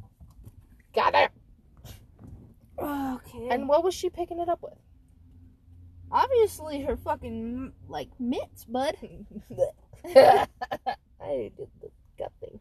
got 0.93 1.15
it. 1.15 1.31
Okay. 2.77 3.49
And 3.49 3.67
what 3.67 3.83
was 3.83 3.93
she 3.93 4.09
picking 4.09 4.39
it 4.39 4.47
up 4.47 4.61
with? 4.61 4.77
obviously 6.11 6.81
her 6.83 6.97
fucking 6.97 7.73
like 7.87 8.09
mitts, 8.19 8.65
bud. 8.65 8.95
I 10.05 10.47
did 11.57 11.69
the 11.81 11.89
gut 12.17 12.31
thing. 12.39 12.59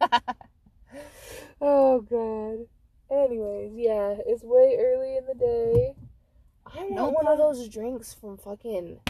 oh 1.60 2.00
god. 2.00 2.66
Anyways, 3.08 3.72
yeah, 3.74 4.16
it's 4.26 4.42
way 4.42 4.76
early 4.80 5.16
in 5.16 5.26
the 5.26 5.34
day. 5.34 5.94
I 6.74 6.78
want 6.78 6.90
No 6.90 7.08
one 7.10 7.28
of 7.28 7.38
those 7.38 7.68
drinks 7.68 8.14
from 8.14 8.38
fucking 8.38 9.00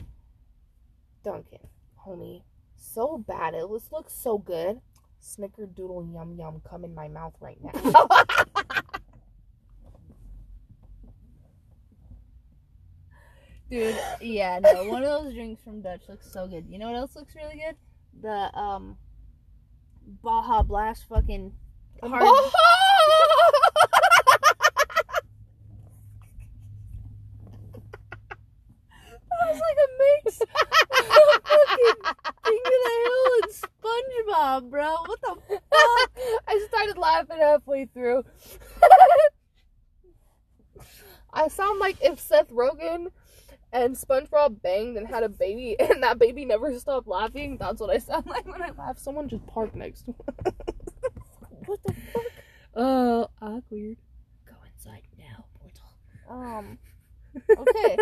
Dunkin', 1.24 1.68
homie. 2.06 2.42
So 2.76 3.18
bad. 3.18 3.54
It 3.54 3.66
looks, 3.66 3.90
looks 3.90 4.12
so 4.12 4.38
good. 4.38 4.80
Snickerdoodle 5.20 6.12
yum 6.12 6.36
yum 6.38 6.62
come 6.68 6.84
in 6.84 6.94
my 6.94 7.08
mouth 7.08 7.34
right 7.40 7.58
now. 7.62 7.72
Dude, 13.70 13.98
yeah, 14.20 14.60
no, 14.60 14.84
one 14.90 15.02
of 15.02 15.24
those 15.24 15.34
drinks 15.34 15.62
from 15.64 15.80
Dutch 15.82 16.02
looks 16.08 16.30
so 16.30 16.46
good. 16.46 16.66
You 16.68 16.78
know 16.78 16.86
what 16.86 16.96
else 16.96 17.16
looks 17.16 17.34
really 17.34 17.56
good? 17.56 17.76
The 18.22 18.56
um 18.56 18.96
Baja 20.22 20.62
Blast 20.62 21.06
fucking 21.08 21.52
hard 22.02 22.22
That 22.22 22.52
was 29.46 29.60
like 29.60 29.78
a 29.78 29.88
mix 30.02 30.40
of 30.40 30.48
fucking 31.44 31.98
King 32.44 32.62
of 32.64 32.80
the 32.84 32.94
Hill 33.04 33.26
and 33.42 33.50
SpongeBob, 33.52 34.70
bro. 34.70 34.90
What 35.06 35.20
the 35.20 35.34
fuck? 35.48 36.10
I 36.48 36.66
started 36.68 36.98
laughing 36.98 37.38
halfway 37.38 37.86
through. 37.86 38.24
I 41.32 41.48
sound 41.48 41.80
like 41.80 41.96
if 42.02 42.18
Seth 42.18 42.48
Rogen 42.50 43.08
and 43.72 43.94
SpongeBob 43.94 44.62
banged 44.62 44.96
and 44.96 45.06
had 45.06 45.22
a 45.22 45.28
baby 45.28 45.76
and 45.80 46.02
that 46.02 46.18
baby 46.18 46.44
never 46.44 46.76
stopped 46.78 47.06
laughing. 47.06 47.58
That's 47.58 47.80
what 47.80 47.90
I 47.90 47.98
sound 47.98 48.26
like 48.26 48.46
when 48.46 48.62
I 48.62 48.70
laugh. 48.70 48.98
Someone 48.98 49.28
just 49.28 49.46
parked 49.46 49.74
next 49.74 50.02
to 50.02 50.10
me. 50.10 50.16
What 51.66 51.82
the 51.84 51.92
fuck? 52.12 52.22
Oh, 52.74 53.28
awkward. 53.42 53.96
Go 54.46 54.54
inside 54.72 55.02
now, 55.18 55.44
portal. 55.58 55.88
Um 56.30 56.78
Okay. 57.58 57.96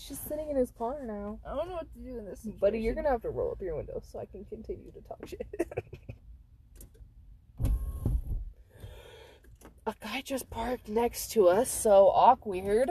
He's 0.00 0.08
just 0.16 0.28
sitting 0.28 0.48
in 0.48 0.56
his 0.56 0.70
car 0.70 1.04
now. 1.04 1.38
I 1.44 1.54
don't 1.54 1.68
know 1.68 1.74
what 1.74 1.92
to 1.92 1.98
do 1.98 2.18
in 2.18 2.24
this. 2.24 2.40
Buddy, 2.40 2.80
you're 2.80 2.94
gonna 2.94 3.10
have 3.10 3.20
to 3.22 3.28
roll 3.30 3.50
up 3.52 3.60
your 3.60 3.76
window 3.76 4.00
so 4.02 4.18
I 4.18 4.24
can 4.24 4.44
continue 4.46 4.90
to 4.92 5.00
talk 5.02 5.26
shit. 5.26 5.46
A 9.86 9.94
guy 10.02 10.22
just 10.22 10.48
parked 10.50 10.88
next 10.88 11.32
to 11.32 11.48
us, 11.48 11.70
so 11.70 12.08
awkward. 12.08 12.90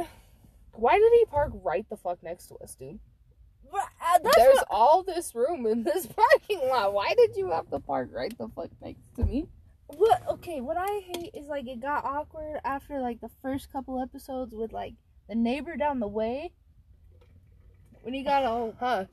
Why 0.73 0.97
did 0.99 1.11
he 1.13 1.25
park 1.25 1.51
right 1.63 1.85
the 1.89 1.97
fuck 1.97 2.21
next 2.21 2.47
to 2.47 2.55
us, 2.57 2.75
dude? 2.75 2.99
Uh, 3.73 3.79
that's 4.23 4.35
There's 4.35 4.57
what- 4.57 4.67
all 4.69 5.01
this 5.03 5.33
room 5.33 5.65
in 5.65 5.83
this 5.83 6.05
parking 6.07 6.67
lot. 6.67 6.93
Why 6.93 7.13
did 7.15 7.35
you 7.35 7.49
have 7.51 7.69
to 7.71 7.79
park 7.79 8.09
right 8.13 8.35
the 8.37 8.49
fuck 8.49 8.69
next 8.83 9.15
to 9.15 9.25
me? 9.25 9.47
What 9.87 10.21
okay, 10.29 10.61
what 10.61 10.77
I 10.77 11.01
hate 11.15 11.31
is 11.33 11.47
like 11.47 11.67
it 11.67 11.79
got 11.81 12.05
awkward 12.05 12.59
after 12.63 12.99
like 13.01 13.19
the 13.21 13.29
first 13.41 13.71
couple 13.71 13.99
episodes 13.99 14.53
with 14.53 14.71
like 14.71 14.93
the 15.27 15.33
neighbor 15.35 15.75
down 15.75 15.99
the 15.99 16.07
way. 16.07 16.51
When 18.03 18.13
he 18.13 18.23
got 18.23 18.43
all 18.45 18.73
Huh? 18.79 19.05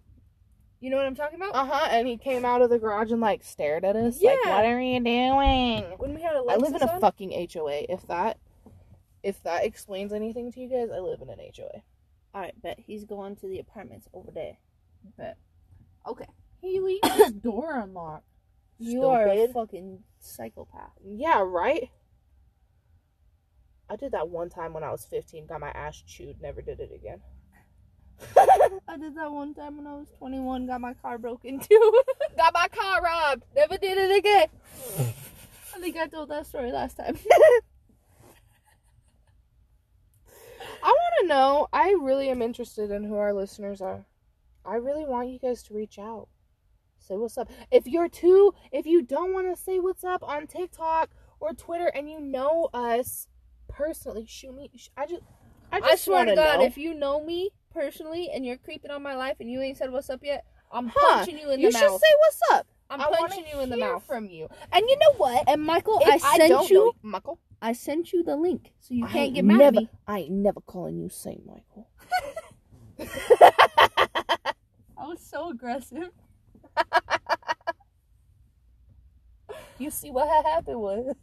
you 0.80 0.91
know 0.91 0.97
what 0.97 1.07
I'm 1.07 1.14
talking 1.16 1.37
about? 1.37 1.55
Uh 1.55 1.64
huh. 1.64 1.89
And 1.91 2.07
he 2.07 2.16
came 2.16 2.45
out 2.45 2.62
of 2.62 2.70
the 2.70 2.78
garage 2.78 3.11
and 3.11 3.20
like 3.20 3.43
stared 3.45 3.84
at 3.84 3.97
us. 3.97 4.20
Like, 4.22 4.39
Yeah. 4.45 4.55
what 4.57 4.64
are 4.64 4.80
you 4.80 5.01
doing? 5.01 5.84
when 5.99 6.14
we 6.14 6.20
had 6.22 6.37
a 6.37 6.45
I 6.49 6.57
live 6.57 6.74
in 6.74 6.82
a 6.82 6.93
on? 6.93 7.01
fucking 7.01 7.30
HOA. 7.53 7.87
If 7.89 8.07
that, 8.09 8.39
if 9.22 9.43
that 9.43 9.64
explains 9.64 10.12
anything 10.12 10.53
to 10.53 10.61
you 10.61 10.68
guys, 10.68 10.91
I 10.95 10.99
live 11.01 11.20
in 11.22 11.30
an 11.30 11.39
HOA. 11.41 11.82
Alright, 12.34 12.61
bet 12.62 12.78
he's 12.78 13.05
going 13.05 13.37
to 13.37 13.47
the 13.49 13.59
apartments 13.59 14.07
over 14.12 14.30
there. 14.30 14.59
Bet. 15.16 15.39
Okay. 16.07 16.26
He 16.61 16.80
leaves 16.80 17.09
his 17.16 17.32
door 17.32 17.78
unlocked. 17.80 18.24
You 18.78 19.05
are 19.07 19.26
a 19.26 19.49
fucking 19.49 20.01
psychopath. 20.20 20.93
Yeah, 21.03 21.43
right? 21.45 21.89
I 23.89 23.97
did 23.97 24.12
that 24.12 24.28
one 24.28 24.51
time 24.51 24.72
when 24.74 24.82
I 24.84 24.91
was 24.91 25.05
15, 25.07 25.47
got 25.47 25.61
my 25.61 25.70
ass 25.70 26.03
chewed, 26.07 26.43
never 26.43 26.61
did 26.61 26.80
it 26.80 26.91
again. 26.95 27.20
I 28.88 28.96
did 28.98 29.14
that 29.16 29.30
one 29.30 29.54
time 29.54 29.76
when 29.76 29.86
I 29.86 29.94
was 29.94 30.08
21, 30.18 30.66
got 30.66 30.80
my 30.80 30.94
car 30.94 31.18
broken 31.18 31.54
into. 31.54 32.02
got 32.36 32.54
my 32.54 32.68
car 32.68 33.02
robbed, 33.02 33.44
never 33.54 33.76
did 33.76 33.98
it 33.98 34.16
again. 34.16 34.48
I 35.74 35.80
think 35.80 35.96
I 35.96 36.06
told 36.06 36.30
that 36.30 36.46
story 36.46 36.72
last 36.72 36.96
time. 36.96 37.18
I 40.82 40.88
want 40.88 41.14
to 41.20 41.26
know, 41.26 41.68
I 41.72 41.96
really 42.00 42.30
am 42.30 42.42
interested 42.42 42.90
in 42.90 43.04
who 43.04 43.16
our 43.16 43.32
listeners 43.34 43.80
are. 43.80 44.06
I 44.64 44.76
really 44.76 45.04
want 45.04 45.28
you 45.28 45.38
guys 45.38 45.62
to 45.64 45.74
reach 45.74 45.98
out. 45.98 46.28
Say 46.98 47.16
what's 47.16 47.38
up. 47.38 47.50
If 47.70 47.86
you're 47.86 48.08
too, 48.08 48.54
if 48.72 48.86
you 48.86 49.02
don't 49.02 49.32
want 49.32 49.54
to 49.54 49.62
say 49.62 49.78
what's 49.78 50.04
up 50.04 50.22
on 50.22 50.46
TikTok 50.46 51.10
or 51.38 51.52
Twitter 51.52 51.86
and 51.86 52.10
you 52.10 52.20
know 52.20 52.68
us 52.72 53.28
personally, 53.68 54.26
shoot 54.26 54.54
me. 54.54 54.70
I 54.96 55.06
just, 55.06 55.22
I 55.70 55.80
just 55.80 55.92
I 55.92 55.96
swear 55.96 56.24
to 56.24 56.34
God, 56.34 56.60
know. 56.60 56.64
if 56.64 56.76
you 56.76 56.94
know 56.94 57.22
me 57.24 57.50
personally 57.76 58.30
and 58.32 58.44
you're 58.44 58.56
creeping 58.56 58.90
on 58.90 59.02
my 59.02 59.14
life 59.14 59.36
and 59.40 59.50
you 59.50 59.60
ain't 59.60 59.76
said 59.76 59.92
what's 59.92 60.08
up 60.10 60.20
yet, 60.22 60.44
I'm 60.72 60.88
Huh, 60.88 61.18
punching 61.18 61.38
you 61.38 61.50
in 61.50 61.60
you 61.60 61.68
the 61.68 61.72
mouth. 61.72 61.82
You 61.82 61.88
should 61.90 62.00
say 62.00 62.14
what's 62.20 62.40
up. 62.52 62.66
I'm 62.88 63.00
I 63.00 63.10
punching 63.10 63.44
you 63.52 63.60
in 63.60 63.70
the 63.70 63.76
mouth. 63.76 64.04
from 64.06 64.26
you. 64.26 64.48
And 64.72 64.84
you 64.88 64.96
know 64.98 65.12
what? 65.18 65.44
And 65.48 65.62
Michael, 65.62 66.00
If 66.02 66.24
I 66.24 66.36
sent 66.38 66.48
don't 66.50 66.70
you. 66.70 66.76
know, 66.76 66.92
Michael, 67.02 67.38
I 67.60 67.72
sent 67.72 68.12
you 68.12 68.22
the 68.22 68.36
link, 68.36 68.72
so 68.80 68.94
you 68.94 69.04
I 69.04 69.08
can't 69.12 69.34
get 69.34 69.44
mad 69.44 69.58
never, 69.58 69.68
at 69.68 69.74
me. 69.74 69.88
I 70.06 70.18
ain't 70.20 70.32
never 70.32 70.60
calling 70.60 70.98
you 70.98 71.08
Saint 71.08 71.42
Michael. 71.46 71.88
I 74.98 75.06
was 75.06 75.20
so 75.20 75.50
aggressive. 75.50 76.10
you 79.78 79.90
see 79.90 80.10
what 80.10 80.28
had 80.28 80.46
happened 80.46 80.80
was. 80.80 81.14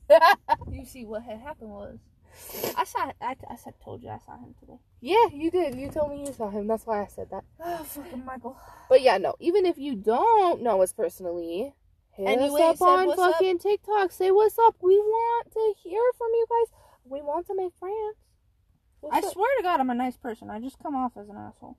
You 0.71 0.85
see, 0.85 1.05
what 1.05 1.23
had 1.23 1.39
happened 1.39 1.69
was, 1.71 1.97
I 2.77 2.83
saw. 2.83 3.11
I, 3.21 3.35
I 3.49 3.55
said, 3.55 3.73
told 3.83 4.01
you 4.03 4.09
I 4.09 4.17
saw 4.25 4.33
him 4.37 4.55
today. 4.59 4.79
yeah, 5.01 5.25
you 5.31 5.51
did. 5.51 5.75
You 5.75 5.89
told 5.89 6.11
me 6.11 6.25
you 6.25 6.33
saw 6.33 6.49
him. 6.49 6.67
That's 6.67 6.85
why 6.85 7.01
I 7.03 7.07
said 7.07 7.27
that. 7.31 7.43
Oh, 7.59 7.83
fucking 7.83 8.25
Michael. 8.25 8.57
But 8.89 9.01
yeah, 9.01 9.17
no. 9.17 9.35
Even 9.39 9.65
if 9.65 9.77
you 9.77 9.95
don't 9.95 10.61
know 10.61 10.81
us 10.81 10.93
personally, 10.93 11.73
hit 12.11 12.27
And 12.27 12.41
you 12.41 12.55
us 12.57 12.81
up 12.81 12.87
on 12.87 13.07
what's 13.07 13.21
up. 13.21 13.33
fucking 13.33 13.59
TikTok. 13.59 14.11
Say 14.11 14.31
what's 14.31 14.57
up. 14.59 14.75
We 14.81 14.97
want 14.97 15.51
to 15.51 15.73
hear 15.83 16.01
from 16.17 16.27
you 16.33 16.45
guys. 16.49 16.73
We 17.05 17.21
want 17.21 17.47
to 17.47 17.55
make 17.55 17.73
friends. 17.79 18.17
What's 19.01 19.15
I 19.15 19.27
up? 19.27 19.33
swear 19.33 19.49
to 19.57 19.63
God, 19.63 19.79
I'm 19.79 19.89
a 19.89 19.95
nice 19.95 20.17
person. 20.17 20.49
I 20.49 20.59
just 20.59 20.79
come 20.79 20.95
off 20.95 21.11
as 21.19 21.29
an 21.29 21.35
asshole. 21.37 21.77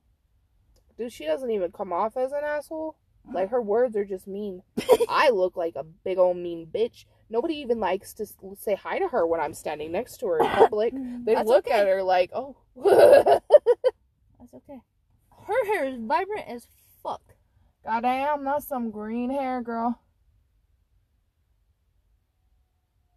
Dude, 0.99 1.13
she 1.13 1.25
doesn't 1.27 1.51
even 1.51 1.73
come 1.73 1.93
off 1.93 2.17
as 2.17 2.33
an 2.33 2.45
asshole. 2.45 2.97
Mm. 3.29 3.35
Like 3.35 3.51
her 3.51 3.63
words 3.63 3.97
are 3.97 4.05
just 4.05 4.27
mean. 4.27 4.63
I 5.09 5.31
look 5.31 5.57
like 5.57 5.75
a 5.77 5.83
big 5.85 6.19
old 6.19 6.37
mean 6.37 6.67
bitch. 6.73 7.07
Nobody 7.31 7.55
even 7.57 7.81
likes 7.81 8.13
to 8.15 8.27
say 8.59 8.75
hi 8.75 8.99
to 8.99 9.09
her 9.09 9.27
when 9.27 9.41
I'm 9.41 9.55
standing 9.55 9.91
next 9.93 10.19
to 10.19 10.27
her 10.29 10.39
in 10.39 10.47
public. 10.49 10.93
Mm, 10.95 11.25
they 11.25 11.35
That's 11.35 11.49
look 11.49 11.67
okay. 11.67 11.81
at 11.81 11.87
her 11.87 12.03
like, 12.03 12.31
oh. 12.35 12.57
That's 12.85 14.55
okay. 14.55 14.81
Her 15.47 15.65
hair 15.67 15.87
is 15.87 15.99
vibrant 15.99 16.47
as 16.49 16.67
fuck. 17.03 17.23
Goddamn, 17.85 18.45
that's 18.45 18.67
some 18.67 18.91
green 18.91 19.31
hair, 19.31 19.61
girl. 19.63 19.99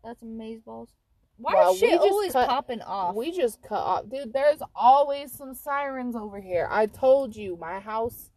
That's 0.03 0.21
amaze 0.21 0.61
balls. 0.61 0.89
Why 1.37 1.53
Wow, 1.53 1.73
is 1.73 1.81
we 1.81 1.89
shit 1.89 1.99
always 1.99 2.31
cut- 2.33 2.47
popping 2.49 2.81
off? 2.81 3.15
We 3.15 3.31
just 3.31 3.61
cut 3.61 3.79
off. 3.79 4.09
Dude, 4.09 4.33
there's 4.33 4.61
always 4.75 5.31
some 5.31 5.53
sirens 5.53 6.15
over 6.15 6.39
here. 6.41 6.67
I 6.71 6.87
told 6.87 7.35
you, 7.35 7.57
my 7.57 7.79
house 7.79 8.31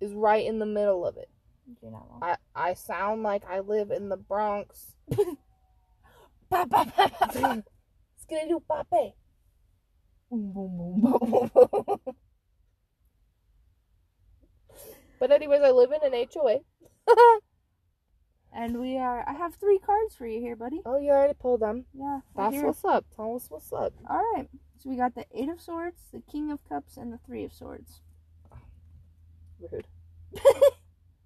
is 0.00 0.12
right 0.12 0.44
in 0.44 0.58
the 0.58 0.66
middle 0.66 1.06
of 1.06 1.16
it. 1.16 1.30
You're 1.82 1.90
not 1.90 2.06
wrong. 2.10 2.20
I, 2.22 2.36
I 2.54 2.74
sound 2.74 3.22
like 3.22 3.44
I 3.48 3.60
live 3.60 3.90
in 3.90 4.08
the 4.08 4.16
Bronx. 4.16 4.94
Ba, 6.50 6.66
ba, 6.66 6.84
ba, 6.96 7.10
ba, 7.18 7.30
ba. 7.32 7.64
Skitty 8.22 8.60
pape. 8.68 9.14
Boom, 10.30 10.52
boom, 10.52 10.76
boom, 10.76 11.00
boom, 11.00 11.50
boom, 11.54 11.84
boom. 11.86 12.14
But 15.18 15.32
anyways, 15.32 15.62
I 15.62 15.70
live 15.70 15.90
in 15.90 16.12
an 16.12 16.26
HOA. 16.32 16.58
And 18.56 18.78
we 18.78 18.96
are. 18.98 19.28
I 19.28 19.32
have 19.32 19.56
three 19.56 19.80
cards 19.80 20.14
for 20.14 20.28
you 20.28 20.38
here, 20.38 20.54
buddy. 20.54 20.80
oh, 20.86 20.98
you 20.98 21.10
already 21.10 21.34
pulled 21.34 21.60
them. 21.60 21.86
Yeah. 21.92 22.20
That's 22.36 22.54
here. 22.54 22.66
what's 22.66 22.84
up. 22.84 23.04
Tell 23.16 23.34
us 23.34 23.46
what's 23.48 23.72
up. 23.72 23.92
All 24.08 24.22
right. 24.36 24.48
So 24.78 24.90
we 24.90 24.96
got 24.96 25.16
the 25.16 25.26
Eight 25.34 25.48
of 25.48 25.60
Swords, 25.60 26.00
the 26.12 26.20
King 26.30 26.52
of 26.52 26.60
Cups, 26.68 26.96
and 26.96 27.12
the 27.12 27.18
Three 27.26 27.42
of 27.42 27.52
Swords. 27.52 28.00
Rude. 29.58 29.88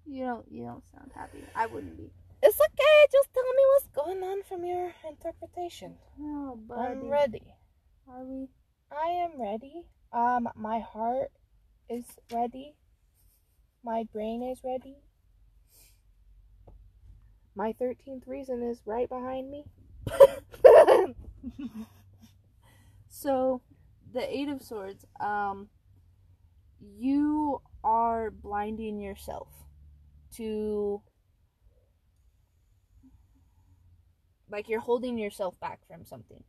You 0.09 0.25
don't. 0.25 0.45
You 0.51 0.63
don't 0.63 0.83
sound 0.91 1.11
happy. 1.13 1.43
I 1.55 1.67
wouldn't 1.67 1.97
be. 1.97 2.11
It's 2.41 2.59
okay. 2.59 3.07
Just 3.11 3.29
tell 3.33 3.43
me 3.43 3.63
what's 3.73 3.87
going 3.87 4.23
on 4.23 4.43
from 4.43 4.65
your 4.65 4.91
interpretation. 5.07 5.95
Oh, 6.19 6.55
buddy. 6.67 6.81
I'm 6.81 7.09
ready. 7.09 7.53
Are 8.07 8.23
we? 8.23 8.47
I 8.91 9.09
am 9.23 9.39
ready. 9.39 9.83
Um, 10.11 10.49
my 10.55 10.79
heart 10.79 11.31
is 11.89 12.05
ready. 12.33 12.75
My 13.83 14.05
brain 14.11 14.41
is 14.41 14.61
ready. 14.63 14.97
My 17.55 17.73
13th 17.73 18.25
reason 18.25 18.63
is 18.63 18.81
right 18.85 19.09
behind 19.09 19.51
me. 19.51 19.65
So, 23.21 23.61
the 24.13 24.33
Eight 24.33 24.47
of 24.47 24.61
Swords. 24.61 25.03
Um, 25.19 25.67
you 26.79 27.61
are 27.83 28.31
blinding 28.31 29.01
yourself 29.01 29.49
to 30.39 31.01
like 34.49 34.67
you're 34.69 34.79
holding 34.79 35.17
yourself 35.17 35.59
back 35.59 35.79
from 35.87 36.05
something. 36.05 36.43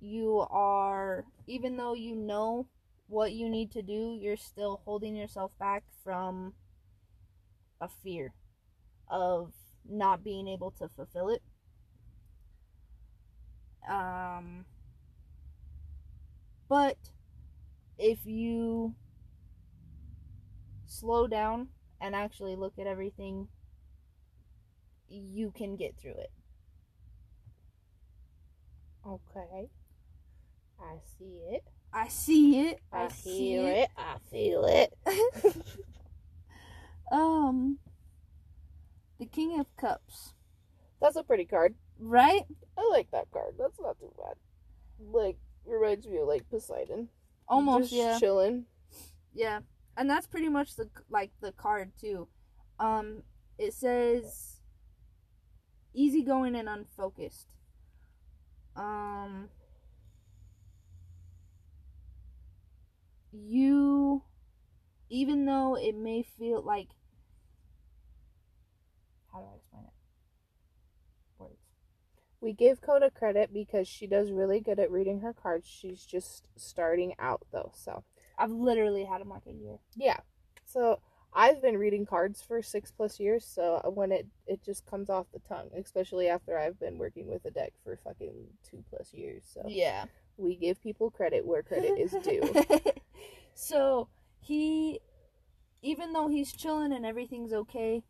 You 0.00 0.46
are 0.50 1.26
even 1.46 1.76
though 1.76 1.94
you 1.94 2.16
know 2.16 2.66
what 3.08 3.32
you 3.32 3.48
need 3.48 3.70
to 3.72 3.82
do, 3.82 4.18
you're 4.20 4.36
still 4.36 4.80
holding 4.84 5.14
yourself 5.16 5.52
back 5.58 5.84
from 6.02 6.54
a 7.80 7.88
fear 7.88 8.32
of 9.08 9.52
not 9.88 10.24
being 10.24 10.48
able 10.48 10.70
to 10.72 10.88
fulfill 10.88 11.28
it. 11.30 11.42
Um 13.88 14.64
but 16.68 16.96
if 17.98 18.26
you 18.26 18.94
slow 20.86 21.26
down 21.26 21.68
and 22.00 22.14
actually 22.14 22.56
look 22.56 22.74
at 22.78 22.86
everything, 22.86 23.48
you 25.08 25.50
can 25.50 25.76
get 25.76 25.96
through 26.00 26.12
it. 26.18 26.30
Okay. 29.06 29.68
I 30.80 30.96
see 31.18 31.40
it. 31.50 31.64
I 31.92 32.08
see 32.08 32.68
it. 32.68 32.80
I, 32.92 33.08
see 33.08 33.50
hear 33.50 33.72
it. 33.72 33.88
I 33.96 34.16
feel 34.30 34.64
it. 34.66 34.92
um, 37.12 37.78
the 39.18 39.26
King 39.26 39.58
of 39.60 39.66
Cups, 39.76 40.34
That's 41.00 41.16
a 41.16 41.22
pretty 41.22 41.46
card. 41.46 41.74
right? 41.98 42.42
I 42.76 42.88
like 42.90 43.10
that 43.12 43.30
card. 43.32 43.54
That's 43.58 43.80
not 43.80 43.98
too 43.98 44.12
bad. 44.18 44.34
Like 44.98 45.38
reminds 45.64 46.06
me 46.06 46.18
of 46.18 46.28
like 46.28 46.48
Poseidon. 46.50 47.08
Almost, 47.48 47.90
Just 47.90 47.92
yeah, 47.92 48.18
chilling. 48.18 48.66
yeah. 49.34 49.60
And 49.96 50.10
that's 50.10 50.26
pretty 50.26 50.48
much 50.48 50.76
the 50.76 50.88
like 51.08 51.30
the 51.40 51.52
card 51.52 51.92
too. 51.98 52.28
Um, 52.78 53.22
it 53.58 53.72
says 53.72 54.60
easygoing 55.94 56.54
and 56.54 56.68
unfocused. 56.68 57.46
Um, 58.76 59.48
you, 63.32 64.22
even 65.08 65.46
though 65.46 65.76
it 65.76 65.96
may 65.96 66.22
feel 66.22 66.60
like, 66.62 66.88
how 69.32 69.40
do 69.40 69.46
I 69.46 69.56
explain 69.56 69.84
it? 69.84 69.92
Words. 71.38 71.56
We 72.42 72.52
give 72.52 72.82
Coda 72.82 73.10
credit 73.10 73.50
because 73.52 73.88
she 73.88 74.06
does 74.06 74.30
really 74.30 74.60
good 74.60 74.78
at 74.78 74.90
reading 74.90 75.20
her 75.20 75.32
cards. 75.32 75.66
She's 75.66 76.04
just 76.04 76.48
starting 76.56 77.14
out 77.18 77.46
though, 77.50 77.72
so 77.74 78.04
I've 78.38 78.50
literally 78.52 79.04
had 79.04 79.20
them 79.20 79.30
like 79.30 79.46
a 79.46 79.52
year. 79.52 79.78
yeah. 79.96 80.18
So 80.64 81.00
I've 81.32 81.60
been 81.62 81.76
reading 81.78 82.06
cards 82.06 82.42
for 82.42 82.62
six 82.62 82.90
plus 82.90 83.20
years, 83.20 83.44
so 83.44 83.80
when 83.94 84.10
it 84.12 84.26
it 84.46 84.62
just 84.64 84.86
comes 84.86 85.10
off 85.10 85.26
the 85.32 85.38
tongue, 85.40 85.70
especially 85.76 86.28
after 86.28 86.58
I've 86.58 86.78
been 86.80 86.98
working 86.98 87.26
with 87.28 87.44
a 87.44 87.50
deck 87.50 87.72
for 87.84 87.98
fucking 88.02 88.34
two 88.68 88.82
plus 88.90 89.12
years. 89.12 89.44
So 89.52 89.62
Yeah. 89.66 90.06
we 90.38 90.56
give 90.56 90.82
people 90.82 91.10
credit 91.10 91.46
where 91.46 91.62
credit 91.62 91.98
is 91.98 92.12
due. 92.22 92.42
so 93.54 94.08
he, 94.40 95.00
even 95.82 96.12
though 96.12 96.28
he's 96.28 96.52
chilling 96.52 96.92
and 96.92 97.04
everything's 97.06 97.52
okay, 97.52 98.02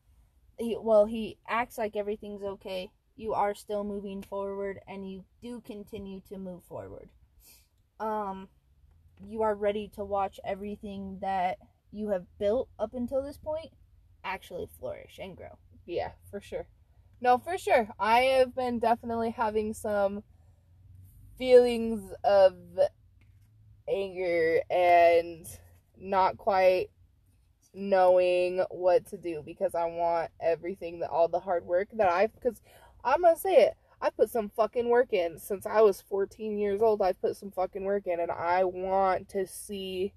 he, 0.58 0.76
well, 0.80 1.06
he 1.06 1.36
acts 1.48 1.78
like 1.78 1.96
everything's 1.96 2.42
okay. 2.42 2.90
You 3.16 3.32
are 3.34 3.54
still 3.54 3.82
moving 3.84 4.22
forward, 4.22 4.80
and 4.86 5.10
you 5.10 5.24
do 5.42 5.60
continue 5.62 6.20
to 6.28 6.38
move 6.38 6.62
forward. 6.64 7.08
Um, 7.98 8.48
you 9.24 9.42
are 9.42 9.54
ready 9.54 9.88
to 9.94 10.04
watch 10.04 10.38
everything 10.44 11.18
that 11.20 11.58
you 11.92 12.10
have 12.10 12.26
built 12.38 12.68
up 12.78 12.94
until 12.94 13.22
this 13.22 13.38
point 13.38 13.70
actually 14.24 14.68
flourish 14.78 15.18
and 15.22 15.36
grow. 15.36 15.58
Yeah, 15.86 16.12
for 16.30 16.40
sure. 16.40 16.66
No, 17.20 17.38
for 17.38 17.56
sure. 17.56 17.88
I 17.98 18.20
have 18.20 18.54
been 18.54 18.78
definitely 18.78 19.30
having 19.30 19.72
some 19.72 20.22
feelings 21.38 22.12
of 22.24 22.54
anger 23.88 24.60
and 24.70 25.46
not 25.98 26.36
quite 26.36 26.88
knowing 27.72 28.64
what 28.70 29.06
to 29.06 29.16
do 29.18 29.42
because 29.44 29.74
I 29.74 29.84
want 29.84 30.30
everything 30.40 31.00
that 31.00 31.10
all 31.10 31.28
the 31.28 31.40
hard 31.40 31.64
work 31.64 31.88
that 31.94 32.08
I've 32.08 32.34
because 32.34 32.60
I'm 33.04 33.22
gonna 33.22 33.36
say 33.36 33.66
it. 33.66 33.76
I 34.00 34.10
put 34.10 34.30
some 34.30 34.50
fucking 34.50 34.88
work 34.88 35.12
in 35.12 35.38
since 35.38 35.66
I 35.66 35.80
was 35.80 36.00
14 36.02 36.58
years 36.58 36.82
old. 36.82 37.00
I've 37.02 37.20
put 37.20 37.36
some 37.36 37.50
fucking 37.50 37.84
work 37.84 38.06
in, 38.06 38.20
and 38.20 38.30
I 38.30 38.64
want 38.64 39.28
to 39.30 39.46
see 39.46 40.12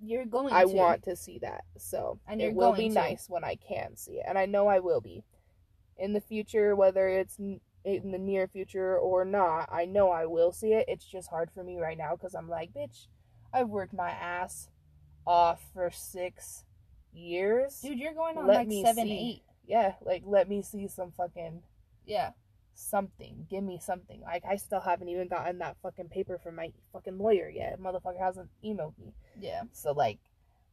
You're 0.00 0.24
going. 0.26 0.50
To 0.50 0.54
I 0.54 0.64
to. 0.64 0.68
want 0.72 1.02
to 1.04 1.16
see 1.16 1.38
that. 1.40 1.64
So 1.76 2.18
And 2.26 2.40
it 2.40 2.54
will 2.54 2.72
be 2.72 2.88
to. 2.88 2.94
nice 2.94 3.26
when 3.28 3.44
I 3.44 3.56
can 3.56 3.96
see 3.96 4.12
it, 4.18 4.24
and 4.28 4.38
I 4.38 4.46
know 4.46 4.68
I 4.68 4.78
will 4.78 5.00
be 5.00 5.24
in 5.98 6.12
the 6.12 6.20
future, 6.20 6.76
whether 6.76 7.08
it's 7.08 7.36
in 7.38 7.60
the 7.84 8.18
near 8.18 8.46
future 8.46 8.96
or 8.98 9.24
not. 9.24 9.68
I 9.72 9.84
know 9.86 10.10
I 10.10 10.26
will 10.26 10.52
see 10.52 10.72
it. 10.74 10.84
It's 10.88 11.04
just 11.04 11.28
hard 11.30 11.50
for 11.52 11.64
me 11.64 11.78
right 11.78 11.96
now 11.98 12.12
because 12.16 12.34
I'm 12.34 12.48
like, 12.48 12.72
bitch, 12.74 13.06
I've 13.52 13.68
worked 13.68 13.92
my 13.94 14.10
ass 14.10 14.68
off 15.26 15.62
for 15.72 15.90
six 15.90 16.64
years. 17.12 17.80
dude. 17.82 17.98
You're 17.98 18.14
going 18.14 18.36
on 18.38 18.46
Let 18.46 18.68
like 18.68 18.86
seven, 18.86 19.06
see. 19.06 19.32
eight. 19.36 19.42
Yeah, 19.66 19.94
like 20.04 20.22
let 20.26 20.48
me 20.48 20.62
see 20.62 20.86
some 20.86 21.10
fucking 21.10 21.62
Yeah. 22.04 22.30
Something. 22.76 23.46
Give 23.50 23.64
me 23.64 23.78
something. 23.80 24.20
Like 24.20 24.44
I 24.48 24.56
still 24.56 24.80
haven't 24.80 25.08
even 25.08 25.28
gotten 25.28 25.58
that 25.58 25.76
fucking 25.82 26.08
paper 26.08 26.38
from 26.38 26.56
my 26.56 26.72
fucking 26.92 27.18
lawyer 27.18 27.48
yet. 27.48 27.80
Motherfucker 27.80 28.20
hasn't 28.20 28.50
emailed 28.64 28.98
me. 28.98 29.14
Yeah. 29.40 29.62
So 29.72 29.92
like, 29.92 30.18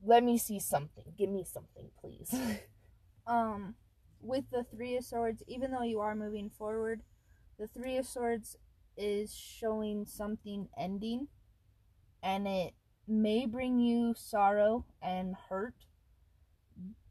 let 0.05 0.23
me 0.23 0.37
see 0.37 0.59
something. 0.59 1.05
Give 1.17 1.29
me 1.29 1.45
something, 1.45 1.89
please. 1.99 2.33
um 3.27 3.75
with 4.21 4.45
the 4.51 4.63
three 4.63 4.95
of 4.95 5.03
swords 5.03 5.43
even 5.47 5.71
though 5.71 5.83
you 5.83 5.99
are 5.99 6.15
moving 6.15 6.49
forward 6.49 7.01
the 7.59 7.67
three 7.67 7.97
of 7.97 8.05
swords 8.05 8.57
is 8.97 9.33
showing 9.33 10.05
something 10.05 10.67
ending 10.77 11.27
and 12.21 12.47
it 12.47 12.73
may 13.07 13.45
bring 13.45 13.79
you 13.79 14.13
sorrow 14.15 14.85
and 15.01 15.35
hurt 15.49 15.73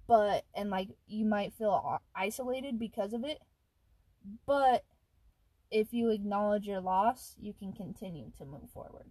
but 0.07 0.45
and 0.55 0.71
like 0.71 0.89
you 1.07 1.25
might 1.25 1.53
feel 1.53 2.01
isolated 2.15 2.79
because 2.79 3.13
of 3.13 3.25
it 3.25 3.39
but 4.47 4.85
if 5.71 5.93
you 5.93 6.11
acknowledge 6.11 6.67
your 6.67 6.81
loss 6.81 7.35
you 7.41 7.53
can 7.53 7.73
continue 7.73 8.31
to 8.39 8.45
move 8.45 8.71
forward 8.73 9.07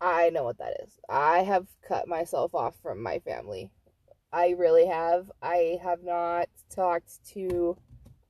I 0.00 0.30
know 0.30 0.44
what 0.44 0.58
that 0.58 0.74
is. 0.84 0.98
I 1.08 1.38
have 1.38 1.66
cut 1.86 2.06
myself 2.06 2.54
off 2.54 2.74
from 2.82 3.02
my 3.02 3.20
family. 3.20 3.70
I 4.32 4.50
really 4.50 4.86
have. 4.86 5.30
I 5.40 5.78
have 5.82 6.02
not 6.02 6.48
talked 6.68 7.24
to 7.32 7.78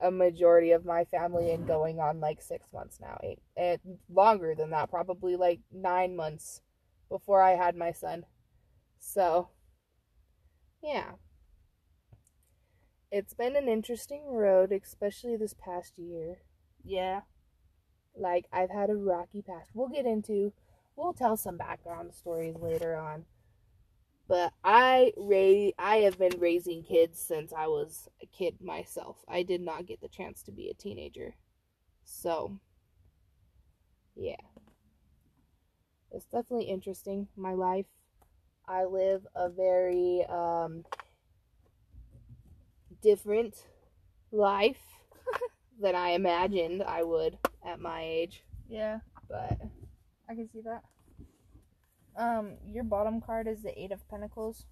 a 0.01 0.11
majority 0.11 0.73
of 0.73 0.85
my 0.85 1.05
family 1.05 1.51
in 1.51 1.65
going 1.65 1.99
on 1.99 2.21
like 2.21 2.43
six 2.43 2.67
months 2.73 2.99
now, 3.01 3.19
eight, 3.25 3.39
and 3.57 3.81
longer 4.09 4.55
than 4.55 4.71
that, 4.71 4.91
probably 4.91 5.35
like 5.35 5.61
nine 5.73 6.15
months 6.15 6.61
before 7.09 7.43
I 7.43 7.53
had 7.57 7.75
my 7.75 7.93
son. 7.93 8.25
So, 8.99 9.49
yeah. 10.83 11.13
It's 13.17 13.33
been 13.33 13.55
an 13.55 13.69
interesting 13.69 14.25
road, 14.27 14.73
especially 14.73 15.37
this 15.37 15.55
past 15.55 16.01
year. 16.01 16.39
yeah 16.85 17.21
Like, 18.17 18.47
I've 18.53 18.73
had 18.73 18.91
a 18.91 18.97
rocky 18.97 19.41
past. 19.41 19.71
We'll 19.73 19.87
get 19.87 20.05
into, 20.05 20.53
we'll 20.97 21.13
tell 21.13 21.37
some 21.37 21.57
background 21.57 22.13
stories 22.13 22.57
later 22.61 22.97
on. 22.97 23.27
But 24.27 24.53
I 24.65 25.13
ra- 25.17 25.71
I 25.79 25.99
have 25.99 26.19
been 26.19 26.41
raising 26.41 26.83
kids 26.83 27.21
since 27.21 27.53
I 27.53 27.69
was 27.69 28.09
a 28.21 28.27
kid 28.27 28.61
myself. 28.61 29.19
I 29.29 29.45
did 29.45 29.61
not 29.61 29.87
get 29.87 30.01
the 30.01 30.09
chance 30.09 30.43
to 30.43 30.51
be 30.51 30.69
a 30.69 30.75
teenager. 30.75 31.37
So, 32.03 32.59
yeah. 34.17 34.43
It's 36.11 36.27
definitely 36.27 36.65
interesting, 36.65 37.29
my 37.37 37.53
life. 37.53 37.87
I 38.67 38.87
live 38.87 39.25
a 39.37 39.49
very 39.49 40.25
um 40.29 40.85
different 43.05 43.67
life 44.33 44.81
than 45.81 45.95
I 45.95 46.11
imagined 46.11 46.83
I 46.83 47.03
would 47.03 47.39
at 47.65 47.79
my 47.79 48.03
age. 48.03 48.43
yeah 48.69 48.99
But 49.29 49.61
I 50.29 50.35
can 50.35 50.49
see 50.51 50.63
that. 50.63 50.83
Um, 52.17 52.55
your 52.67 52.85
bottom 52.85 53.21
card 53.21 53.47
is 53.47 53.63
the 53.63 53.79
Eight 53.79 53.93
of 53.93 54.09
Pentacles, 54.09 54.65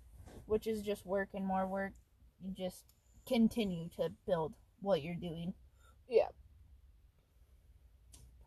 which 0.46 0.66
is 0.66 0.82
just 0.82 1.04
work 1.04 1.28
and 1.34 1.46
more 1.46 1.66
work. 1.66 1.92
You 2.42 2.52
just 2.56 2.84
continue 3.28 3.88
to 3.96 4.10
build 4.26 4.54
what 4.80 5.02
you're 5.02 5.14
doing. 5.14 5.52
Yeah. 6.08 6.28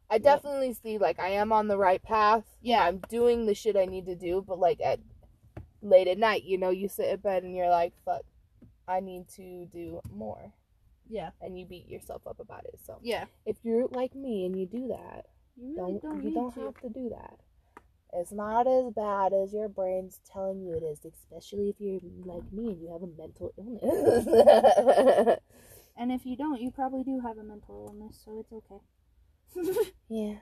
I 0.09 0.17
definitely 0.17 0.73
see 0.73 0.97
like 0.97 1.19
I 1.19 1.29
am 1.29 1.51
on 1.51 1.67
the 1.67 1.77
right 1.77 2.01
path. 2.01 2.45
Yeah. 2.61 2.83
I'm 2.85 3.01
doing 3.09 3.45
the 3.45 3.53
shit 3.53 3.75
I 3.75 3.85
need 3.85 4.05
to 4.07 4.15
do, 4.15 4.43
but 4.47 4.59
like 4.59 4.79
at 4.81 4.99
late 5.81 6.07
at 6.07 6.17
night, 6.17 6.43
you 6.43 6.57
know, 6.57 6.69
you 6.69 6.87
sit 6.87 7.09
in 7.09 7.19
bed 7.19 7.43
and 7.43 7.55
you're 7.55 7.69
like, 7.69 7.93
fuck, 8.03 8.23
I 8.87 8.99
need 8.99 9.27
to 9.35 9.65
do 9.73 10.01
more. 10.13 10.53
Yeah. 11.09 11.31
And 11.41 11.57
you 11.59 11.65
beat 11.65 11.87
yourself 11.87 12.25
up 12.27 12.39
about 12.39 12.65
it. 12.65 12.79
So 12.85 12.99
Yeah. 13.01 13.25
if 13.45 13.57
you're 13.63 13.87
like 13.89 14.15
me 14.15 14.45
and 14.45 14.57
you 14.59 14.65
do 14.65 14.87
that, 14.87 15.25
You 15.57 15.75
don't, 15.75 16.23
you 16.23 16.31
don't 16.31 16.53
to. 16.53 16.59
have 16.61 16.77
to 16.81 16.89
do 16.89 17.09
that. 17.09 17.39
It's 18.13 18.31
not 18.31 18.65
as 18.67 18.91
bad 18.93 19.33
as 19.33 19.53
your 19.53 19.67
brain's 19.67 20.19
telling 20.31 20.61
you 20.61 20.73
it 20.73 20.83
is, 20.83 21.03
especially 21.05 21.69
if 21.69 21.75
you're 21.79 21.99
like 22.25 22.49
me 22.51 22.69
and 22.71 22.81
you 22.81 22.91
have 22.91 23.03
a 23.03 23.07
mental 23.07 23.53
illness. 23.57 25.39
And 25.97 26.11
if 26.11 26.25
you 26.25 26.35
don't, 26.35 26.59
you 26.59 26.71
probably 26.71 27.03
do 27.05 27.21
have 27.21 27.37
a 27.37 27.43
mental 27.43 27.85
illness, 27.87 28.21
so 28.25 28.39
it's 28.41 28.51
okay. 28.51 28.81
yeah. 30.09 30.35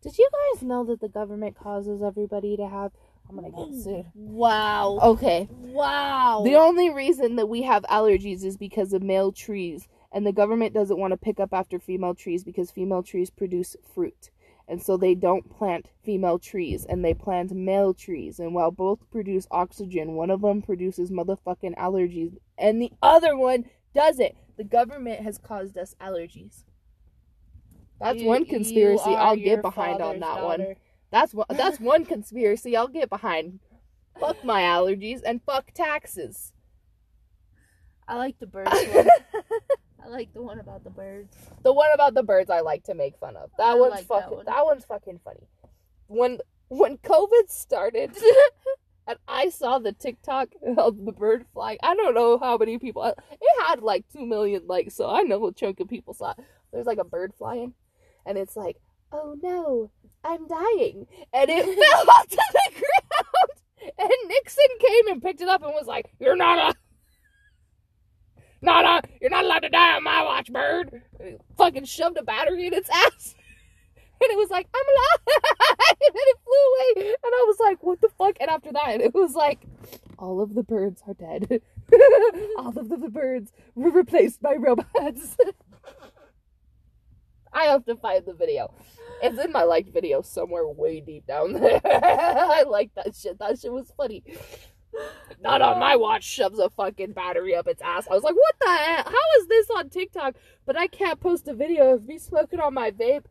Did 0.00 0.16
you 0.16 0.28
guys 0.54 0.62
know 0.62 0.84
that 0.84 1.00
the 1.00 1.08
government 1.08 1.56
causes 1.56 2.02
everybody 2.02 2.56
to 2.58 2.68
have? 2.68 2.92
I'm 3.28 3.36
gonna 3.36 3.50
get 3.50 3.82
sued. 3.82 4.06
Wow. 4.14 4.98
Okay. 5.02 5.48
Wow. 5.50 6.42
The 6.44 6.56
only 6.56 6.90
reason 6.90 7.36
that 7.36 7.48
we 7.48 7.62
have 7.62 7.82
allergies 7.84 8.44
is 8.44 8.56
because 8.56 8.92
of 8.92 9.02
male 9.02 9.32
trees, 9.32 9.88
and 10.12 10.26
the 10.26 10.32
government 10.32 10.74
doesn't 10.74 10.98
want 10.98 11.12
to 11.12 11.16
pick 11.16 11.40
up 11.40 11.52
after 11.52 11.78
female 11.78 12.14
trees 12.14 12.44
because 12.44 12.70
female 12.70 13.02
trees 13.02 13.30
produce 13.30 13.76
fruit. 13.94 14.30
And 14.66 14.82
so 14.82 14.96
they 14.96 15.14
don't 15.14 15.50
plant 15.50 15.90
female 16.02 16.38
trees 16.38 16.86
and 16.86 17.04
they 17.04 17.12
plant 17.12 17.52
male 17.52 17.92
trees. 17.92 18.38
And 18.38 18.54
while 18.54 18.70
both 18.70 18.98
produce 19.10 19.46
oxygen, 19.50 20.14
one 20.14 20.30
of 20.30 20.40
them 20.40 20.62
produces 20.62 21.10
motherfucking 21.10 21.76
allergies 21.76 22.38
and 22.56 22.80
the 22.80 22.90
other 23.02 23.36
one 23.36 23.66
doesn't. 23.94 24.34
The 24.56 24.64
government 24.64 25.20
has 25.20 25.36
caused 25.36 25.76
us 25.76 25.94
allergies. 26.00 26.64
That's 28.00 28.22
You- 28.22 28.26
one 28.28 28.46
conspiracy 28.46 29.10
I'll 29.10 29.36
get 29.36 29.60
behind 29.60 30.00
on 30.00 30.20
that 30.20 30.42
one. 30.42 30.76
That's 31.14 31.32
one 31.32 31.46
that's 31.56 31.78
one 31.78 32.04
conspiracy 32.04 32.76
I'll 32.76 32.88
get 32.88 33.08
behind. 33.08 33.60
Fuck 34.18 34.44
my 34.44 34.62
allergies 34.62 35.20
and 35.24 35.40
fuck 35.46 35.72
taxes. 35.72 36.52
I 38.08 38.16
like 38.16 38.40
the 38.40 38.48
birds 38.48 38.70
one. 38.92 39.08
I 40.04 40.08
like 40.08 40.34
the 40.34 40.42
one 40.42 40.58
about 40.58 40.82
the 40.82 40.90
birds. 40.90 41.36
The 41.62 41.72
one 41.72 41.88
about 41.94 42.14
the 42.14 42.24
birds 42.24 42.50
I 42.50 42.60
like 42.60 42.82
to 42.84 42.94
make 42.94 43.16
fun 43.16 43.36
of. 43.36 43.50
That 43.58 43.68
I 43.68 43.74
one's 43.76 43.92
like 43.92 44.08
that 44.08 44.22
fucking 44.22 44.36
one. 44.38 44.46
that, 44.46 44.64
one's 44.64 44.84
fucking 44.86 45.20
funny. 45.24 45.46
When 46.08 46.38
when 46.66 46.98
COVID 46.98 47.48
started 47.48 48.10
and 49.06 49.18
I 49.28 49.50
saw 49.50 49.78
the 49.78 49.92
TikTok 49.92 50.48
of 50.76 51.04
the 51.04 51.12
bird 51.12 51.46
flying, 51.54 51.78
I 51.80 51.94
don't 51.94 52.14
know 52.14 52.40
how 52.40 52.56
many 52.56 52.76
people 52.80 53.04
it 53.04 53.16
had 53.64 53.82
like 53.82 54.04
two 54.12 54.26
million 54.26 54.66
likes, 54.66 54.96
so 54.96 55.08
I 55.08 55.22
know 55.22 55.46
a 55.46 55.52
chunk 55.52 55.78
of 55.78 55.88
people 55.88 56.12
saw 56.12 56.32
it. 56.32 56.38
There's 56.72 56.86
like 56.86 56.98
a 56.98 57.04
bird 57.04 57.34
flying 57.38 57.74
and 58.26 58.36
it's 58.36 58.56
like, 58.56 58.78
oh 59.12 59.36
no, 59.40 59.92
I'm 60.24 60.46
dying. 60.48 61.06
And 61.32 61.50
it 61.50 61.64
fell 61.90 62.10
onto 62.18 62.36
the 62.36 62.70
ground. 62.72 63.92
And 63.98 64.10
Nixon 64.28 64.64
came 64.80 65.08
and 65.08 65.22
picked 65.22 65.42
it 65.42 65.48
up 65.48 65.62
and 65.62 65.72
was 65.72 65.86
like, 65.86 66.10
You're 66.18 66.36
not 66.36 66.74
a 66.74 66.74
not 68.62 68.84
a 68.84 69.08
you're 69.20 69.30
not 69.30 69.44
allowed 69.44 69.60
to 69.60 69.68
die 69.68 69.94
on 69.96 70.02
my 70.04 70.22
watch, 70.22 70.50
bird. 70.50 71.02
Fucking 71.58 71.84
shoved 71.84 72.16
a 72.16 72.22
battery 72.22 72.66
in 72.66 72.74
its 72.74 72.88
ass. 72.90 73.34
And 74.22 74.30
it 74.30 74.38
was 74.38 74.48
like, 74.48 74.66
I'm 74.72 74.86
alive 74.86 75.36
and 75.90 76.14
it 76.14 76.38
flew 76.44 77.02
away. 77.02 77.08
And 77.08 77.32
I 77.34 77.44
was 77.46 77.56
like, 77.60 77.82
what 77.82 78.00
the 78.00 78.08
fuck? 78.16 78.36
And 78.40 78.48
after 78.48 78.72
that 78.72 79.00
it 79.02 79.12
was 79.12 79.34
like, 79.34 79.66
all 80.18 80.40
of 80.40 80.54
the 80.54 80.62
birds 80.62 81.02
are 81.06 81.14
dead. 81.14 81.60
all 82.56 82.78
of 82.78 82.88
the 82.88 83.10
birds 83.10 83.52
were 83.74 83.90
replaced 83.90 84.40
by 84.40 84.54
robots. 84.54 85.36
I 87.54 87.64
have 87.64 87.84
to 87.86 87.96
find 87.96 88.24
the 88.26 88.34
video. 88.34 88.74
It's 89.22 89.38
in 89.38 89.52
my 89.52 89.62
liked 89.62 89.92
video 89.92 90.22
somewhere 90.22 90.66
way 90.66 91.00
deep 91.00 91.26
down 91.26 91.52
there. 91.52 91.80
I 91.84 92.64
like 92.68 92.90
that 92.96 93.14
shit. 93.14 93.38
That 93.38 93.58
shit 93.58 93.72
was 93.72 93.92
funny. 93.96 94.22
Not 95.40 95.60
on 95.62 95.78
my 95.78 95.96
watch 95.96 96.24
shoves 96.24 96.58
a 96.58 96.68
fucking 96.70 97.12
battery 97.12 97.54
up 97.54 97.66
its 97.66 97.82
ass. 97.82 98.06
I 98.10 98.14
was 98.14 98.22
like, 98.22 98.34
what 98.34 98.54
the 98.60 98.68
hell? 98.68 99.04
How 99.06 99.40
is 99.40 99.46
this 99.48 99.66
on 99.76 99.88
TikTok? 99.88 100.36
But 100.66 100.76
I 100.76 100.86
can't 100.86 101.20
post 101.20 101.48
a 101.48 101.54
video 101.54 101.92
of 101.94 102.06
me 102.06 102.18
smoking 102.18 102.60
on 102.60 102.74
my 102.74 102.90
vape. 102.90 103.24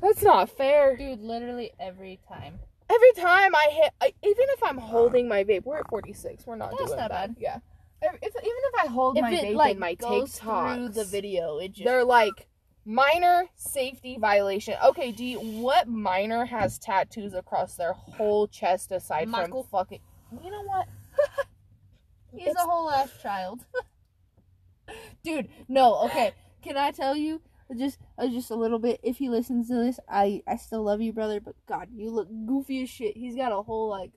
That's 0.00 0.22
not 0.22 0.50
fair. 0.50 0.96
Dude, 0.96 1.20
literally 1.20 1.72
every 1.78 2.18
time. 2.28 2.58
Every 2.90 3.12
time 3.12 3.54
I 3.54 3.68
hit, 3.72 3.90
I, 4.00 4.06
even 4.22 4.46
if 4.50 4.62
I'm 4.62 4.78
holding 4.78 5.28
my 5.28 5.44
vape, 5.44 5.64
we're 5.64 5.78
at 5.78 5.88
46. 5.88 6.46
We're 6.46 6.56
not 6.56 6.70
That's 6.70 6.84
doing 6.86 6.98
not 6.98 7.10
bad. 7.10 7.34
bad. 7.34 7.36
Yeah. 7.38 7.58
If, 8.02 8.14
if- 8.22 8.34
even 8.36 8.62
if 8.74 8.84
I 8.84 8.86
hold 8.88 9.16
If 9.16 9.22
my 9.22 9.32
it 9.32 9.44
vape 9.44 9.54
like 9.54 9.74
in 9.74 9.80
my 9.80 9.94
goes 9.94 10.38
through 10.38 10.88
the 10.90 11.04
video, 11.04 11.58
it 11.58 11.72
just 11.72 11.84
they're 11.84 12.04
like 12.04 12.48
minor 12.84 13.44
safety 13.56 14.16
violation. 14.20 14.74
Okay, 14.84 15.12
D, 15.12 15.34
what 15.34 15.88
minor 15.88 16.44
has 16.44 16.78
tattoos 16.78 17.34
across 17.34 17.74
their 17.76 17.92
whole 17.92 18.46
chest 18.48 18.92
aside 18.92 19.28
Michael. 19.28 19.62
from 19.64 19.70
fucking? 19.70 20.00
You 20.42 20.50
know 20.50 20.62
what? 20.64 20.88
he's 22.32 22.48
It's- 22.48 22.56
a 22.64 22.68
whole 22.68 22.90
ass 22.90 23.10
child. 23.22 23.64
Dude, 25.24 25.48
no, 25.68 25.94
okay. 26.04 26.32
Can 26.62 26.76
I 26.76 26.90
tell 26.90 27.16
you 27.16 27.40
just 27.76 27.98
uh, 28.18 28.26
just 28.28 28.50
a 28.50 28.54
little 28.56 28.78
bit? 28.78 29.00
If 29.02 29.16
he 29.18 29.28
listens 29.28 29.68
to 29.68 29.74
this, 29.74 29.98
I 30.08 30.42
I 30.46 30.56
still 30.56 30.82
love 30.82 31.00
you, 31.00 31.12
brother. 31.12 31.40
But 31.40 31.54
God, 31.66 31.88
you 31.94 32.10
look 32.10 32.28
goofy 32.46 32.82
as 32.82 32.90
shit. 32.90 33.16
He's 33.16 33.36
got 33.36 33.52
a 33.52 33.62
whole 33.62 33.88
like 33.88 34.10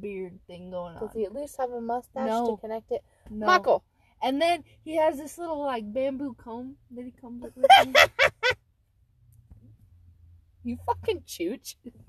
beard 0.00 0.38
thing 0.46 0.70
going 0.70 0.94
on. 0.96 1.00
Does 1.00 1.14
he 1.14 1.24
at 1.24 1.34
least 1.34 1.56
have 1.58 1.70
a 1.70 1.80
mustache 1.80 2.26
No. 2.26 2.56
to 2.56 2.60
connect 2.60 2.90
it? 2.90 3.04
No. 3.30 3.46
Michael. 3.46 3.84
And 4.22 4.40
then 4.40 4.64
he 4.84 4.96
has 4.96 5.18
this 5.18 5.36
little 5.36 5.60
like 5.60 5.92
bamboo 5.92 6.34
comb 6.34 6.76
that 6.92 7.04
he 7.04 7.10
comes 7.10 7.44
up 7.44 7.52
with. 7.56 7.66
You 10.64 10.78
fucking 10.86 11.22
chooch. 11.26 11.74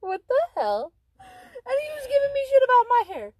what 0.00 0.20
the 0.28 0.40
hell? 0.54 0.92
and 1.64 1.74
he 1.80 1.88
was 1.94 2.02
giving 2.02 2.32
me 2.34 2.40
shit 2.50 2.62
about 2.64 2.86
my 2.88 3.02
hair. 3.14 3.32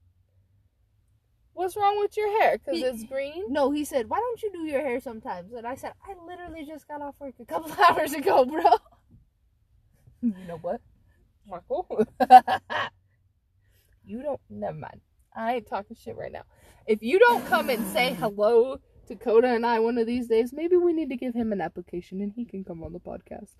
What's 1.54 1.76
wrong 1.76 1.98
with 1.98 2.16
your 2.16 2.40
hair? 2.40 2.58
Because 2.58 2.80
it's 2.82 3.04
green? 3.04 3.52
No, 3.52 3.70
he 3.72 3.84
said, 3.84 4.08
"Why 4.08 4.18
don't 4.18 4.42
you 4.42 4.50
do 4.52 4.60
your 4.60 4.80
hair 4.80 5.00
sometimes?" 5.00 5.52
And 5.52 5.66
I 5.66 5.74
said, 5.74 5.92
"I 6.02 6.14
literally 6.26 6.64
just 6.64 6.88
got 6.88 7.02
off 7.02 7.16
work 7.20 7.34
a 7.40 7.44
couple 7.44 7.70
hours 7.88 8.14
ago, 8.14 8.46
bro." 8.46 8.62
You 10.22 10.34
know 10.48 10.56
what? 10.62 10.80
Michael? 11.46 12.06
you 14.06 14.22
don't. 14.22 14.40
Never 14.48 14.78
mind. 14.78 15.00
I 15.36 15.54
ain't 15.54 15.66
talking 15.68 15.96
shit 15.96 16.16
right 16.16 16.32
now. 16.32 16.42
If 16.86 17.02
you 17.02 17.18
don't 17.18 17.46
come 17.46 17.70
and 17.70 17.86
say 17.88 18.14
hello 18.14 18.78
to 19.06 19.16
Coda 19.16 19.48
and 19.48 19.64
I 19.64 19.78
one 19.80 19.98
of 19.98 20.06
these 20.06 20.28
days, 20.28 20.52
maybe 20.52 20.76
we 20.76 20.92
need 20.92 21.10
to 21.10 21.16
give 21.16 21.34
him 21.34 21.52
an 21.52 21.60
application 21.60 22.20
and 22.20 22.32
he 22.34 22.44
can 22.44 22.64
come 22.64 22.82
on 22.82 22.92
the 22.92 23.00
podcast. 23.00 23.54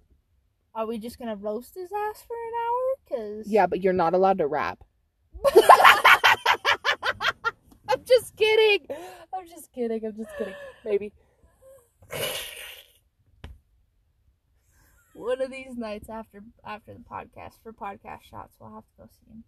Are 0.75 0.87
we 0.87 0.99
just 0.99 1.19
gonna 1.19 1.37
roast 1.37 1.75
his 1.75 1.91
ass 1.93 2.25
for 2.27 2.35
an 2.35 2.53
hour? 2.65 2.97
Cause 3.09 3.47
Yeah, 3.47 3.67
but 3.67 3.83
you're 3.83 3.93
not 3.93 4.15
allowed 4.15 4.39
to 4.39 4.47
rap. 4.47 4.79
I'm 7.89 8.05
just 8.07 8.37
kidding. 8.37 8.87
I'm 9.35 9.47
just 9.47 9.73
kidding. 9.73 10.05
I'm 10.05 10.17
just 10.17 10.31
kidding. 10.39 10.55
Maybe. 10.85 11.13
one 15.15 15.43
of 15.43 15.51
these 15.51 15.77
nights 15.77 16.09
after 16.09 16.43
after 16.65 16.95
the 16.95 17.01
podcast 17.01 17.55
for 17.63 17.73
podcast 17.73 18.23
shots, 18.23 18.57
we'll 18.59 18.75
have 18.75 18.85
to 18.85 18.97
go 18.99 19.05
see 19.07 19.31
him. 19.31 19.45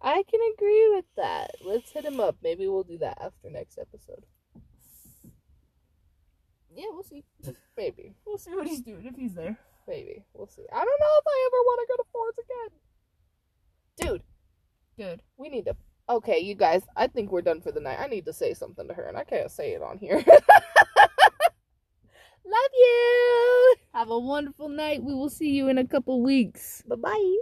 I 0.00 0.22
can 0.30 0.40
agree 0.54 0.90
with 0.94 1.04
that. 1.16 1.50
Let's 1.64 1.90
hit 1.90 2.04
him 2.04 2.20
up. 2.20 2.36
Maybe 2.42 2.68
we'll 2.68 2.84
do 2.84 2.98
that 2.98 3.18
after 3.20 3.50
next 3.50 3.78
episode. 3.78 4.24
Yeah, 6.74 6.86
we'll 6.90 7.02
see. 7.02 7.24
Maybe. 7.76 8.14
We'll 8.24 8.38
see 8.38 8.54
what 8.54 8.66
he's 8.68 8.80
doing 8.82 9.04
if 9.06 9.16
he's 9.16 9.34
there. 9.34 9.58
Maybe. 9.88 10.24
We'll 10.34 10.46
see. 10.46 10.62
I 10.72 10.78
don't 10.78 11.00
know 11.00 11.18
if 11.18 11.26
I 11.26 11.48
ever 11.48 11.62
want 11.64 11.80
to 11.80 11.86
go 11.88 11.96
to 11.96 12.04
Fords 12.12 12.38
again. 12.38 14.12
Dude, 14.12 14.22
Good. 14.96 15.22
we 15.36 15.48
need 15.48 15.64
to. 15.64 15.74
Okay, 16.08 16.38
you 16.38 16.54
guys, 16.54 16.82
I 16.96 17.08
think 17.08 17.32
we're 17.32 17.42
done 17.42 17.60
for 17.60 17.72
the 17.72 17.80
night. 17.80 17.98
I 17.98 18.06
need 18.06 18.24
to 18.26 18.32
say 18.32 18.54
something 18.54 18.86
to 18.86 18.94
her, 18.94 19.06
and 19.06 19.16
I 19.16 19.24
can't 19.24 19.50
say 19.50 19.72
it 19.72 19.82
on 19.82 19.98
here. 19.98 20.22
Love 22.48 22.72
you. 22.74 23.76
Have 23.92 24.10
a 24.10 24.18
wonderful 24.18 24.68
night. 24.68 25.02
We 25.02 25.14
will 25.14 25.28
see 25.28 25.50
you 25.50 25.68
in 25.68 25.78
a 25.78 25.86
couple 25.86 26.22
weeks. 26.22 26.82
Bye 26.86 26.96
bye. 26.96 27.38